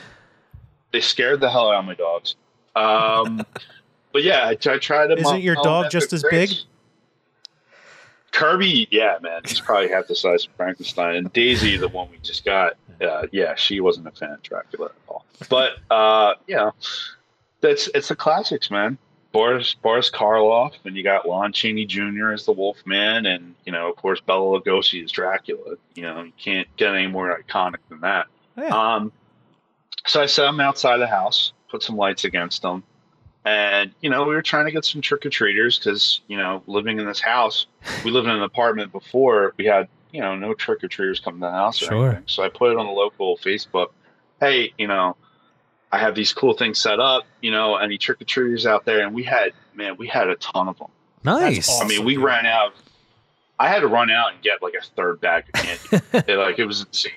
they 0.91 0.99
scared 0.99 1.39
the 1.39 1.49
hell 1.49 1.71
out 1.71 1.79
of 1.79 1.85
my 1.85 1.95
dogs. 1.95 2.35
Um, 2.75 3.45
but 4.11 4.23
yeah, 4.23 4.45
I, 4.45 4.51
I 4.51 4.77
tried 4.77 5.07
to. 5.07 5.17
Isn't 5.17 5.41
your 5.41 5.55
dog 5.55 5.91
just 5.91 6.13
as 6.13 6.23
big? 6.29 6.49
Kirby, 8.31 8.87
yeah, 8.91 9.17
man, 9.21 9.41
he's 9.45 9.59
probably 9.59 9.89
half 9.89 10.07
the 10.07 10.15
size 10.15 10.45
of 10.45 10.51
Frankenstein. 10.53 11.15
And 11.15 11.33
Daisy, 11.33 11.77
the 11.77 11.89
one 11.89 12.09
we 12.11 12.17
just 12.19 12.45
got, 12.45 12.77
uh, 13.01 13.27
yeah, 13.31 13.55
she 13.55 13.79
wasn't 13.79 14.07
a 14.07 14.11
fan 14.11 14.31
of 14.31 14.43
Dracula 14.43 14.87
at 14.87 14.91
all. 15.07 15.25
But 15.49 15.73
uh, 15.89 16.35
you 16.47 16.55
know, 16.55 16.73
that's 17.61 17.89
it's 17.93 18.07
the 18.07 18.15
classics, 18.15 18.69
man. 18.69 18.97
Boris 19.31 19.75
Boris 19.75 20.09
Karloff, 20.09 20.73
and 20.85 20.95
you 20.95 21.03
got 21.03 21.27
Lon 21.27 21.53
Chaney 21.53 21.85
Jr. 21.85 22.31
as 22.31 22.45
the 22.45 22.51
Wolfman, 22.51 23.25
and 23.25 23.55
you 23.65 23.71
know, 23.71 23.89
of 23.89 23.95
course, 23.95 24.21
Bela 24.21 24.59
Lugosi 24.59 25.03
as 25.03 25.11
Dracula. 25.11 25.75
You 25.95 26.03
know, 26.03 26.23
you 26.23 26.33
can't 26.37 26.67
get 26.77 26.95
any 26.95 27.07
more 27.07 27.37
iconic 27.37 27.77
than 27.89 28.01
that. 28.01 28.27
Yeah. 28.57 28.67
Um, 28.67 29.11
so 30.05 30.21
I 30.21 30.25
set 30.25 30.45
them 30.45 30.59
outside 30.59 30.97
the 30.97 31.07
house, 31.07 31.53
put 31.69 31.83
some 31.83 31.95
lights 31.95 32.23
against 32.23 32.61
them, 32.61 32.83
and 33.49 33.91
you 34.01 34.09
know 34.09 34.23
we 34.25 34.35
were 34.35 34.41
trying 34.43 34.65
to 34.65 34.71
get 34.71 34.85
some 34.85 35.01
trick 35.01 35.25
or 35.25 35.29
treaters 35.29 35.79
because 35.79 36.21
you 36.27 36.37
know 36.37 36.61
living 36.67 36.99
in 36.99 37.05
this 37.05 37.19
house, 37.19 37.65
we 38.05 38.11
lived 38.11 38.27
in 38.27 38.35
an 38.35 38.43
apartment 38.43 38.91
before. 38.91 39.53
We 39.57 39.65
had 39.65 39.87
you 40.11 40.21
know 40.21 40.35
no 40.35 40.53
trick 40.53 40.83
or 40.83 40.87
treaters 40.87 41.19
coming 41.19 41.39
to 41.41 41.47
the 41.47 41.51
house 41.51 41.81
or 41.81 41.85
Sure. 41.85 42.05
anything. 42.07 42.23
So 42.27 42.43
I 42.43 42.49
put 42.49 42.71
it 42.71 42.77
on 42.77 42.85
the 42.85 42.91
local 42.91 43.37
Facebook. 43.37 43.87
Hey, 44.39 44.71
you 44.77 44.87
know, 44.87 45.15
I 45.91 45.97
have 45.97 46.13
these 46.15 46.31
cool 46.31 46.53
things 46.53 46.77
set 46.79 46.99
up. 46.99 47.23
You 47.41 47.51
know, 47.51 47.75
any 47.77 47.97
trick 47.97 48.21
or 48.21 48.25
treaters 48.25 48.65
out 48.65 48.85
there? 48.85 48.99
And 49.05 49.13
we 49.15 49.23
had 49.23 49.53
man, 49.73 49.97
we 49.97 50.07
had 50.07 50.29
a 50.29 50.35
ton 50.35 50.67
of 50.67 50.77
them. 50.77 50.89
nice. 51.23 51.67
awesome. 51.69 51.87
I 51.87 51.89
mean, 51.89 52.05
we 52.05 52.15
dude. 52.15 52.23
ran 52.23 52.45
out. 52.45 52.73
I 53.57 53.67
had 53.67 53.79
to 53.79 53.87
run 53.87 54.09
out 54.11 54.33
and 54.33 54.41
get 54.41 54.61
like 54.61 54.73
a 54.79 54.85
third 54.95 55.19
bag 55.21 55.45
of 55.53 55.61
candy. 55.61 56.05
it, 56.31 56.37
like 56.37 56.59
it 56.59 56.65
was 56.65 56.81
insane. 56.81 57.13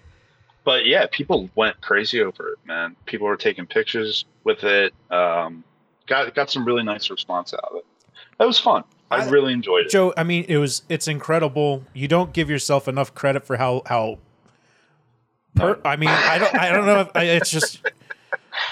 But 0.65 0.87
yeah, 0.87 1.07
people 1.11 1.51
went 1.57 1.81
crazy 1.81 2.21
over 2.23 2.51
it, 2.53 2.59
man. 2.65 2.97
People 3.05 3.27
were 3.27 3.37
taking 3.37 3.67
pictures 3.67 4.25
with 4.45 4.63
it. 4.65 4.95
Um, 5.11 5.63
got 6.07 6.35
got 6.35 6.51
some 6.51 6.65
really 6.65 6.83
nice 6.83 7.11
response 7.11 7.53
out 7.55 7.65
of 7.71 7.77
it. 7.77 7.87
That 8.39 8.47
was 8.47 8.59
fun. 8.59 8.85
I, 9.11 9.19
I- 9.25 9.29
really 9.29 9.53
enjoyed 9.53 9.87
it. 9.87 9.91
Joe, 9.91 10.13
I 10.17 10.25
mean, 10.25 10.45
it 10.49 10.57
was 10.59 10.83
it's 10.89 11.07
incredible. 11.09 11.85
You 11.93 12.09
don't 12.09 12.33
give 12.33 12.49
yourself 12.51 12.89
enough 12.89 13.15
credit 13.15 13.45
for 13.45 13.57
how 13.57 13.83
how. 13.87 14.19
Per, 15.55 15.79
I 15.85 15.97
mean, 15.97 16.09
I 16.09 16.39
don't 16.39 16.55
I 16.55 16.73
don't 16.73 16.87
know 16.87 17.01
if 17.01 17.09
I, 17.15 17.25
it's 17.25 17.51
just 17.51 17.83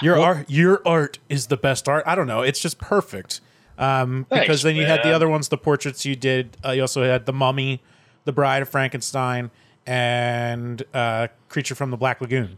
your 0.01 0.19
art. 0.19 0.49
Your 0.49 0.81
art 0.85 1.19
is 1.29 1.47
the 1.47 1.57
best 1.57 1.87
art. 1.87 2.03
I 2.07 2.15
don't 2.15 2.27
know. 2.27 2.41
It's 2.41 2.59
just 2.59 2.79
perfect. 2.79 3.39
Um, 3.77 4.25
Thanks, 4.29 4.43
because 4.45 4.61
then 4.63 4.75
you 4.75 4.85
had 4.85 5.03
the 5.03 5.11
other 5.11 5.29
ones, 5.29 5.49
the 5.49 5.57
portraits 5.57 6.05
you 6.05 6.15
did. 6.15 6.57
Uh, 6.65 6.71
you 6.71 6.81
also 6.81 7.03
had 7.03 7.25
the 7.25 7.33
Mummy, 7.33 7.81
the 8.25 8.31
Bride 8.31 8.61
of 8.63 8.69
Frankenstein, 8.69 9.49
and 9.85 10.83
uh, 10.93 11.27
Creature 11.49 11.75
from 11.75 11.91
the 11.91 11.97
Black 11.97 12.19
Lagoon. 12.21 12.57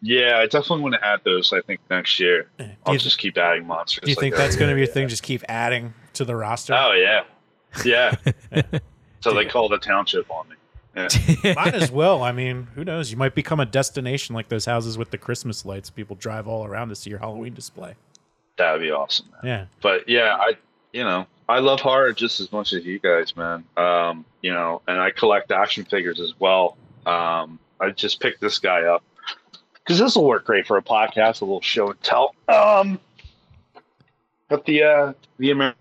Yeah, 0.00 0.38
I 0.38 0.44
definitely 0.44 0.82
want 0.82 0.94
to 0.94 1.04
add 1.04 1.20
those. 1.24 1.52
I 1.52 1.60
think 1.60 1.80
next 1.90 2.20
year 2.20 2.48
I'll 2.86 2.94
you- 2.94 2.98
just 2.98 3.18
keep 3.18 3.36
adding 3.36 3.66
monsters. 3.66 4.04
Do 4.04 4.10
you 4.10 4.16
like 4.16 4.20
think 4.20 4.36
that's 4.36 4.56
going 4.56 4.68
to 4.68 4.74
be 4.74 4.80
your 4.82 4.86
thing? 4.88 5.08
Just 5.08 5.22
keep 5.22 5.42
adding 5.48 5.94
to 6.14 6.24
the 6.24 6.36
roster. 6.36 6.74
Oh 6.74 6.92
yeah, 6.92 7.24
yeah. 7.84 8.14
so 9.20 9.34
they 9.34 9.44
call 9.44 9.68
the 9.68 9.78
township 9.78 10.30
on 10.30 10.48
me. 10.48 10.54
Yeah. 10.94 11.54
Might 11.54 11.74
as 11.74 11.90
well. 11.90 12.22
I 12.22 12.32
mean, 12.32 12.68
who 12.74 12.84
knows? 12.84 13.10
You 13.10 13.16
might 13.16 13.34
become 13.34 13.60
a 13.60 13.66
destination 13.66 14.34
like 14.34 14.48
those 14.48 14.64
houses 14.64 14.98
with 14.98 15.10
the 15.10 15.18
Christmas 15.18 15.64
lights. 15.64 15.90
People 15.90 16.16
drive 16.16 16.48
all 16.48 16.64
around 16.64 16.88
to 16.88 16.96
see 16.96 17.10
your 17.10 17.20
Halloween 17.20 17.54
display. 17.54 17.94
That 18.56 18.72
would 18.72 18.80
be 18.80 18.90
awesome. 18.90 19.26
Man. 19.30 19.40
Yeah. 19.44 19.66
But 19.80 20.08
yeah, 20.08 20.36
I 20.38 20.54
you 20.92 21.04
know 21.04 21.26
I 21.48 21.60
love 21.60 21.80
horror 21.80 22.12
just 22.12 22.40
as 22.40 22.50
much 22.52 22.72
as 22.72 22.84
you 22.84 22.98
guys, 22.98 23.36
man. 23.36 23.64
Um, 23.76 24.24
you 24.42 24.52
know, 24.52 24.82
and 24.88 25.00
I 25.00 25.10
collect 25.10 25.50
action 25.52 25.84
figures 25.84 26.20
as 26.20 26.34
well. 26.38 26.76
Um, 27.06 27.58
I 27.80 27.90
just 27.90 28.20
picked 28.20 28.40
this 28.40 28.58
guy 28.58 28.82
up 28.82 29.02
because 29.88 29.98
this 29.98 30.16
will 30.16 30.26
work 30.26 30.44
great 30.44 30.66
for 30.66 30.76
a 30.76 30.82
podcast, 30.82 31.40
a 31.40 31.46
little 31.46 31.62
show 31.62 31.88
and 31.88 32.02
tell. 32.02 32.34
Um, 32.46 33.00
but 34.50 34.66
the 34.66 34.82
uh, 34.82 35.12
the 35.38 35.50
American. 35.50 35.80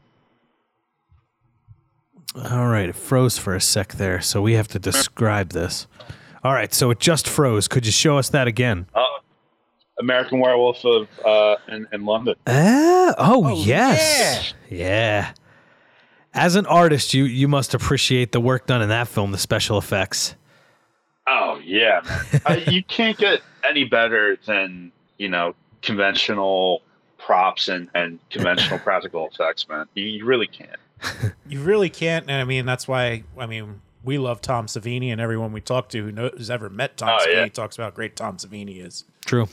All 2.33 2.67
right, 2.67 2.87
it 2.87 2.95
froze 2.95 3.37
for 3.37 3.53
a 3.53 3.59
sec 3.59 3.93
there, 3.95 4.21
so 4.21 4.41
we 4.41 4.53
have 4.53 4.69
to 4.69 4.79
describe 4.79 5.49
this. 5.49 5.87
All 6.41 6.53
right, 6.53 6.73
so 6.73 6.89
it 6.89 6.99
just 6.99 7.27
froze. 7.27 7.67
Could 7.67 7.85
you 7.85 7.91
show 7.91 8.17
us 8.17 8.29
that 8.29 8.47
again? 8.47 8.85
Uh, 8.93 9.03
American 9.99 10.39
Werewolf 10.39 10.85
of 10.85 11.09
uh, 11.25 11.57
in, 11.67 11.85
in 11.91 12.05
London. 12.05 12.35
Ah, 12.45 13.13
oh, 13.17 13.61
yes. 13.61 14.53
Yeah. 14.69 15.33
As 16.33 16.55
an 16.55 16.65
artist, 16.67 17.13
you 17.13 17.25
you 17.25 17.49
must 17.49 17.73
appreciate 17.73 18.31
the 18.31 18.39
work 18.39 18.67
done 18.67 18.81
in 18.81 18.87
that 18.87 19.09
film, 19.09 19.33
the 19.33 19.37
special 19.37 19.77
effects. 19.77 20.35
Oh 21.27 21.59
yeah, 21.63 22.01
man. 22.05 22.41
I, 22.45 22.55
you 22.69 22.83
can't 22.83 23.17
get 23.17 23.41
any 23.67 23.83
better 23.83 24.37
than 24.45 24.91
you 25.17 25.29
know 25.29 25.55
conventional 25.81 26.81
props 27.17 27.67
and 27.67 27.89
and 27.95 28.19
conventional 28.29 28.79
practical 28.83 29.27
effects, 29.27 29.67
man. 29.67 29.85
You, 29.95 30.03
you 30.03 30.25
really 30.25 30.47
can't. 30.47 30.79
You 31.49 31.61
really 31.61 31.89
can't. 31.89 32.25
And 32.29 32.41
I 32.41 32.43
mean, 32.43 32.65
that's 32.65 32.89
why, 32.89 33.23
I 33.37 33.45
mean, 33.45 33.79
we 34.03 34.17
love 34.17 34.41
Tom 34.41 34.65
Savini, 34.65 35.13
and 35.13 35.21
everyone 35.21 35.53
we 35.53 35.61
talk 35.61 35.87
to 35.89 36.03
who 36.03 36.11
knows, 36.11 36.31
who's 36.35 36.49
ever 36.49 36.69
met 36.69 36.97
Tom 36.97 37.09
Oh, 37.09 37.23
Savini 37.25 37.33
yeah. 37.35 37.47
talks 37.47 37.77
about 37.77 37.91
how 37.93 37.95
great 37.95 38.17
Tom 38.17 38.35
Savini 38.35 38.85
is. 38.85 39.05
True. 39.25 39.47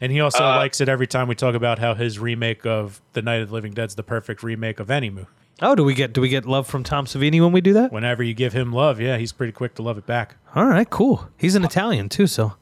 And 0.00 0.10
he 0.10 0.20
also 0.20 0.42
Uh, 0.44 0.56
likes 0.56 0.80
it 0.80 0.88
every 0.88 1.06
time 1.06 1.28
we 1.28 1.36
talk 1.36 1.54
about 1.54 1.78
how 1.78 1.94
his 1.94 2.18
remake 2.18 2.66
of 2.66 3.00
The 3.12 3.22
Night 3.22 3.40
of 3.42 3.48
the 3.48 3.54
Living 3.54 3.72
Dead's 3.72 3.94
the 3.94 4.02
perfect 4.02 4.42
remake 4.42 4.80
of 4.80 4.90
any 4.90 5.08
movie. 5.10 5.28
Oh, 5.62 5.74
do 5.74 5.84
we 5.84 5.94
get 5.94 6.12
do 6.12 6.20
we 6.20 6.28
get 6.28 6.44
love 6.44 6.66
from 6.66 6.84
Tom 6.84 7.06
Savini 7.06 7.40
when 7.40 7.52
we 7.52 7.60
do 7.60 7.72
that? 7.74 7.90
Whenever 7.92 8.22
you 8.22 8.34
give 8.34 8.52
him 8.52 8.72
love, 8.72 9.00
yeah, 9.00 9.16
he's 9.16 9.32
pretty 9.32 9.52
quick 9.52 9.74
to 9.76 9.82
love 9.82 9.96
it 9.96 10.06
back. 10.06 10.36
All 10.54 10.66
right, 10.66 10.88
cool. 10.88 11.28
He's 11.38 11.54
an 11.54 11.64
Italian 11.64 12.08
too, 12.10 12.26
so 12.26 12.54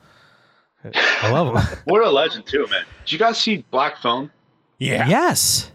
I 0.84 1.30
love 1.30 1.55
him. 1.57 1.78
What 1.86 2.03
a 2.05 2.11
legend 2.11 2.47
too, 2.47 2.66
man. 2.70 2.84
Did 3.05 3.12
you 3.12 3.18
guys 3.18 3.38
see 3.40 3.64
Black 3.70 3.99
Phone? 4.01 4.30
Yeah. 4.78 5.09
yes. 5.09 5.70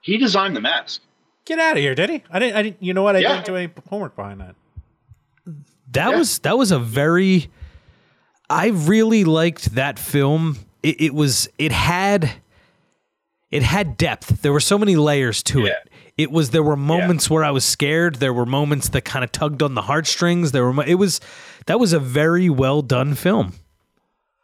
He 0.00 0.18
designed 0.18 0.56
the 0.56 0.60
mask. 0.60 1.00
Get 1.44 1.58
out 1.58 1.76
of 1.76 1.82
here, 1.82 1.94
did 1.94 2.10
he? 2.10 2.22
I 2.30 2.38
didn't. 2.38 2.56
I 2.56 2.62
didn't. 2.62 2.82
You 2.82 2.92
know 2.92 3.02
what? 3.02 3.16
I 3.16 3.20
Yeah. 3.20 3.34
didn't 3.34 3.46
do 3.46 3.56
any 3.56 3.72
homework 3.88 4.14
behind 4.16 4.40
that. 4.40 4.56
That 5.92 6.10
Yeah. 6.10 6.16
was 6.18 6.38
that 6.40 6.58
was 6.58 6.70
a 6.70 6.78
very 6.78 7.50
I 8.50 8.68
really 8.68 9.24
liked 9.24 9.74
that 9.74 9.98
film. 9.98 10.58
It, 10.82 11.00
it 11.00 11.14
was 11.14 11.48
it 11.58 11.72
had 11.72 12.30
it 13.56 13.62
had 13.62 13.96
depth. 13.96 14.42
There 14.42 14.52
were 14.52 14.60
so 14.60 14.78
many 14.78 14.96
layers 14.96 15.42
to 15.44 15.62
Yeah. 15.62 15.68
it. 15.68 15.90
It 16.16 16.30
was 16.30 16.50
there 16.50 16.62
were 16.62 16.76
moments 16.76 17.28
where 17.28 17.44
I 17.44 17.50
was 17.50 17.64
scared. 17.64 18.16
There 18.16 18.32
were 18.32 18.46
moments 18.46 18.88
that 18.90 19.02
kind 19.02 19.22
of 19.24 19.32
tugged 19.32 19.62
on 19.62 19.74
the 19.74 19.82
heartstrings. 19.82 20.52
There 20.52 20.70
were 20.70 20.84
it 20.84 20.94
was 20.94 21.20
that 21.66 21.78
was 21.80 21.92
a 21.92 21.98
very 22.00 22.48
well 22.48 22.80
done 22.82 23.14
film. 23.14 23.52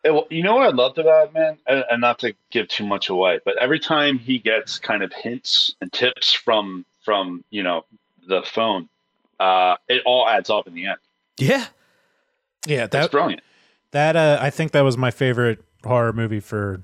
It- 0.05 0.27
you 0.31 0.43
know 0.43 0.55
what 0.57 0.67
I 0.67 0.71
loved 0.71 0.99
about 0.99 1.29
it, 1.29 1.33
man, 1.35 1.59
and, 1.67 1.85
and 1.91 2.01
not 2.01 2.19
to 2.21 2.35
give 2.51 2.69
too 2.69 2.85
much 2.85 3.09
away, 3.09 3.39
but 3.45 3.57
every 3.59 3.79
time 3.79 4.19
he 4.19 4.39
gets 4.39 4.79
kind 4.79 5.03
of 5.03 5.13
hints 5.13 5.75
and 5.81 5.93
tips 5.93 6.33
from 6.33 6.85
from 7.05 7.45
you 7.51 7.63
know 7.63 7.85
the 8.29 8.43
phone, 8.43 8.89
uh, 9.41 9.77
it 9.89 10.03
all 10.05 10.29
adds 10.29 10.51
up 10.51 10.67
in 10.67 10.75
the 10.75 10.87
end. 10.87 10.99
Yeah. 11.39 11.67
Yeah, 12.67 12.87
That's 12.87 13.09
brilliant. 13.09 13.43
that 13.93 14.15
uh, 14.15 14.39
I 14.41 14.51
think 14.51 14.73
that 14.73 14.83
was 14.83 14.97
my 14.97 15.11
favorite 15.11 15.59
horror 15.85 16.13
movie 16.13 16.39
for 16.41 16.83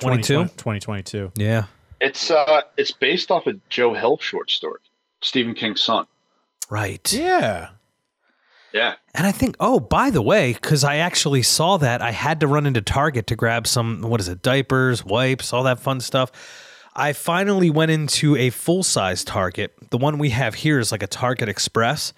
22? 0.00 0.44
2022. 0.44 1.32
Yeah. 1.36 1.64
It's 2.00 2.30
uh, 2.30 2.62
it's 2.76 2.92
based 2.92 3.30
off 3.30 3.46
a 3.46 3.54
Joe 3.68 3.94
Hill 3.94 4.18
short 4.18 4.50
story, 4.50 4.80
Stephen 5.20 5.54
King's 5.54 5.82
son. 5.82 6.06
Right. 6.70 7.12
Yeah. 7.12 7.70
Yeah, 8.72 8.96
And 9.14 9.26
I 9.26 9.32
think, 9.32 9.56
oh, 9.60 9.80
by 9.80 10.10
the 10.10 10.20
way, 10.20 10.52
because 10.52 10.84
I 10.84 10.96
actually 10.96 11.42
saw 11.42 11.78
that, 11.78 12.02
I 12.02 12.10
had 12.10 12.40
to 12.40 12.46
run 12.46 12.66
into 12.66 12.82
Target 12.82 13.26
to 13.28 13.36
grab 13.36 13.66
some, 13.66 14.02
what 14.02 14.20
is 14.20 14.28
it, 14.28 14.42
diapers, 14.42 15.02
wipes, 15.02 15.54
all 15.54 15.62
that 15.62 15.80
fun 15.80 16.02
stuff. 16.02 16.30
I 16.94 17.14
finally 17.14 17.70
went 17.70 17.92
into 17.92 18.36
a 18.36 18.50
full 18.50 18.82
size 18.82 19.24
Target. 19.24 19.72
The 19.90 19.96
one 19.96 20.18
we 20.18 20.30
have 20.30 20.54
here 20.54 20.78
is 20.78 20.92
like 20.92 21.02
a 21.02 21.06
Target 21.06 21.48
Express. 21.48 22.12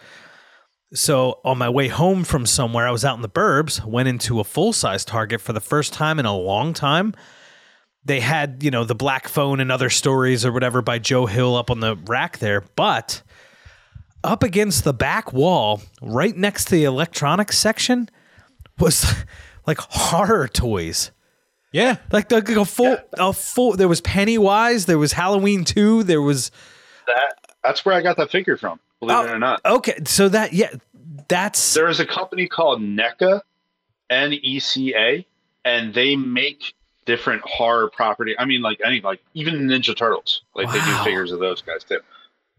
So 0.93 1.39
on 1.45 1.59
my 1.59 1.69
way 1.69 1.87
home 1.87 2.25
from 2.25 2.47
somewhere, 2.47 2.89
I 2.89 2.91
was 2.91 3.05
out 3.05 3.15
in 3.15 3.23
the 3.23 3.29
burbs, 3.29 3.85
went 3.85 4.09
into 4.09 4.41
a 4.41 4.45
full 4.45 4.73
size 4.73 5.05
Target 5.05 5.41
for 5.41 5.53
the 5.53 5.61
first 5.61 5.93
time 5.93 6.19
in 6.19 6.27
a 6.27 6.37
long 6.37 6.75
time. 6.75 7.15
They 8.05 8.21
had, 8.21 8.63
you 8.63 8.71
know, 8.71 8.85
the 8.85 8.95
Black 8.95 9.29
Phone 9.29 9.61
and 9.61 9.71
other 9.71 9.91
stories 9.91 10.47
or 10.47 10.53
whatever 10.53 10.81
by 10.83 10.99
Joe 10.99 11.27
Hill 11.27 11.55
up 11.57 11.71
on 11.71 11.81
the 11.81 11.97
rack 11.97 12.39
there. 12.39 12.63
But 12.75 13.23
up 14.25 14.43
against 14.43 14.85
the 14.85 14.95
back 14.95 15.33
wall, 15.33 15.83
right 16.01 16.35
next 16.37 16.67
to 16.67 16.71
the 16.73 16.85
electronics 16.85 17.59
section, 17.59 18.09
was 18.79 19.05
like 19.67 19.79
horror 19.81 20.49
toys. 20.49 21.11
Yeah. 21.73 21.97
Like, 22.11 22.33
like 22.33 22.49
a 22.49 22.65
full, 22.65 22.97
a 23.19 23.33
full. 23.33 23.77
There 23.77 23.87
was 23.89 24.01
Pennywise. 24.01 24.87
There 24.87 24.99
was 24.99 25.13
Halloween 25.13 25.65
two. 25.65 26.03
There 26.03 26.23
was 26.23 26.51
that 27.07 27.35
that's 27.63 27.85
where 27.85 27.95
I 27.95 28.01
got 28.03 28.17
that 28.17 28.31
figure 28.31 28.57
from. 28.57 28.81
Believe 28.99 29.17
Oh. 29.17 29.25
it 29.25 29.31
or 29.31 29.39
not, 29.39 29.61
okay. 29.65 29.99
So 30.05 30.29
that 30.31 30.53
yeah, 30.53 30.71
that's 31.29 31.75
there 31.75 31.89
is 31.89 32.01
a 32.01 32.07
company 32.07 32.49
called 32.49 32.81
NECA, 32.83 33.41
N 34.11 34.33
E 34.33 34.59
C 34.61 34.95
A, 34.97 35.27
and 35.65 35.95
they 35.95 36.17
make 36.17 36.75
different 37.11 37.43
horror 37.45 37.91
property. 37.91 38.37
I 38.39 38.45
mean, 38.45 38.63
like 38.63 38.81
any 38.85 39.01
like 39.01 39.21
even 39.35 39.55
Ninja 39.67 39.97
Turtles, 39.97 40.43
like 40.55 40.69
they 40.73 40.79
do 40.79 40.95
figures 41.05 41.33
of 41.33 41.41
those 41.41 41.61
guys 41.61 41.83
too. 41.83 41.99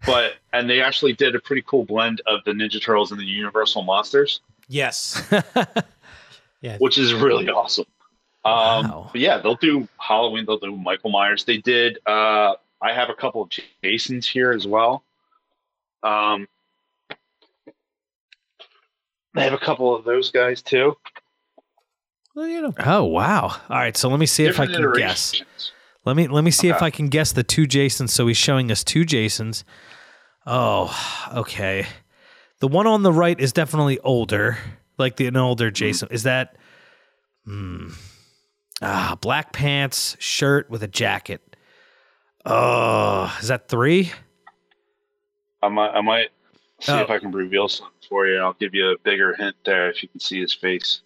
But 0.05 0.33
and 0.51 0.69
they 0.69 0.81
actually 0.81 1.13
did 1.13 1.35
a 1.35 1.39
pretty 1.39 1.61
cool 1.65 1.85
blend 1.85 2.21
of 2.27 2.41
the 2.45 2.51
Ninja 2.51 2.81
Turtles 2.83 3.11
and 3.11 3.19
the 3.19 3.25
Universal 3.25 3.83
monsters, 3.83 4.41
Yes. 4.67 5.23
yeah. 6.61 6.77
which 6.79 6.97
is 6.97 7.13
really 7.13 7.47
awesome. 7.49 7.85
Um, 8.43 8.53
Wow. 8.89 9.09
but 9.13 9.21
yeah, 9.21 9.37
they'll 9.37 9.55
do 9.55 9.87
Halloween. 9.99 10.45
They'll 10.45 10.57
do 10.59 10.75
Michael 10.75 11.11
Myers. 11.11 11.43
They 11.45 11.57
did. 11.57 11.99
Uh, 12.05 12.55
I 12.81 12.91
have 12.93 13.09
a 13.09 13.13
couple 13.13 13.41
of 13.43 13.49
Jasons 13.83 14.27
here 14.27 14.51
as 14.51 14.65
well. 14.67 15.03
Um, 16.03 16.47
they 19.33 19.43
have 19.43 19.53
a 19.53 19.57
couple 19.59 19.95
of 19.95 20.03
those 20.03 20.31
guys 20.31 20.61
too. 20.61 20.97
Well, 22.35 22.47
you 22.47 22.61
know. 22.61 22.73
oh 22.85 23.03
wow. 23.03 23.47
All 23.69 23.77
right, 23.77 23.95
so 23.95 24.09
let 24.09 24.19
me 24.19 24.25
see 24.25 24.45
if 24.45 24.59
I 24.59 24.65
Different 24.65 24.93
can 24.95 25.01
guess. 25.01 25.41
Let 26.05 26.15
me 26.15 26.27
let 26.27 26.43
me 26.43 26.51
see 26.51 26.69
if 26.69 26.81
I 26.81 26.89
can 26.89 27.09
guess 27.09 27.31
the 27.31 27.43
two 27.43 27.67
Jasons. 27.67 28.13
So 28.13 28.27
he's 28.27 28.37
showing 28.37 28.71
us 28.71 28.83
two 28.83 29.05
Jasons. 29.05 29.63
Oh, 30.45 30.95
okay. 31.35 31.85
The 32.59 32.67
one 32.67 32.87
on 32.87 33.03
the 33.03 33.13
right 33.13 33.39
is 33.39 33.53
definitely 33.53 33.99
older, 33.99 34.57
like 34.97 35.15
the 35.17 35.27
an 35.27 35.35
older 35.37 35.69
Jason. 35.71 36.07
Is 36.11 36.23
that? 36.23 36.55
Hmm. 37.45 37.89
Ah, 38.81 39.15
black 39.21 39.53
pants, 39.53 40.15
shirt 40.19 40.69
with 40.69 40.81
a 40.81 40.87
jacket. 40.87 41.55
Oh, 42.45 43.35
is 43.39 43.49
that 43.49 43.67
three? 43.67 44.11
I 45.61 45.69
might, 45.69 45.89
I 45.91 46.01
might 46.01 46.29
see 46.79 46.91
Oh. 46.91 47.01
if 47.01 47.09
I 47.11 47.19
can 47.19 47.31
reveal 47.31 47.67
something 47.67 47.93
for 48.09 48.25
you. 48.25 48.37
I'll 48.39 48.53
give 48.53 48.73
you 48.73 48.89
a 48.89 48.97
bigger 49.03 49.35
hint 49.35 49.55
there 49.65 49.91
if 49.91 50.01
you 50.01 50.09
can 50.09 50.19
see 50.19 50.41
his 50.41 50.51
face. 50.53 51.01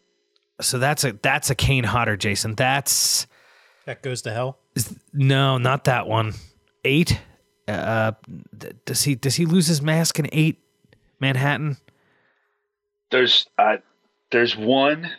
So 0.62 0.80
that's 0.80 1.04
a 1.04 1.14
that's 1.22 1.50
a 1.50 1.56
Kane 1.56 1.84
Hodder 1.84 2.16
Jason. 2.18 2.56
That's 2.56 3.28
That 3.86 4.02
goes 4.02 4.22
to 4.24 4.32
hell. 4.32 4.58
is, 4.76 4.96
no, 5.14 5.58
not 5.58 5.84
that 5.86 6.08
one. 6.08 6.34
Eight. 6.84 7.20
Uh, 7.68 8.12
d- 8.58 8.70
does 8.86 9.04
he 9.04 9.16
does 9.16 9.36
he 9.36 9.46
lose 9.46 9.68
his 9.68 9.82
mask 9.82 10.20
in 10.20 10.28
eight? 10.32 10.62
Manhattan. 11.20 11.78
There's, 13.10 13.48
uh, 13.58 13.78
there's 14.32 14.58
one 14.58 15.10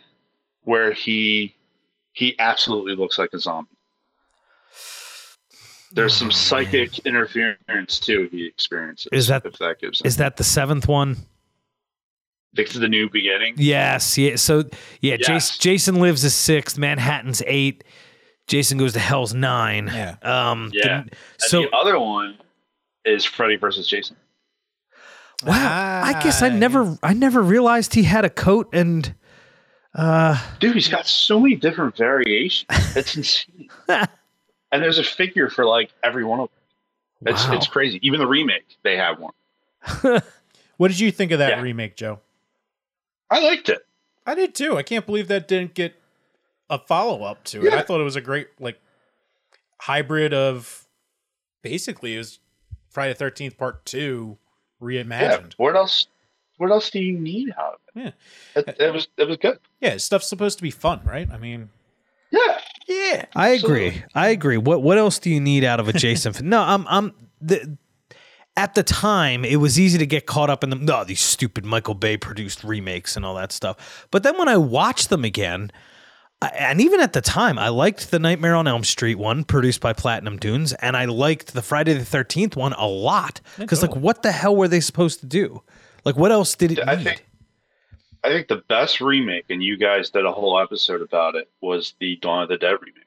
where 0.63 0.91
he, 0.93 1.55
he 2.13 2.37
absolutely 2.39 2.95
looks 2.95 3.17
like 3.17 3.31
a 3.33 3.39
zombie. 3.39 3.69
There's 5.91 6.13
some 6.13 6.31
psychic 6.31 6.99
interference 6.99 7.99
too. 7.99 8.27
He 8.31 8.45
experiences. 8.45 9.07
Is 9.11 9.27
that- 9.27 9.45
if 9.45 9.57
that 9.57 9.79
gives? 9.79 10.01
Is 10.03 10.17
that 10.17 10.37
the 10.37 10.43
seventh 10.43 10.87
one? 10.87 11.17
Fix 12.55 12.73
the 12.73 12.87
new 12.87 13.09
beginning? 13.09 13.53
Yes. 13.57 14.17
Yeah. 14.17 14.35
So 14.35 14.63
yeah, 15.01 15.17
Yes. 15.19 15.27
Jason, 15.27 15.57
Jason 15.61 15.95
lives 16.01 16.23
is 16.23 16.33
sixth. 16.33 16.77
Manhattan's 16.77 17.43
eight. 17.45 17.83
Jason 18.47 18.77
goes 18.77 18.93
to 18.93 18.99
hell's 18.99 19.33
nine. 19.33 19.87
Yeah. 19.93 20.15
Um. 20.23 20.69
the- 20.69 20.77
Yeah. 20.83 20.99
And 21.01 21.15
so 21.37 21.61
the 21.63 21.69
other 21.75 21.99
one 21.99 22.37
is 23.05 23.25
Freddy 23.25 23.57
versus 23.57 23.87
Jason. 23.87 24.15
wow. 25.45 26.01
I 26.03 26.13
guess 26.23 26.41
I 26.41 26.49
never 26.49 26.97
I 27.03 27.13
never 27.13 27.41
realized 27.41 27.93
he 27.93 28.03
had 28.03 28.25
a 28.25 28.29
coat 28.29 28.69
and. 28.73 29.13
Uh. 29.93 30.39
Dude, 30.59 30.75
he's 30.75 30.87
got 30.89 31.07
so 31.07 31.39
many 31.39 31.55
different 31.55 31.95
variations. 31.97 32.65
It's 32.95 33.15
insane. 33.17 33.69
and 33.87 34.07
there's 34.83 34.99
a 34.99 35.03
figure 35.03 35.49
for 35.49 35.65
like 35.65 35.91
every 36.03 36.23
one 36.23 36.39
of 36.39 36.49
them. 37.21 37.33
It's 37.33 37.47
Wow. 37.47 37.55
it's 37.55 37.67
crazy. 37.67 37.99
Even 38.03 38.19
the 38.19 38.27
remake, 38.27 38.77
they 38.83 38.95
have 38.97 39.17
one. 39.19 39.33
What 40.77 40.89
did 40.89 40.99
you 40.99 41.11
think 41.11 41.31
of 41.31 41.39
that 41.39 41.49
Yeah. 41.57 41.61
remake, 41.61 41.95
Joe? 41.95 42.19
I 43.29 43.39
liked 43.41 43.69
it. 43.69 43.85
I 44.25 44.35
did 44.35 44.55
too. 44.55 44.77
I 44.77 44.83
can't 44.83 45.05
believe 45.05 45.27
that 45.29 45.47
didn't 45.47 45.73
get 45.73 45.95
a 46.69 46.77
follow 46.79 47.23
up 47.23 47.43
to 47.45 47.59
it. 47.65 47.71
Yeah. 47.71 47.79
I 47.79 47.81
thought 47.83 48.01
it 48.01 48.03
was 48.05 48.15
a 48.15 48.21
great 48.21 48.47
like 48.59 48.79
hybrid 49.81 50.33
of 50.33 50.85
basically 51.61 52.15
it 52.15 52.19
was 52.19 52.39
Friday 52.89 53.13
the 53.13 53.19
Thirteenth 53.19 53.57
Part 53.57 53.85
Two 53.85 54.37
Yeah. 54.81 54.87
reimagined. 55.03 55.53
What 55.57 55.75
else? 55.75 56.07
What 56.57 56.71
else 56.71 56.89
do 56.89 56.99
you 56.99 57.17
need 57.17 57.53
out 57.57 57.73
of 57.73 57.79
Yeah. 58.01 58.11
it? 58.55 58.67
It, 58.67 58.75
it 58.79 58.93
was 58.93 59.07
it 59.17 59.27
was 59.27 59.37
good. 59.37 59.59
Yeah, 59.79 59.97
stuff's 59.97 60.27
supposed 60.27 60.57
to 60.57 60.63
be 60.63 60.71
fun, 60.71 61.01
right? 61.05 61.29
I 61.31 61.37
mean, 61.37 61.69
Yeah. 62.31 62.59
yeah. 62.87 63.25
I 63.35 63.49
agree. 63.49 64.03
I 64.15 64.29
agree. 64.29 64.57
What 64.57 64.81
What 64.81 64.97
else 64.97 65.19
do 65.19 65.29
you 65.29 65.39
need 65.39 65.63
out 65.63 65.79
of 65.79 65.87
a 65.87 65.93
Jason? 65.93 66.33
film? 66.33 66.49
no, 66.49 66.61
I'm. 66.61 66.85
I'm 66.87 67.13
the. 67.41 67.77
At 68.57 68.73
the 68.73 68.83
time, 68.83 69.45
it 69.45 69.57
was 69.57 69.79
easy 69.79 69.99
to 69.99 70.05
get 70.05 70.25
caught 70.25 70.49
up 70.49 70.63
in 70.63 70.71
the 70.71 70.75
no 70.75 71.03
these 71.03 71.21
stupid 71.21 71.63
Michael 71.63 71.93
Bay 71.93 72.17
produced 72.17 72.63
remakes 72.63 73.15
and 73.15 73.23
all 73.23 73.35
that 73.35 73.51
stuff. 73.51 74.07
But 74.11 74.23
then 74.23 74.37
when 74.37 74.47
I 74.47 74.57
watched 74.57 75.09
them 75.09 75.23
again, 75.23 75.71
I, 76.41 76.47
and 76.49 76.81
even 76.81 76.99
at 76.99 77.13
the 77.13 77.21
time, 77.21 77.57
I 77.57 77.69
liked 77.69 78.11
the 78.11 78.19
Nightmare 78.19 78.55
on 78.55 78.67
Elm 78.67 78.83
Street 78.83 79.15
one 79.15 79.43
produced 79.43 79.79
by 79.79 79.93
Platinum 79.93 80.37
Dunes, 80.37 80.73
and 80.73 80.97
I 80.97 81.05
liked 81.05 81.53
the 81.53 81.61
Friday 81.61 81.93
the 81.93 82.03
Thirteenth 82.03 82.57
one 82.57 82.73
a 82.73 82.87
lot 82.87 83.41
because 83.57 83.81
like, 83.81 83.95
what 83.95 84.23
the 84.23 84.31
hell 84.31 84.55
were 84.55 84.67
they 84.67 84.79
supposed 84.79 85.19
to 85.21 85.25
do? 85.27 85.61
Like, 86.03 86.17
what 86.17 86.31
else 86.31 86.55
did 86.55 86.71
it 86.71 86.79
I 86.87 86.95
need? 86.95 87.03
think 87.03 87.25
I 88.23 88.29
think 88.29 88.47
the 88.47 88.63
best 88.67 88.99
remake, 88.99 89.45
and 89.49 89.63
you 89.63 89.77
guys 89.77 90.09
did 90.09 90.25
a 90.25 90.31
whole 90.31 90.59
episode 90.59 91.01
about 91.01 91.35
it, 91.35 91.49
was 91.61 91.93
the 91.99 92.17
Dawn 92.17 92.43
of 92.43 92.49
the 92.49 92.57
Dead 92.57 92.75
remake. 92.81 93.06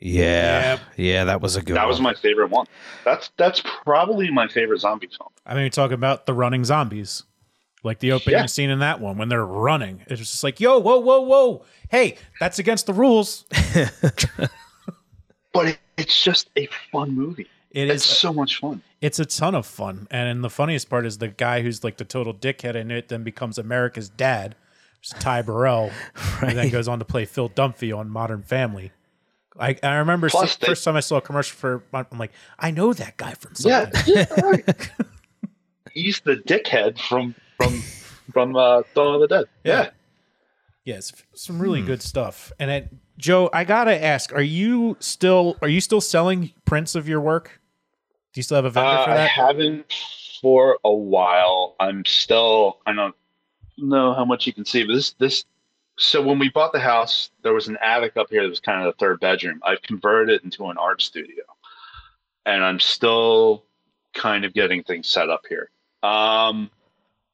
Yeah, 0.00 0.78
yeah, 0.96 1.24
that 1.24 1.40
was 1.40 1.56
a 1.56 1.62
good. 1.62 1.76
That 1.76 1.82
one. 1.82 1.88
was 1.88 2.00
my 2.00 2.14
favorite 2.14 2.50
one. 2.50 2.66
That's 3.04 3.30
that's 3.36 3.62
probably 3.84 4.30
my 4.30 4.48
favorite 4.48 4.80
zombie 4.80 5.08
film. 5.08 5.30
I 5.46 5.54
mean, 5.54 5.64
we 5.64 5.70
talk 5.70 5.90
about 5.92 6.26
the 6.26 6.32
running 6.34 6.64
zombies, 6.64 7.22
like 7.84 7.98
the 8.00 8.12
opening 8.12 8.38
Yeah. 8.40 8.46
scene 8.46 8.70
in 8.70 8.78
that 8.80 9.00
one 9.00 9.18
when 9.18 9.28
they're 9.28 9.44
running. 9.44 10.02
It's 10.06 10.20
just 10.20 10.42
like, 10.44 10.60
yo, 10.60 10.78
whoa, 10.78 10.98
whoa, 10.98 11.20
whoa, 11.20 11.64
hey, 11.90 12.16
that's 12.40 12.58
against 12.58 12.86
the 12.86 12.92
rules. 12.94 13.44
But 15.52 15.66
it, 15.66 15.78
it's 15.98 16.22
just 16.22 16.48
a 16.56 16.68
fun 16.92 17.10
movie. 17.12 17.48
It 17.72 17.90
It's 17.90 18.04
is. 18.08 18.18
so 18.18 18.32
much 18.32 18.58
fun. 18.60 18.82
It's 19.00 19.18
a 19.18 19.24
ton 19.24 19.54
of 19.56 19.66
fun, 19.66 20.06
and 20.10 20.44
the 20.44 20.50
funniest 20.50 20.88
part 20.88 21.04
is 21.06 21.18
the 21.18 21.28
guy 21.28 21.62
who's 21.62 21.82
like 21.82 21.96
the 21.96 22.04
total 22.04 22.32
dickhead 22.32 22.76
in 22.76 22.90
it 22.92 23.08
then 23.08 23.24
becomes 23.24 23.58
America's 23.58 24.08
dad, 24.08 24.54
which 24.98 25.08
is 25.08 25.14
Ty 25.20 25.42
Burrell, 25.42 25.90
and 26.40 26.56
then 26.56 26.68
goes 26.70 26.86
on 26.86 26.98
to 27.00 27.04
play 27.04 27.24
Phil 27.24 27.48
Dunphy 27.48 27.96
on 27.96 28.08
Modern 28.08 28.42
Family. 28.42 28.92
I, 29.58 29.76
I 29.82 29.94
remember 29.96 30.28
Plus 30.30 30.52
se- 30.52 30.58
they- 30.60 30.66
first 30.68 30.84
time 30.84 30.96
I 30.96 31.00
saw 31.00 31.16
a 31.16 31.20
commercial 31.20 31.56
for. 31.56 31.82
I'm 31.92 32.18
like, 32.18 32.32
I 32.58 32.70
know 32.70 32.92
that 32.92 33.16
guy 33.16 33.32
from 33.34 33.52
Yeah, 33.58 33.90
yeah, 34.06 34.26
right. 34.40 34.90
He's 35.92 36.20
the 36.20 36.36
dickhead 36.36 36.98
from 37.00 37.34
from 37.56 37.80
from 38.32 38.56
uh, 38.56 38.82
Dawn 38.94 39.16
of 39.16 39.20
the 39.22 39.28
Dead. 39.28 39.44
Yeah. 39.64 39.90
Yes, 40.84 41.12
some 41.34 41.60
really 41.60 41.82
good 41.82 42.00
stuff. 42.00 42.52
And 42.58 42.70
it, 42.70 42.88
Joe, 43.18 43.50
I 43.52 43.64
gotta 43.64 44.02
ask: 44.02 44.32
Are 44.32 44.40
you 44.40 44.96
still 45.00 45.56
are 45.62 45.68
you 45.68 45.80
still 45.80 46.00
selling 46.00 46.52
prints 46.64 46.94
of 46.94 47.08
your 47.08 47.20
work? 47.20 47.60
Do 48.32 48.38
you 48.38 48.42
still 48.42 48.56
have 48.56 48.64
a 48.64 48.70
vendor 48.70 48.88
Uh, 48.88 49.04
for 49.04 49.10
that? 49.10 49.18
I 49.18 49.26
haven't 49.26 49.92
for 50.40 50.78
a 50.84 50.92
while. 50.92 51.76
I'm 51.80 52.04
still. 52.06 52.78
I 52.86 52.92
don't 52.94 53.14
know 53.76 54.14
how 54.14 54.24
much 54.24 54.46
you 54.46 54.52
can 54.52 54.64
see, 54.64 54.84
but 54.84 54.94
this 54.94 55.12
this. 55.12 55.44
So 56.02 56.22
when 56.22 56.38
we 56.38 56.48
bought 56.48 56.72
the 56.72 56.80
house, 56.80 57.30
there 57.42 57.52
was 57.52 57.68
an 57.68 57.76
attic 57.82 58.16
up 58.16 58.28
here 58.30 58.42
that 58.42 58.48
was 58.48 58.58
kind 58.60 58.80
of 58.80 58.86
the 58.92 58.98
third 58.98 59.20
bedroom. 59.20 59.60
I've 59.64 59.82
converted 59.82 60.34
it 60.36 60.44
into 60.44 60.66
an 60.66 60.78
art 60.78 61.02
studio, 61.02 61.44
and 62.46 62.64
I'm 62.64 62.80
still 62.80 63.64
kind 64.14 64.44
of 64.46 64.54
getting 64.54 64.82
things 64.82 65.08
set 65.08 65.28
up 65.28 65.42
here. 65.48 65.68
Um, 66.02 66.70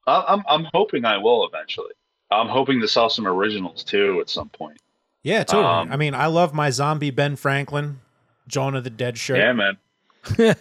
I- 0.06 0.24
I'm 0.28 0.42
I'm 0.48 0.66
hoping 0.74 1.04
I 1.04 1.18
will 1.18 1.46
eventually. 1.46 1.92
I'm 2.30 2.48
hoping 2.48 2.80
to 2.80 2.88
sell 2.88 3.08
some 3.08 3.26
originals 3.26 3.84
too 3.84 4.18
at 4.20 4.28
some 4.28 4.48
point. 4.48 4.78
yeah, 5.22 5.44
totally. 5.44 5.72
um, 5.72 5.92
I 5.92 5.96
mean, 5.96 6.12
I 6.14 6.26
love 6.26 6.52
my 6.52 6.70
zombie 6.70 7.10
Ben 7.12 7.36
Franklin, 7.36 8.00
John 8.48 8.74
of 8.74 8.82
the 8.82 8.90
Dead 8.90 9.16
shirt. 9.16 9.38
Yeah, 9.38 9.52
man. 9.52 9.76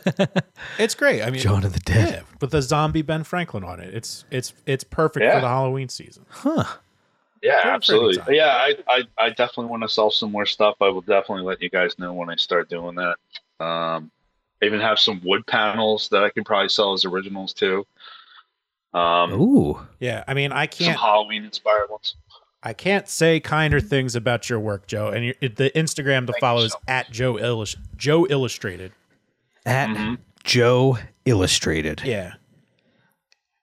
It's 0.78 0.94
great. 0.94 1.24
I 1.24 1.32
mean, 1.32 1.42
John 1.42 1.64
of 1.64 1.74
the 1.74 1.80
Dead. 1.80 2.10
yeah, 2.14 2.22
with 2.40 2.52
the 2.52 2.62
zombie 2.62 3.02
Ben 3.02 3.24
Franklin 3.24 3.64
on 3.64 3.80
it. 3.80 3.94
It's 3.96 4.26
it's 4.30 4.54
it's 4.68 4.84
perfect 4.84 5.24
Yeah. 5.24 5.36
for 5.36 5.42
the 5.42 5.48
Halloween 5.48 5.90
season. 5.90 6.26
Huh. 6.30 6.66
Yeah, 7.42 7.56
Perfect 7.56 7.74
absolutely. 7.76 8.18
time. 8.18 8.34
Yeah, 8.34 8.48
I, 8.48 8.76
I, 8.88 9.02
I 9.18 9.30
definitely 9.30 9.66
want 9.68 9.84
to 9.84 9.90
sell 9.90 10.10
some 10.10 10.32
more 10.32 10.46
stuff. 10.46 10.76
I 10.82 10.90
will 10.90 11.02
definitely 11.02 11.44
let 11.44 11.62
you 11.62 11.70
guys 11.70 11.98
know 12.00 12.14
when 12.14 12.30
I 12.30 12.36
start 12.38 12.70
doing 12.70 12.96
that. 12.96 13.18
Um, 13.64 14.10
I 14.62 14.66
even 14.66 14.80
have 14.80 15.00
some 15.00 15.22
wood 15.24 15.46
panels 15.46 16.10
that 16.10 16.24
I 16.24 16.30
can 16.30 16.44
probably 16.44 16.70
sell 16.70 16.94
as 16.94 17.06
originals 17.06 17.54
too. 17.54 17.86
Um, 18.94 19.34
Ooh. 19.34 19.80
Yeah, 20.00 20.24
I 20.28 20.34
mean, 20.34 20.52
I 20.52 20.66
can't 20.68 20.98
Halloween 20.98 21.44
inspired 21.44 21.90
ones. 21.90 22.16
I 22.64 22.74
can't 22.74 23.08
say 23.08 23.40
kinder 23.40 23.80
things 23.80 24.16
about 24.16 24.50
your 24.50 24.60
work, 24.60 24.88
Joe. 24.88 25.10
And 25.10 25.26
your, 25.26 25.36
the 25.42 25.70
Instagram 25.76 26.26
to 26.28 26.32
Thank 26.34 26.40
follow 26.42 26.62
is 26.64 26.72
so 26.72 26.80
at 26.88 27.12
Joe 27.12 27.38
Illus- 27.38 27.76
Joe 27.96 28.26
Illustrated. 28.28 28.92
At 29.68 29.90
Mhm. 29.90 30.18
Joe 30.44 30.98
Illustrated. 31.26 32.02
Yeah, 32.06 32.34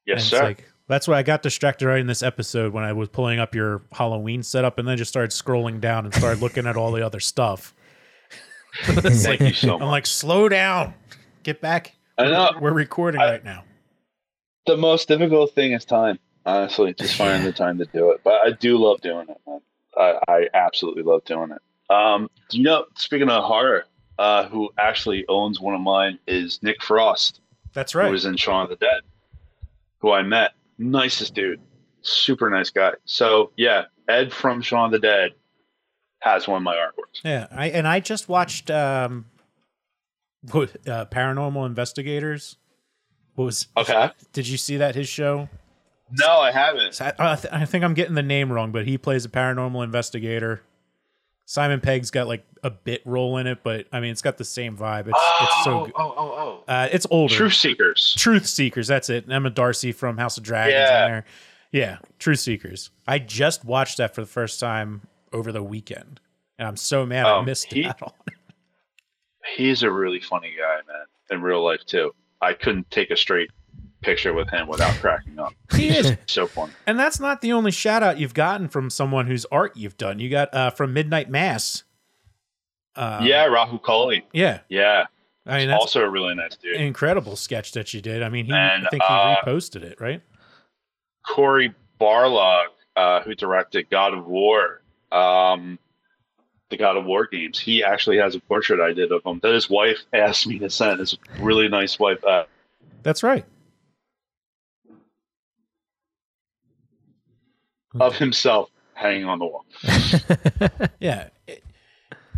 Yes, 0.07 0.21
And 0.21 0.23
sir. 0.23 0.37
It's 0.37 0.43
like, 0.61 0.72
that's 0.89 1.09
why 1.09 1.17
I 1.19 1.23
got 1.23 1.43
distracted 1.43 1.87
right 1.87 2.01
in 2.01 2.07
this 2.07 2.23
episode 2.23 2.73
when 2.73 2.85
I 2.85 2.93
was 2.93 3.09
pulling 3.09 3.39
up 3.39 3.55
your 3.55 3.83
Halloween 3.93 4.43
setup 4.43 4.79
and 4.79 4.87
then 4.87 4.97
just 4.97 5.11
started 5.11 5.31
scrolling 5.31 5.81
down 5.81 6.05
and 6.05 6.15
started 6.15 6.41
looking 6.43 6.67
at 6.67 6.77
all 6.77 6.93
the 6.93 7.05
other 7.05 7.21
stuff. 7.21 7.75
Thank 8.85 9.27
like- 9.27 9.41
you 9.41 9.53
so 9.53 9.75
I'm 9.75 9.81
much. 9.81 9.89
like, 9.89 10.07
slow 10.07 10.49
down, 10.49 10.95
get 11.43 11.61
back. 11.61 11.95
I 12.19 12.25
know 12.25 12.51
We're 12.61 12.73
recording 12.73 13.21
I- 13.21 13.31
right 13.33 13.45
now. 13.45 13.65
the 14.67 14.77
most 14.77 15.09
difficult 15.09 15.55
thing 15.55 15.73
is 15.73 15.85
time. 15.85 16.19
Honestly, 16.45 16.93
just 16.95 17.15
finding 17.17 17.45
the 17.45 17.53
time 17.53 17.79
to 17.79 17.85
do 17.87 18.11
it. 18.11 18.21
But 18.25 18.35
I 18.45 18.51
do 18.51 18.77
love 18.77 19.01
doing 19.01 19.29
it, 19.29 19.37
man. 19.47 19.61
I, 19.97 20.19
I 20.29 20.49
absolutely 20.55 21.05
love 21.05 21.25
doing 21.25 21.53
it. 21.53 21.95
Um, 21.95 22.29
do 22.49 22.59
you 22.59 22.65
know? 22.65 22.87
Speaking 22.97 23.29
of 23.29 23.45
horror, 23.45 23.85
uh, 24.19 24.49
who 24.49 24.71
actually 24.77 25.25
owns 25.29 25.61
one 25.61 25.75
of 25.75 25.81
mine 25.81 26.19
is 26.27 26.61
Nick 26.63 26.83
Frost. 26.83 27.41
That's 27.75 27.95
right. 27.95 28.07
who 28.07 28.13
was 28.13 28.25
in 28.25 28.37
Shaun 28.37 28.65
of 28.65 28.71
the 28.71 28.77
Dead, 28.77 29.03
who 29.99 30.11
I 30.11 30.23
met. 30.23 30.53
Nicest 30.79 31.35
dude, 31.35 31.61
super 32.03 32.51
nice 32.51 32.71
guy. 32.71 32.93
So 33.05 33.53
yeah, 33.57 33.85
Ed 34.09 34.33
from 34.33 34.63
Shaun 34.63 34.91
the 34.91 34.99
Dead 34.99 35.33
has 36.21 36.47
one 36.47 36.59
of 36.59 36.63
my 36.63 36.77
artworks. 36.77 37.21
Yeah, 37.25 37.47
I 37.51 37.69
and 37.71 37.87
I 37.87 38.01
just 38.01 38.29
watched 38.29 38.71
um, 38.71 39.27
what, 40.51 40.71
uh, 40.89 41.07
Paranormal 41.07 41.67
Investigators. 41.67 42.57
What 43.35 43.47
was 43.47 43.69
Okay. 43.77 44.11
Did 44.33 44.47
you 44.47 44.57
see 44.57 44.77
that 44.77 44.95
his 44.95 45.09
show? 45.09 45.49
No, 46.11 46.41
I 46.41 46.53
haven't. 46.53 47.01
I, 47.01 47.15
I, 47.19 47.37
th- 47.37 47.53
I 47.53 47.65
think 47.65 47.85
I'm 47.85 47.95
getting 47.95 48.15
the 48.15 48.23
name 48.23 48.53
wrong, 48.53 48.71
but 48.71 48.87
he 48.87 48.99
plays 48.99 49.25
a 49.25 49.31
paranormal 49.31 49.83
investigator. 49.83 50.63
Simon 51.45 51.81
Pegg's 51.81 52.11
got 52.11 52.27
like 52.29 52.45
a 52.63 52.71
bit 52.71 53.03
role 53.05 53.37
in 53.39 53.47
it, 53.47 53.59
but 53.63 53.87
I 53.93 54.01
mean, 54.01 54.11
it's 54.13 54.23
got 54.23 54.39
the 54.39 54.45
same 54.45 54.77
vibe. 54.77 55.09
It's 55.09 55.19
it's 55.43 55.65
so 55.65 55.81
oh, 55.81 55.85
good. 55.87 55.95
oh, 55.97 56.15
oh, 56.17 56.65
Uh, 56.69 56.89
it's 56.93 57.07
older. 57.11 57.35
oh. 57.35 57.37
Truth 57.37 57.55
Seekers. 57.55 58.15
Truth 58.17 58.47
Seekers. 58.47 58.87
That's 58.87 59.11
it. 59.11 59.31
Emma 59.31 59.51
D'Arcy 59.51 59.93
from 59.93 60.17
House 60.19 60.37
of 60.39 60.45
Dragons 60.45 60.75
Yeah. 60.75 61.05
in 61.07 61.11
there. 61.13 61.25
Yeah, 61.73 61.99
Truth 62.19 62.41
Seekers. 62.41 62.91
I 63.07 63.19
just 63.19 63.65
watched 63.65 63.97
that 63.99 64.15
for 64.15 64.21
the 64.21 64.27
first 64.27 64.61
time 64.61 65.03
over 65.33 65.51
the 65.53 65.63
weekend, 65.63 66.21
and 66.59 66.69
I'm 66.69 66.77
so 66.77 67.05
mad 67.07 67.27
I 67.27 67.31
Oh, 67.39 67.43
missed 67.43 67.73
he- 67.73 67.83
that. 67.85 68.01
On. 68.03 68.13
He's 69.57 69.83
a 69.83 69.91
really 69.91 70.21
funny 70.21 70.55
guy, 70.57 70.77
man, 70.87 71.07
in 71.31 71.43
real 71.43 71.65
life 71.65 71.85
too. 71.85 72.15
I 72.41 72.53
couldn't 72.53 72.91
take 72.91 73.11
a 73.11 73.17
straight 73.17 73.51
picture 74.03 74.33
with 74.35 74.51
him 74.51 74.67
without 74.69 74.95
cracking 74.97 75.39
up. 75.39 75.53
He 75.75 75.89
is, 75.89 76.17
So 76.27 76.47
funny. 76.47 76.73
and 76.87 76.99
that's 76.99 77.19
not 77.21 77.41
the 77.41 77.53
only 77.53 77.71
shout 77.71 78.03
out 78.03 78.19
you've 78.19 78.35
gotten 78.35 78.69
from 78.69 78.91
someone 78.91 79.27
whose 79.27 79.45
art 79.47 79.77
you've 79.77 79.97
done. 79.97 80.19
You 80.19 80.29
got 80.29 80.53
uh, 80.55 80.71
from 80.71 80.93
Midnight 80.93 81.31
Mass. 81.31 81.85
Uh, 82.95 83.21
yeah, 83.23 83.47
Rahul 83.47 83.81
Kohli. 83.81 84.23
yeah. 84.33 84.61
Yeah, 84.69 85.07
I 85.47 85.59
mean, 85.59 85.69
that's 85.69 85.81
also 85.81 86.03
a 86.03 86.11
really 86.11 86.35
nice 86.35 86.57
dude. 86.57 86.77
incredible 86.77 87.37
sketch 87.37 87.73
that 87.73 87.95
you 87.95 88.01
did. 88.03 88.23
I 88.23 88.29
mean, 88.29 88.45
he 88.45 88.53
And, 88.53 88.87
I 88.87 88.91
think 88.91 89.03
he 89.03 89.09
uh, 89.15 89.37
reposted 89.37 89.83
it, 89.83 89.99
right? 90.01 90.21
Cory 91.27 91.75
Barlog, 92.01 92.67
uh, 92.97 93.21
who 93.23 93.35
directed 93.35 93.89
God 93.91 94.13
of 94.13 94.27
War, 94.27 94.83
um, 95.11 95.79
the 96.69 96.77
God 96.77 96.97
of 96.97 97.05
War 97.07 97.27
games. 97.27 97.59
He 97.59 97.83
actually 97.83 98.19
has 98.19 98.35
a 98.35 98.41
portrait 98.41 98.81
I 98.81 98.93
did 98.93 99.11
of 99.13 99.23
him 99.25 99.41
that 99.43 99.55
his 99.55 99.71
wife 99.71 99.99
asked 100.13 100.47
me 100.47 100.59
to 100.59 100.69
send. 100.71 101.01
His 101.01 101.17
really 101.41 101.69
nice 101.69 101.99
wife. 101.99 102.23
Uh, 102.25 102.45
That's 103.03 103.23
right. 103.23 103.45
Of 108.01 108.17
himself 108.17 108.71
hanging 108.95 109.25
on 109.25 109.39
the 109.39 109.47
wall. 109.47 109.65
Yeah, 111.01 111.29
it, 111.47 111.65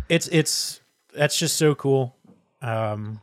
it's 0.09 0.27
it's 0.29 0.81
that's 1.13 1.37
just 1.37 1.57
so 1.57 1.75
cool. 1.75 2.15
Um, 2.61 3.21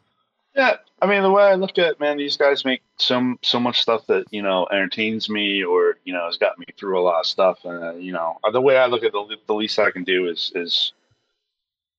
Yeah, 0.55 0.77
I 1.01 1.07
mean 1.07 1.23
the 1.23 1.31
way 1.31 1.45
I 1.45 1.55
look 1.55 1.79
at 1.79 1.93
it, 1.93 2.01
man, 2.01 2.17
these 2.17 2.37
guys 2.37 2.65
make 2.65 2.83
so 2.99 3.35
so 3.43 3.59
much 3.59 3.81
stuff 3.81 4.07
that 4.07 4.25
you 4.31 4.43
know 4.43 4.67
entertains 4.67 5.29
me, 5.29 5.65
or 5.65 5.99
you 6.05 6.13
know 6.13 6.27
has 6.27 6.37
got 6.37 6.59
me 6.59 6.67
through 6.79 7.01
a 7.01 7.03
lot 7.03 7.21
of 7.21 7.27
stuff. 7.27 7.65
And 7.65 7.85
uh, 7.85 7.95
you 7.95 8.13
know 8.13 8.39
the 8.53 8.61
way 8.61 8.77
I 8.77 8.87
look 8.87 9.03
at 9.03 9.13
the 9.13 9.37
the 9.47 9.55
least 9.55 9.79
I 9.79 9.91
can 9.91 10.05
do 10.05 10.29
is 10.29 10.53
is 10.55 10.93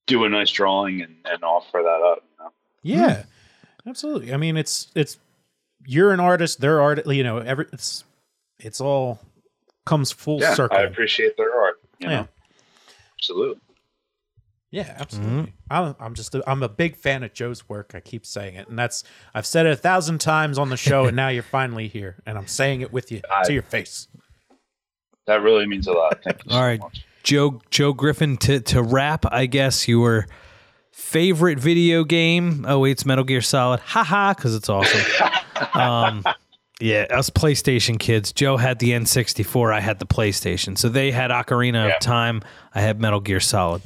do 0.06 0.24
a 0.26 0.30
nice 0.30 0.52
drawing 0.52 1.02
and, 1.02 1.16
and 1.26 1.44
offer 1.44 1.82
that 1.82 1.88
up. 1.88 2.24
You 2.24 2.46
know? 2.46 2.52
yeah, 2.82 3.24
absolutely. 3.88 4.34
I 4.34 4.38
mean, 4.38 4.58
it's 4.58 4.88
it's 4.96 5.18
you're 5.86 6.14
an 6.14 6.20
artist, 6.20 6.62
they're 6.62 6.82
art. 6.82 7.06
You 7.08 7.24
know, 7.24 7.38
every 7.38 7.66
it's 7.74 8.04
it's 8.60 8.80
all 8.80 9.20
comes 9.86 10.12
full 10.12 10.40
Yeah, 10.40 10.54
circle. 10.54 10.78
I 10.78 10.82
appreciate 10.84 11.38
their 11.38 11.54
art. 11.60 11.76
You 12.00 12.10
Yeah. 12.10 12.16
know, 12.22 12.28
absolutely. 13.18 13.62
Yeah, 14.72 14.96
absolutely. 14.98 15.54
I'm, 15.70 15.96
I'm 16.00 16.16
just 16.16 16.34
a, 16.34 16.44
I'm 16.50 16.64
a 16.64 16.70
big 16.70 16.96
fan 16.96 17.22
of 17.22 17.32
Joe's 17.34 17.70
work. 17.70 17.92
I 17.94 18.00
keep 18.00 18.26
saying 18.26 18.56
it, 18.56 18.68
and 18.68 18.78
that's 18.80 19.04
I've 19.36 19.46
said 19.46 19.68
it 19.68 19.70
a 19.74 19.76
thousand 19.76 20.20
times 20.20 20.58
on 20.58 20.70
the 20.70 20.78
show, 20.78 21.06
and 21.06 21.16
now 21.16 21.28
you're 21.28 21.44
finally 21.44 21.88
here, 21.88 22.16
and 22.26 22.38
I'm 22.40 22.48
saying 22.48 22.82
it 22.82 22.92
with 22.92 23.12
you 23.12 23.22
I- 23.32 23.44
to 23.44 23.54
your 23.54 23.62
face. 23.62 24.08
That 25.28 25.42
really 25.44 25.66
means 25.68 25.88
a 25.88 25.94
lot. 25.94 26.22
Thank 26.24 26.44
you 26.44 26.52
so 26.52 26.58
All 26.58 26.64
right. 26.64 26.80
much. 26.80 27.06
Joe 27.24 27.62
Joe 27.70 27.94
Griffin 27.94 28.36
to 28.38 28.60
to 28.62 28.82
wrap, 28.84 29.26
I 29.32 29.46
guess 29.46 29.88
your 29.88 30.28
favorite 30.92 31.60
video 31.60 32.04
game. 32.04 32.66
Oh, 32.68 32.80
wait, 32.80 32.92
it's 32.92 33.06
Metal 33.06 33.24
Gear 33.24 33.42
Solid. 33.42 33.80
Haha, 33.80 34.34
because 34.34 34.54
it's 34.56 34.68
awesome. 34.70 35.00
um, 35.80 36.24
yeah, 36.80 37.06
us 37.12 37.30
PlayStation 37.30 38.00
kids. 38.00 38.32
Joe 38.32 38.58
had 38.58 38.80
the 38.80 38.92
N64. 38.92 39.74
I 39.74 39.80
had 39.80 40.00
the 40.00 40.06
PlayStation. 40.06 40.78
So 40.78 40.90
they 40.90 41.12
had 41.12 41.32
Ocarina 41.32 41.88
Yeah. 41.88 41.96
of 41.96 42.00
Time. 42.00 42.42
I 42.74 42.82
had 42.82 43.00
Metal 43.00 43.20
Gear 43.20 43.40
Solid. 43.40 43.82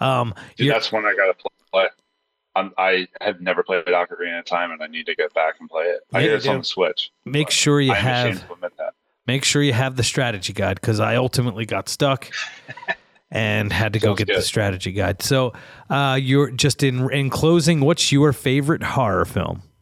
Um, 0.00 0.34
Dude, 0.56 0.70
that's 0.70 0.90
one 0.90 1.04
I 1.04 1.14
gotta 1.14 1.34
play. 1.34 1.50
I'm, 2.56 2.72
I 2.76 3.06
have 3.20 3.40
never 3.40 3.62
played 3.62 3.84
Ocarina 3.84 4.40
of 4.40 4.44
Time, 4.44 4.72
and 4.72 4.82
I 4.82 4.88
need 4.88 5.06
to 5.06 5.14
get 5.14 5.32
back 5.34 5.54
and 5.60 5.68
play 5.68 5.84
it. 5.84 6.00
I 6.12 6.22
hear 6.22 6.34
it's 6.34 6.46
on 6.48 6.58
the 6.58 6.64
Switch. 6.64 7.10
make 7.24 7.50
sure 7.50 7.80
you 7.80 7.92
I'm 7.92 8.02
have 8.02 8.48
to 8.48 8.92
make 9.26 9.44
sure 9.44 9.62
you 9.62 9.72
have 9.72 9.96
the 9.96 10.02
strategy 10.02 10.52
guide 10.52 10.80
because 10.80 10.98
I 10.98 11.16
ultimately 11.16 11.64
got 11.64 11.88
stuck 11.88 12.28
and 13.30 13.72
had 13.72 13.92
to 13.92 14.00
go 14.00 14.08
Sounds 14.08 14.24
get 14.24 14.34
the 14.34 14.42
strategy 14.42 14.90
guide. 14.90 15.22
So, 15.22 15.52
uh, 15.88 16.18
you're 16.20 16.50
just 16.50 16.82
in 16.82 17.10
in 17.12 17.30
closing. 17.30 17.80
What's 17.80 18.10
your 18.10 18.32
favorite 18.32 18.82
horror 18.82 19.24
film? 19.24 19.62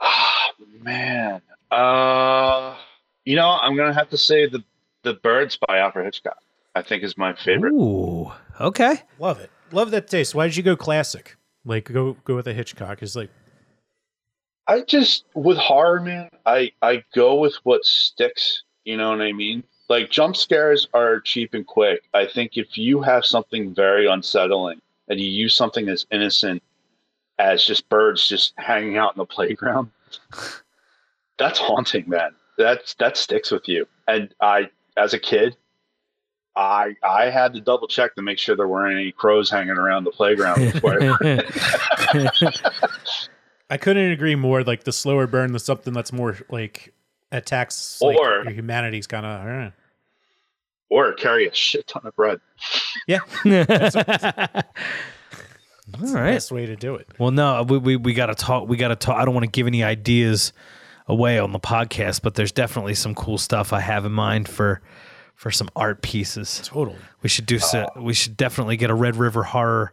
Man. 0.82 1.42
Uh, 1.70 2.76
you 3.24 3.36
know, 3.36 3.58
I'm 3.62 3.76
gonna 3.76 3.94
have 3.94 4.10
to 4.10 4.18
say 4.18 4.46
the 4.46 4.62
the 5.02 5.14
Birds 5.14 5.58
by 5.66 5.78
Alfred 5.78 6.04
Hitchcock. 6.04 6.38
I 6.74 6.82
think 6.82 7.02
is 7.02 7.16
my 7.16 7.34
favorite. 7.34 7.72
Ooh, 7.72 8.30
okay. 8.60 9.02
Love 9.18 9.40
it. 9.40 9.50
Love 9.72 9.90
that 9.90 10.08
taste. 10.08 10.34
Why 10.34 10.46
did 10.46 10.56
you 10.56 10.62
go 10.62 10.76
classic? 10.76 11.36
Like 11.64 11.92
go 11.92 12.16
go 12.24 12.36
with 12.36 12.46
a 12.48 12.52
Hitchcock? 12.52 13.02
Is 13.02 13.16
like 13.16 13.30
I 14.66 14.82
just 14.82 15.24
with 15.34 15.58
horror, 15.58 16.00
man. 16.00 16.30
I 16.46 16.72
I 16.82 17.04
go 17.14 17.34
with 17.36 17.54
what 17.64 17.84
sticks. 17.84 18.62
You 18.84 18.96
know 18.96 19.10
what 19.10 19.20
I 19.20 19.32
mean? 19.32 19.64
Like 19.88 20.10
jump 20.10 20.36
scares 20.36 20.88
are 20.94 21.20
cheap 21.20 21.54
and 21.54 21.66
quick. 21.66 22.02
I 22.14 22.26
think 22.26 22.56
if 22.56 22.78
you 22.78 23.02
have 23.02 23.26
something 23.26 23.74
very 23.74 24.06
unsettling 24.06 24.80
and 25.08 25.20
you 25.20 25.28
use 25.28 25.54
something 25.54 25.88
as 25.88 26.06
innocent 26.12 26.62
as 27.38 27.64
just 27.64 27.88
birds 27.88 28.26
just 28.26 28.52
hanging 28.56 28.96
out 28.96 29.14
in 29.14 29.18
the 29.18 29.26
playground, 29.26 29.90
that's 31.40 31.58
haunting, 31.68 32.04
man. 32.08 32.30
That's 32.56 32.94
that 32.94 33.16
sticks 33.16 33.50
with 33.50 33.66
you. 33.66 33.88
And 34.06 34.32
I 34.40 34.70
as 34.96 35.14
a 35.14 35.18
kid, 35.18 35.56
I 36.54 36.94
I 37.02 37.30
had 37.30 37.54
to 37.54 37.60
double 37.60 37.88
check 37.88 38.14
to 38.16 38.22
make 38.22 38.38
sure 38.38 38.54
there 38.54 38.68
weren't 38.68 38.94
any 39.00 39.10
crows 39.12 39.50
hanging 39.50 39.70
around 39.70 40.04
the 40.04 40.10
playground 40.12 40.72
before 40.72 40.98
I 41.02 41.42
I 43.70 43.76
couldn't 43.76 44.10
agree 44.12 44.34
more. 44.34 44.62
Like 44.62 44.84
the 44.84 44.92
slower 44.92 45.26
burn, 45.26 45.52
the 45.52 45.58
something 45.58 45.92
that's 45.94 46.12
more 46.12 46.36
like 46.50 46.92
attacks 47.32 48.00
like, 48.02 48.16
Or- 48.18 48.42
your 48.44 48.52
humanity's 48.52 49.06
kind 49.06 49.24
of. 49.24 49.72
or 50.90 51.12
carry 51.14 51.46
a 51.46 51.54
shit 51.54 51.86
ton 51.86 52.02
of 52.04 52.14
bread. 52.16 52.40
Yeah, 53.06 53.20
All 56.02 56.14
right. 56.14 56.32
best 56.34 56.52
way 56.52 56.66
to 56.66 56.76
do 56.76 56.94
it. 56.96 57.08
Well, 57.18 57.30
no, 57.30 57.62
we 57.62 57.78
we, 57.78 57.96
we 57.96 58.12
got 58.14 58.26
to 58.26 58.34
talk. 58.34 58.68
We 58.68 58.76
got 58.76 58.88
to 58.88 58.96
talk. 58.96 59.16
I 59.16 59.24
don't 59.24 59.34
want 59.34 59.44
to 59.44 59.50
give 59.50 59.66
any 59.66 59.82
ideas 59.82 60.52
away 61.10 61.38
on 61.38 61.52
the 61.52 61.60
podcast, 61.60 62.22
but 62.22 62.34
there's 62.34 62.52
definitely 62.52 62.94
some 62.94 63.14
cool 63.14 63.36
stuff 63.36 63.72
I 63.72 63.80
have 63.80 64.04
in 64.04 64.12
mind 64.12 64.48
for 64.48 64.80
for 65.34 65.50
some 65.50 65.68
art 65.74 66.02
pieces. 66.02 66.62
Totally. 66.64 66.98
We 67.22 67.28
should 67.28 67.46
do. 67.46 67.58
So, 67.58 67.86
we 67.96 68.14
should 68.14 68.36
definitely 68.36 68.76
get 68.76 68.90
a 68.90 68.94
Red 68.94 69.16
River 69.16 69.42
horror 69.42 69.92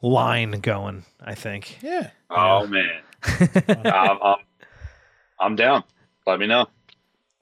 line 0.00 0.52
going. 0.52 1.04
I 1.22 1.34
think. 1.34 1.78
Yeah. 1.82 2.10
Oh 2.30 2.66
man, 2.66 3.02
I'm, 3.84 4.18
I'm 4.22 4.36
I'm 5.38 5.56
down. 5.56 5.84
Let 6.26 6.40
me 6.40 6.46
know. 6.46 6.66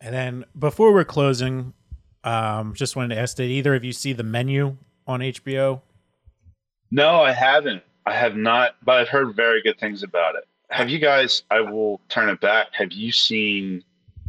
And 0.00 0.12
then 0.12 0.44
before 0.58 0.92
we're 0.92 1.04
closing, 1.04 1.72
um, 2.24 2.74
just 2.74 2.96
wanted 2.96 3.14
to 3.14 3.20
ask: 3.20 3.36
Did 3.36 3.50
either 3.50 3.74
of 3.74 3.84
you 3.84 3.92
see 3.92 4.12
the 4.12 4.24
menu 4.24 4.76
on 5.06 5.20
HBO? 5.20 5.82
No, 6.90 7.22
I 7.22 7.32
haven't. 7.32 7.82
I 8.04 8.14
have 8.14 8.36
not, 8.36 8.76
but 8.84 8.98
I've 8.98 9.08
heard 9.08 9.36
very 9.36 9.62
good 9.62 9.78
things 9.78 10.02
about 10.02 10.34
it. 10.34 10.44
Have 10.72 10.88
you 10.88 10.98
guys? 10.98 11.42
I 11.50 11.60
will 11.60 12.00
turn 12.08 12.28
it 12.28 12.40
back. 12.40 12.68
Have 12.72 12.92
you 12.92 13.12
seen 13.12 13.84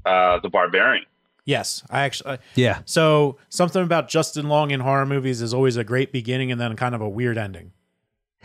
uh, 0.06 0.40
the 0.40 0.50
Barbarian? 0.50 1.06
Yes, 1.46 1.84
I 1.90 2.04
actually. 2.04 2.38
Yeah. 2.56 2.82
So 2.86 3.38
something 3.50 3.82
about 3.82 4.10
Justin 4.10 4.48
Long 4.48 4.72
in 4.72 4.80
horror 4.80 5.06
movies 5.06 5.42
is 5.42 5.54
always 5.54 5.78
a 5.78 5.84
great 5.84 6.12
beginning 6.12 6.52
and 6.52 6.60
then 6.60 6.76
kind 6.76 6.96
of 6.96 7.02
a 7.02 7.10
weird 7.10 7.38
ending. 7.38 7.72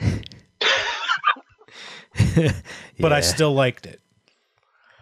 But 3.00 3.12
I 3.12 3.20
still 3.20 3.52
liked 3.52 3.86
it. 3.86 4.00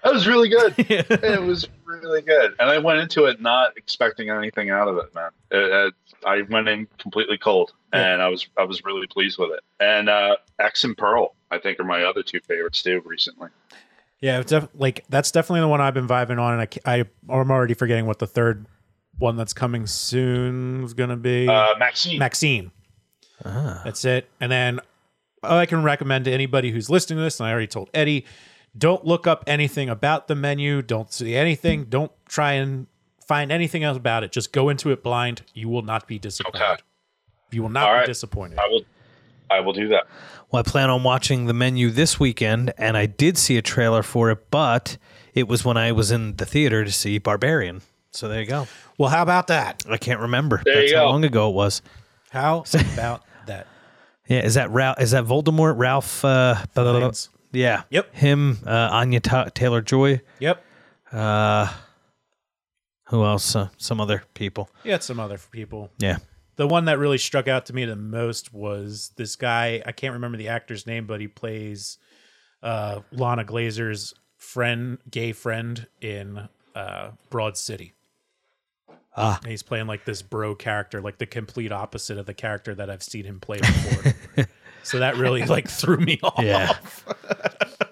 That 0.04 0.12
was 0.12 0.26
really 0.26 0.48
good. 0.48 0.74
it 0.78 1.42
was 1.42 1.66
really 1.84 2.22
good, 2.22 2.54
and 2.60 2.70
I 2.70 2.78
went 2.78 3.00
into 3.00 3.24
it 3.24 3.40
not 3.40 3.76
expecting 3.76 4.30
anything 4.30 4.70
out 4.70 4.86
of 4.86 4.98
it, 4.98 5.14
man. 5.14 5.30
It, 5.50 5.86
it, 5.88 5.94
I 6.24 6.42
went 6.42 6.68
in 6.68 6.86
completely 6.98 7.38
cold, 7.38 7.72
and 7.92 8.22
I 8.22 8.28
was 8.28 8.46
I 8.56 8.64
was 8.64 8.84
really 8.84 9.06
pleased 9.06 9.38
with 9.38 9.50
it. 9.50 9.60
And 9.80 10.08
uh, 10.08 10.36
X 10.60 10.84
and 10.84 10.96
Pearl, 10.96 11.34
I 11.50 11.58
think, 11.58 11.78
are 11.80 11.84
my 11.84 12.02
other 12.04 12.22
two 12.22 12.40
favorites 12.40 12.82
too. 12.82 13.02
Recently, 13.04 13.48
Yeah, 14.20 14.40
it's 14.40 14.50
def- 14.50 14.68
like 14.74 15.04
that's 15.08 15.30
definitely 15.30 15.60
the 15.60 15.68
one 15.68 15.80
I've 15.80 15.94
been 15.94 16.08
vibing 16.08 16.40
on, 16.40 16.58
and 16.60 16.68
I, 16.86 16.98
I 16.98 17.04
I'm 17.28 17.50
already 17.50 17.74
forgetting 17.74 18.06
what 18.06 18.18
the 18.18 18.26
third 18.26 18.66
one 19.18 19.36
that's 19.36 19.52
coming 19.52 19.86
soon 19.86 20.84
is 20.84 20.92
going 20.94 21.10
to 21.10 21.16
be. 21.16 21.48
uh, 21.48 21.74
Maxine. 21.78 22.18
Maxine. 22.18 22.70
Ah. 23.44 23.80
That's 23.84 24.04
it. 24.04 24.28
And 24.40 24.50
then 24.52 24.80
all 25.42 25.58
I 25.58 25.66
can 25.66 25.82
recommend 25.82 26.24
to 26.26 26.30
anybody 26.32 26.70
who's 26.70 26.90
listening 26.90 27.18
to 27.18 27.22
this, 27.22 27.38
and 27.40 27.46
I 27.46 27.50
already 27.52 27.66
told 27.66 27.88
Eddie, 27.94 28.24
don't 28.76 29.04
look 29.06 29.26
up 29.26 29.44
anything 29.46 29.88
about 29.88 30.28
the 30.28 30.34
menu. 30.34 30.82
Don't 30.82 31.12
see 31.12 31.34
anything. 31.34 31.84
Don't 31.84 32.12
try 32.28 32.52
and 32.54 32.86
find 33.26 33.50
anything 33.50 33.84
else 33.84 33.96
about 33.96 34.22
it. 34.22 34.32
Just 34.32 34.52
go 34.52 34.68
into 34.68 34.90
it 34.90 35.02
blind. 35.02 35.42
You 35.54 35.68
will 35.68 35.82
not 35.82 36.06
be 36.06 36.18
disappointed. 36.18 36.62
Okay. 36.62 36.82
You 37.52 37.62
will 37.62 37.68
not 37.70 37.86
All 37.88 37.94
be 37.94 37.98
right. 38.00 38.06
disappointed. 38.06 38.58
I 38.58 38.68
will. 38.68 38.82
I 39.50 39.60
will 39.60 39.72
do 39.72 39.88
that. 39.88 40.04
Well, 40.50 40.60
I 40.60 40.68
plan 40.68 40.90
on 40.90 41.02
watching 41.02 41.46
the 41.46 41.52
menu 41.54 41.90
this 41.90 42.20
weekend, 42.20 42.72
and 42.78 42.96
I 42.96 43.06
did 43.06 43.36
see 43.36 43.56
a 43.56 43.62
trailer 43.62 44.02
for 44.02 44.30
it, 44.30 44.50
but 44.50 44.96
it 45.34 45.48
was 45.48 45.64
when 45.64 45.76
I 45.76 45.92
was 45.92 46.10
in 46.10 46.36
the 46.36 46.46
theater 46.46 46.84
to 46.84 46.92
see 46.92 47.18
Barbarian. 47.18 47.82
So 48.10 48.28
there 48.28 48.40
you 48.40 48.46
go. 48.46 48.66
Well, 48.96 49.10
how 49.10 49.22
about 49.22 49.48
that? 49.48 49.84
I 49.88 49.96
can't 49.98 50.20
remember. 50.20 50.62
There 50.64 50.74
That's 50.76 50.90
you 50.92 50.96
how 50.96 51.06
long 51.06 51.24
ago 51.24 51.50
it 51.50 51.54
was. 51.54 51.82
How 52.30 52.64
about 52.94 53.24
that? 53.46 53.66
Yeah, 54.28 54.44
is 54.44 54.54
that 54.54 54.70
Ralph? 54.70 55.00
Is 55.00 55.10
that 55.12 55.24
Voldemort? 55.24 55.74
Ralph? 55.78 56.24
Uh, 56.24 56.54
blah, 56.74 56.84
blah, 56.84 56.92
blah. 56.92 57.00
Fiennes. 57.00 57.28
yeah. 57.52 57.82
Yep. 57.90 58.14
Him. 58.14 58.58
Uh, 58.66 58.88
Anya 58.92 59.20
Ta 59.20 59.44
Taylor 59.54 59.82
Joy. 59.82 60.20
Yep. 60.40 60.64
Uh, 61.12 61.72
who 63.08 63.24
else? 63.24 63.54
Uh, 63.54 63.68
some 63.76 64.00
other 64.00 64.22
people. 64.34 64.70
Yeah, 64.82 64.98
some 64.98 65.20
other 65.20 65.38
people. 65.50 65.90
Yeah. 65.98 66.18
The 66.56 66.66
one 66.66 66.86
that 66.86 66.98
really 66.98 67.18
struck 67.18 67.48
out 67.48 67.66
to 67.66 67.74
me 67.74 67.84
the 67.84 67.96
most 67.96 68.52
was 68.52 69.12
this 69.16 69.36
guy. 69.36 69.82
I 69.84 69.92
can't 69.92 70.14
remember 70.14 70.38
the 70.38 70.48
actor's 70.48 70.86
name, 70.86 71.06
but 71.06 71.20
he 71.20 71.28
plays 71.28 71.98
uh, 72.62 73.00
Lana 73.12 73.44
Glazer's 73.44 74.14
friend, 74.38 74.98
gay 75.10 75.32
friend 75.32 75.86
in 76.00 76.48
uh, 76.74 77.10
Broad 77.30 77.56
City. 77.56 77.92
Ah. 79.16 79.38
And 79.42 79.50
he's 79.50 79.62
playing 79.62 79.86
like 79.86 80.04
this 80.04 80.22
bro 80.22 80.54
character, 80.54 81.00
like 81.00 81.18
the 81.18 81.26
complete 81.26 81.72
opposite 81.72 82.18
of 82.18 82.26
the 82.26 82.34
character 82.34 82.74
that 82.74 82.90
I've 82.90 83.02
seen 83.02 83.24
him 83.24 83.40
play 83.40 83.58
before. 83.58 84.46
so 84.82 84.98
that 84.98 85.16
really 85.16 85.44
like 85.44 85.68
threw 85.68 85.96
me 85.96 86.18
off. 86.22 86.42
Yeah. 86.42 86.74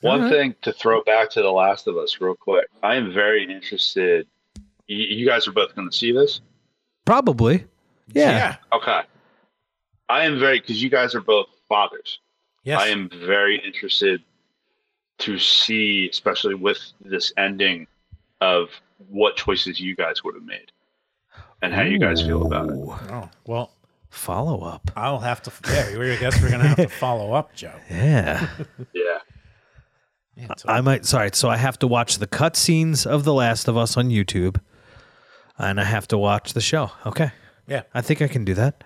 One 0.00 0.30
thing 0.30 0.54
to 0.62 0.72
throw 0.72 1.02
back 1.02 1.28
to 1.30 1.42
The 1.42 1.50
Last 1.50 1.88
of 1.88 1.96
Us, 1.96 2.20
real 2.20 2.36
quick. 2.36 2.68
I 2.84 2.94
am 2.94 3.12
very 3.12 3.42
interested. 3.52 4.28
You, 4.86 4.96
you 4.96 5.26
guys 5.26 5.48
are 5.48 5.52
both 5.52 5.74
going 5.74 5.90
to 5.90 5.96
see 5.96 6.12
this. 6.12 6.40
Probably. 7.08 7.64
Yeah. 8.12 8.56
Okay. 8.72 9.00
I 10.10 10.24
am 10.24 10.38
very 10.38 10.60
because 10.60 10.82
you 10.82 10.90
guys 10.90 11.14
are 11.14 11.22
both 11.22 11.46
fathers. 11.66 12.18
Yes. 12.64 12.80
I 12.82 12.88
am 12.88 13.08
very 13.24 13.58
interested 13.64 14.22
to 15.20 15.38
see, 15.38 16.08
especially 16.10 16.54
with 16.54 16.78
this 17.02 17.32
ending, 17.38 17.86
of 18.42 18.68
what 19.08 19.36
choices 19.36 19.80
you 19.80 19.96
guys 19.96 20.22
would 20.22 20.34
have 20.34 20.44
made 20.44 20.70
and 21.62 21.72
how 21.72 21.80
you 21.82 21.98
guys 21.98 22.20
feel 22.20 22.44
about 22.46 22.68
it. 22.68 22.76
Oh, 22.76 23.28
well, 23.46 23.72
Follow 24.10 24.62
up. 24.64 24.90
I'll 24.96 25.18
have 25.20 25.42
to. 25.42 25.52
Yeah, 25.66 25.98
we- 25.98 26.12
I 26.12 26.16
guess 26.16 26.40
we're 26.42 26.50
gonna 26.50 26.66
have 26.68 26.76
to 26.78 26.88
follow 27.00 27.32
up, 27.34 27.54
Joe. 27.54 27.74
Yeah. 27.90 28.48
Yeah. 28.94 29.18
Yeah, 30.34 30.46
so- 30.56 30.68
I 30.68 30.80
might. 30.82 31.04
Sorry. 31.04 31.30
So 31.34 31.48
I 31.50 31.56
have 31.58 31.78
to 31.80 31.86
watch 31.86 32.18
the 32.18 32.26
cutscenes 32.26 33.06
of 33.06 33.24
The 33.24 33.34
Last 33.34 33.68
of 33.68 33.76
Us 33.76 33.96
on 33.98 34.08
YouTube, 34.08 34.60
and 35.58 35.80
I 35.80 35.84
have 35.84 36.08
to 36.08 36.18
watch 36.18 36.52
the 36.54 36.60
show. 36.60 36.90
Okay. 37.06 37.30
yeah, 37.66 37.82
I 37.94 38.00
think 38.00 38.22
I 38.22 38.28
can 38.28 38.44
do 38.44 38.54
that. 38.54 38.84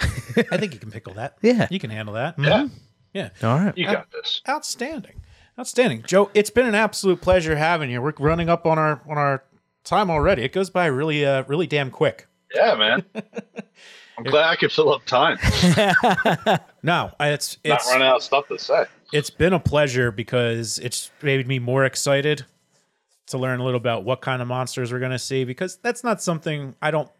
I 0.00 0.56
think 0.56 0.72
you 0.72 0.78
can 0.80 0.90
pickle 0.90 1.14
that. 1.14 1.36
Yeah. 1.42 1.68
you 1.70 1.78
can 1.78 1.90
handle 1.90 2.14
that. 2.14 2.34
Yeah. 2.38 2.68
Yeah, 3.12 3.30
All 3.42 3.58
right. 3.58 3.76
You 3.76 3.86
got 3.86 4.10
this. 4.12 4.40
outstanding, 4.48 5.20
outstanding, 5.58 6.04
Joe. 6.06 6.30
It's 6.32 6.48
been 6.50 6.66
an 6.66 6.74
absolute 6.76 7.20
pleasure 7.20 7.56
having 7.56 7.90
you. 7.90 8.00
We're 8.00 8.12
running 8.18 8.48
up 8.48 8.66
on 8.66 8.78
our 8.78 9.02
on 9.08 9.18
our 9.18 9.42
time 9.84 10.10
already. 10.10 10.42
It 10.42 10.52
goes 10.52 10.70
by 10.70 10.86
really, 10.86 11.26
uh, 11.26 11.42
really 11.48 11.66
damn 11.66 11.90
quick. 11.90 12.28
Yeah, 12.54 12.74
man. 12.76 13.04
I'm 14.16 14.24
glad 14.24 14.48
I 14.50 14.54
could 14.56 14.70
fill 14.70 14.92
up 14.92 15.04
time. 15.06 15.38
No, 16.82 17.10
I- 17.20 17.30
it's 17.30 17.58
Not 17.64 17.74
it's 17.76 17.90
running 17.90 18.06
out 18.08 18.16
of 18.16 18.22
stuff 18.22 18.48
to 18.48 18.58
say. 18.58 18.86
it's 19.12 19.28
been 19.30 19.52
a 19.52 19.60
pleasure 19.60 20.10
because 20.10 20.78
it's 20.78 21.10
made 21.22 21.46
me 21.46 21.58
more 21.58 21.84
excited 21.84 22.46
to 23.30 23.38
learn 23.38 23.60
a 23.60 23.64
little 23.64 23.78
about 23.78 24.04
what 24.04 24.20
kind 24.20 24.42
of 24.42 24.48
monsters 24.48 24.92
we're 24.92 24.98
going 24.98 25.10
to 25.10 25.18
see 25.18 25.44
because 25.44 25.76
that's 25.76 26.04
not 26.04 26.22
something 26.22 26.74
I 26.80 26.90
don't 26.90 27.10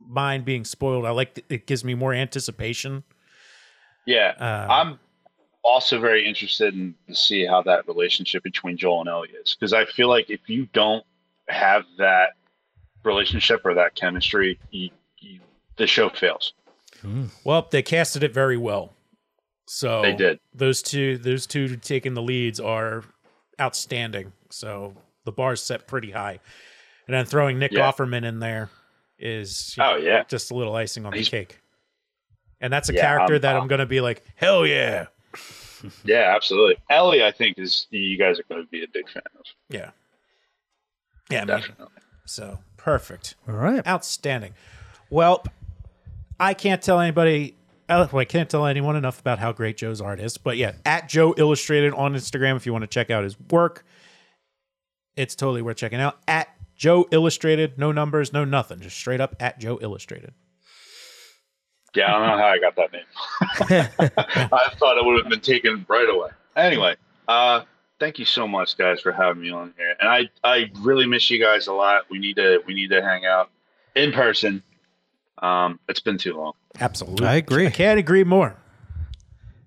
mind 0.00 0.44
being 0.44 0.64
spoiled. 0.64 1.06
I 1.06 1.10
like 1.10 1.44
it 1.48 1.66
gives 1.66 1.84
me 1.84 1.94
more 1.94 2.12
anticipation. 2.12 3.04
Yeah. 4.06 4.34
Uh, 4.38 4.66
I'm 4.70 4.98
also 5.64 6.00
very 6.00 6.26
interested 6.26 6.74
in 6.74 6.94
to 7.08 7.14
see 7.14 7.46
how 7.46 7.62
that 7.62 7.86
relationship 7.86 8.42
between 8.42 8.76
Joel 8.76 9.00
and 9.00 9.08
Ellie 9.08 9.28
is 9.30 9.56
because 9.58 9.72
I 9.72 9.84
feel 9.84 10.08
like 10.08 10.30
if 10.30 10.48
you 10.48 10.66
don't 10.72 11.04
have 11.48 11.84
that 11.98 12.30
relationship 13.04 13.60
or 13.64 13.74
that 13.74 13.94
chemistry, 13.94 14.58
you, 14.70 14.90
you, 15.18 15.40
the 15.76 15.86
show 15.86 16.08
fails. 16.08 16.52
Well, 17.44 17.66
they 17.70 17.82
casted 17.82 18.22
it 18.22 18.32
very 18.32 18.56
well. 18.56 18.92
So 19.66 20.02
They 20.02 20.14
did. 20.14 20.40
Those 20.54 20.82
two, 20.82 21.18
those 21.18 21.46
two 21.46 21.76
taking 21.76 22.14
the 22.14 22.22
leads 22.22 22.60
are 22.60 23.02
outstanding. 23.60 24.32
So 24.50 24.94
the 25.24 25.32
bar's 25.32 25.62
set 25.62 25.86
pretty 25.86 26.10
high, 26.10 26.40
and 27.06 27.14
then 27.14 27.24
throwing 27.24 27.58
Nick 27.58 27.72
Yeah. 27.72 27.90
Offerman 27.90 28.24
in 28.24 28.40
there 28.40 28.70
is 29.18 29.74
you 29.76 29.82
know, 29.82 29.92
Oh 29.92 29.96
yeah, 29.96 30.24
just 30.24 30.50
a 30.50 30.54
little 30.54 30.74
icing 30.74 31.06
on 31.06 31.12
He's- 31.12 31.26
the 31.26 31.30
cake. 31.30 31.58
And 32.60 32.72
that's 32.72 32.88
a 32.88 32.94
Yeah, 32.94 33.00
character 33.02 33.34
I'm- 33.34 33.40
that 33.42 33.54
I'm 33.56 33.60
I'm- 33.62 33.68
going 33.68 33.80
to 33.80 33.86
be 33.86 34.00
like, 34.00 34.22
hell 34.36 34.64
yeah, 34.66 35.06
yeah, 36.04 36.32
absolutely. 36.34 36.76
Ellie, 36.90 37.24
I 37.24 37.30
think 37.32 37.58
is 37.58 37.86
you 37.90 38.16
guys 38.18 38.38
are 38.38 38.44
going 38.48 38.62
to 38.62 38.68
be 38.68 38.84
a 38.84 38.88
big 38.92 39.08
fan 39.10 39.22
of. 39.38 39.44
yeah, 39.68 39.90
yeah. 41.30 41.38
I 41.38 41.40
mean, 41.40 41.46
Definitely. 41.48 41.86
so 42.26 42.58
perfect. 42.76 43.34
All 43.48 43.54
right. 43.54 43.84
Outstanding. 43.86 44.54
Well, 45.10 45.44
I 46.38 46.54
can't 46.54 46.80
tell 46.82 47.00
anybody. 47.00 47.56
uh, 47.88 48.06
Well, 48.12 48.20
I 48.20 48.24
can't 48.24 48.48
tell 48.48 48.66
anyone 48.66 48.96
enough 48.96 49.18
about 49.20 49.38
how 49.38 49.52
great 49.52 49.76
Joe's 49.76 50.00
art 50.00 50.20
is. 50.20 50.36
But 50.38 50.56
yeah, 50.56 50.72
at 50.86 51.08
Joe 51.08 51.34
Illustrated 51.36 51.92
on 51.94 52.14
Instagram 52.14 52.56
if 52.56 52.64
you 52.66 52.72
want 52.72 52.82
to 52.82 52.88
check 52.88 53.10
out 53.10 53.24
his 53.24 53.38
work. 53.50 53.84
It's 55.16 55.34
totally 55.34 55.62
worth 55.62 55.76
checking 55.76 56.00
out. 56.00 56.18
At 56.26 56.48
Joe 56.76 57.06
Illustrated, 57.10 57.78
no 57.78 57.92
numbers, 57.92 58.32
no 58.32 58.44
nothing, 58.44 58.80
just 58.80 58.96
straight 58.96 59.20
up 59.20 59.36
at 59.40 59.58
Joe 59.58 59.78
Illustrated. 59.80 60.32
Yeah, 61.94 62.14
I 62.14 62.18
don't 62.18 62.28
know 62.28 62.38
how 62.38 62.48
I 62.48 62.58
got 62.58 62.76
that 62.76 62.92
name. 62.92 63.90
I 64.52 64.72
thought 64.78 64.96
it 64.96 65.04
would 65.04 65.22
have 65.22 65.30
been 65.30 65.40
taken 65.40 65.84
right 65.88 66.08
away. 66.08 66.30
Anyway, 66.56 66.96
uh, 67.28 67.62
thank 68.00 68.18
you 68.18 68.24
so 68.24 68.48
much, 68.48 68.78
guys, 68.78 69.00
for 69.00 69.12
having 69.12 69.42
me 69.42 69.50
on 69.50 69.74
here. 69.76 69.94
And 70.00 70.08
I, 70.08 70.30
I 70.42 70.70
really 70.80 71.06
miss 71.06 71.30
you 71.30 71.38
guys 71.38 71.66
a 71.66 71.72
lot. 71.72 72.04
We 72.10 72.18
need 72.18 72.36
to, 72.36 72.62
we 72.66 72.72
need 72.72 72.88
to 72.88 73.02
hang 73.02 73.26
out 73.26 73.50
in 73.94 74.10
person. 74.12 74.62
Um, 75.42 75.80
it's 75.88 76.00
been 76.00 76.16
too 76.16 76.34
long. 76.34 76.54
Absolutely. 76.80 77.26
I 77.26 77.34
agree. 77.36 77.66
I 77.66 77.70
can't 77.70 77.98
agree 77.98 78.24
more. 78.24 78.56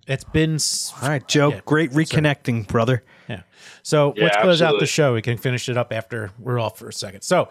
It's 0.08 0.24
been 0.24 0.58
all 1.02 1.10
right, 1.10 1.28
Joe. 1.28 1.50
Yeah, 1.50 1.62
great 1.66 1.92
sorry. 1.92 2.06
reconnecting, 2.06 2.68
brother. 2.68 3.04
Yeah. 3.28 3.42
So 3.84 4.14
Yeah, 4.16 4.26
let's 4.26 4.38
close 4.38 4.62
out 4.62 4.80
the 4.80 4.86
show. 4.86 5.14
We 5.14 5.22
can 5.22 5.38
finish 5.38 5.70
it 5.70 5.78
up 5.78 5.92
after 5.92 6.32
we're 6.40 6.60
off 6.60 6.78
for 6.78 6.88
a 6.90 6.94
second. 6.94 7.22
So, 7.22 7.50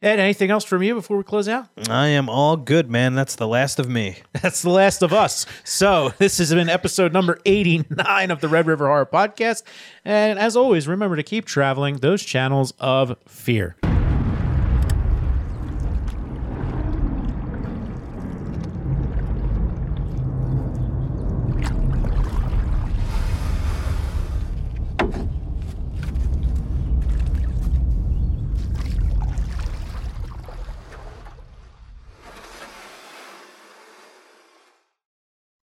Ed, 0.00 0.20
anything 0.20 0.50
else 0.50 0.64
from 0.64 0.82
you 0.84 0.94
before 0.94 1.16
we 1.16 1.24
close 1.24 1.48
out? 1.48 1.66
I 1.88 2.06
am 2.08 2.28
all 2.28 2.56
good, 2.56 2.88
man. 2.88 3.14
That's 3.16 3.34
the 3.34 3.48
last 3.48 3.80
of 3.80 3.88
me. 3.88 4.18
That's 4.42 4.62
the 4.62 4.70
last 4.70 5.02
of 5.02 5.12
us. 5.12 5.44
So 5.64 6.12
this 6.18 6.38
has 6.38 6.54
been 6.54 6.68
episode 6.68 7.12
number 7.12 7.40
89 7.44 8.30
of 8.30 8.40
the 8.40 8.48
Red 8.48 8.66
River 8.68 8.86
Horror 8.86 9.06
Podcast. 9.06 9.64
And 10.04 10.38
as 10.38 10.56
always, 10.56 10.86
remember 10.86 11.16
to 11.16 11.24
keep 11.24 11.46
traveling 11.46 11.96
those 11.96 12.22
channels 12.22 12.72
of 12.78 13.16
fear. 13.26 13.76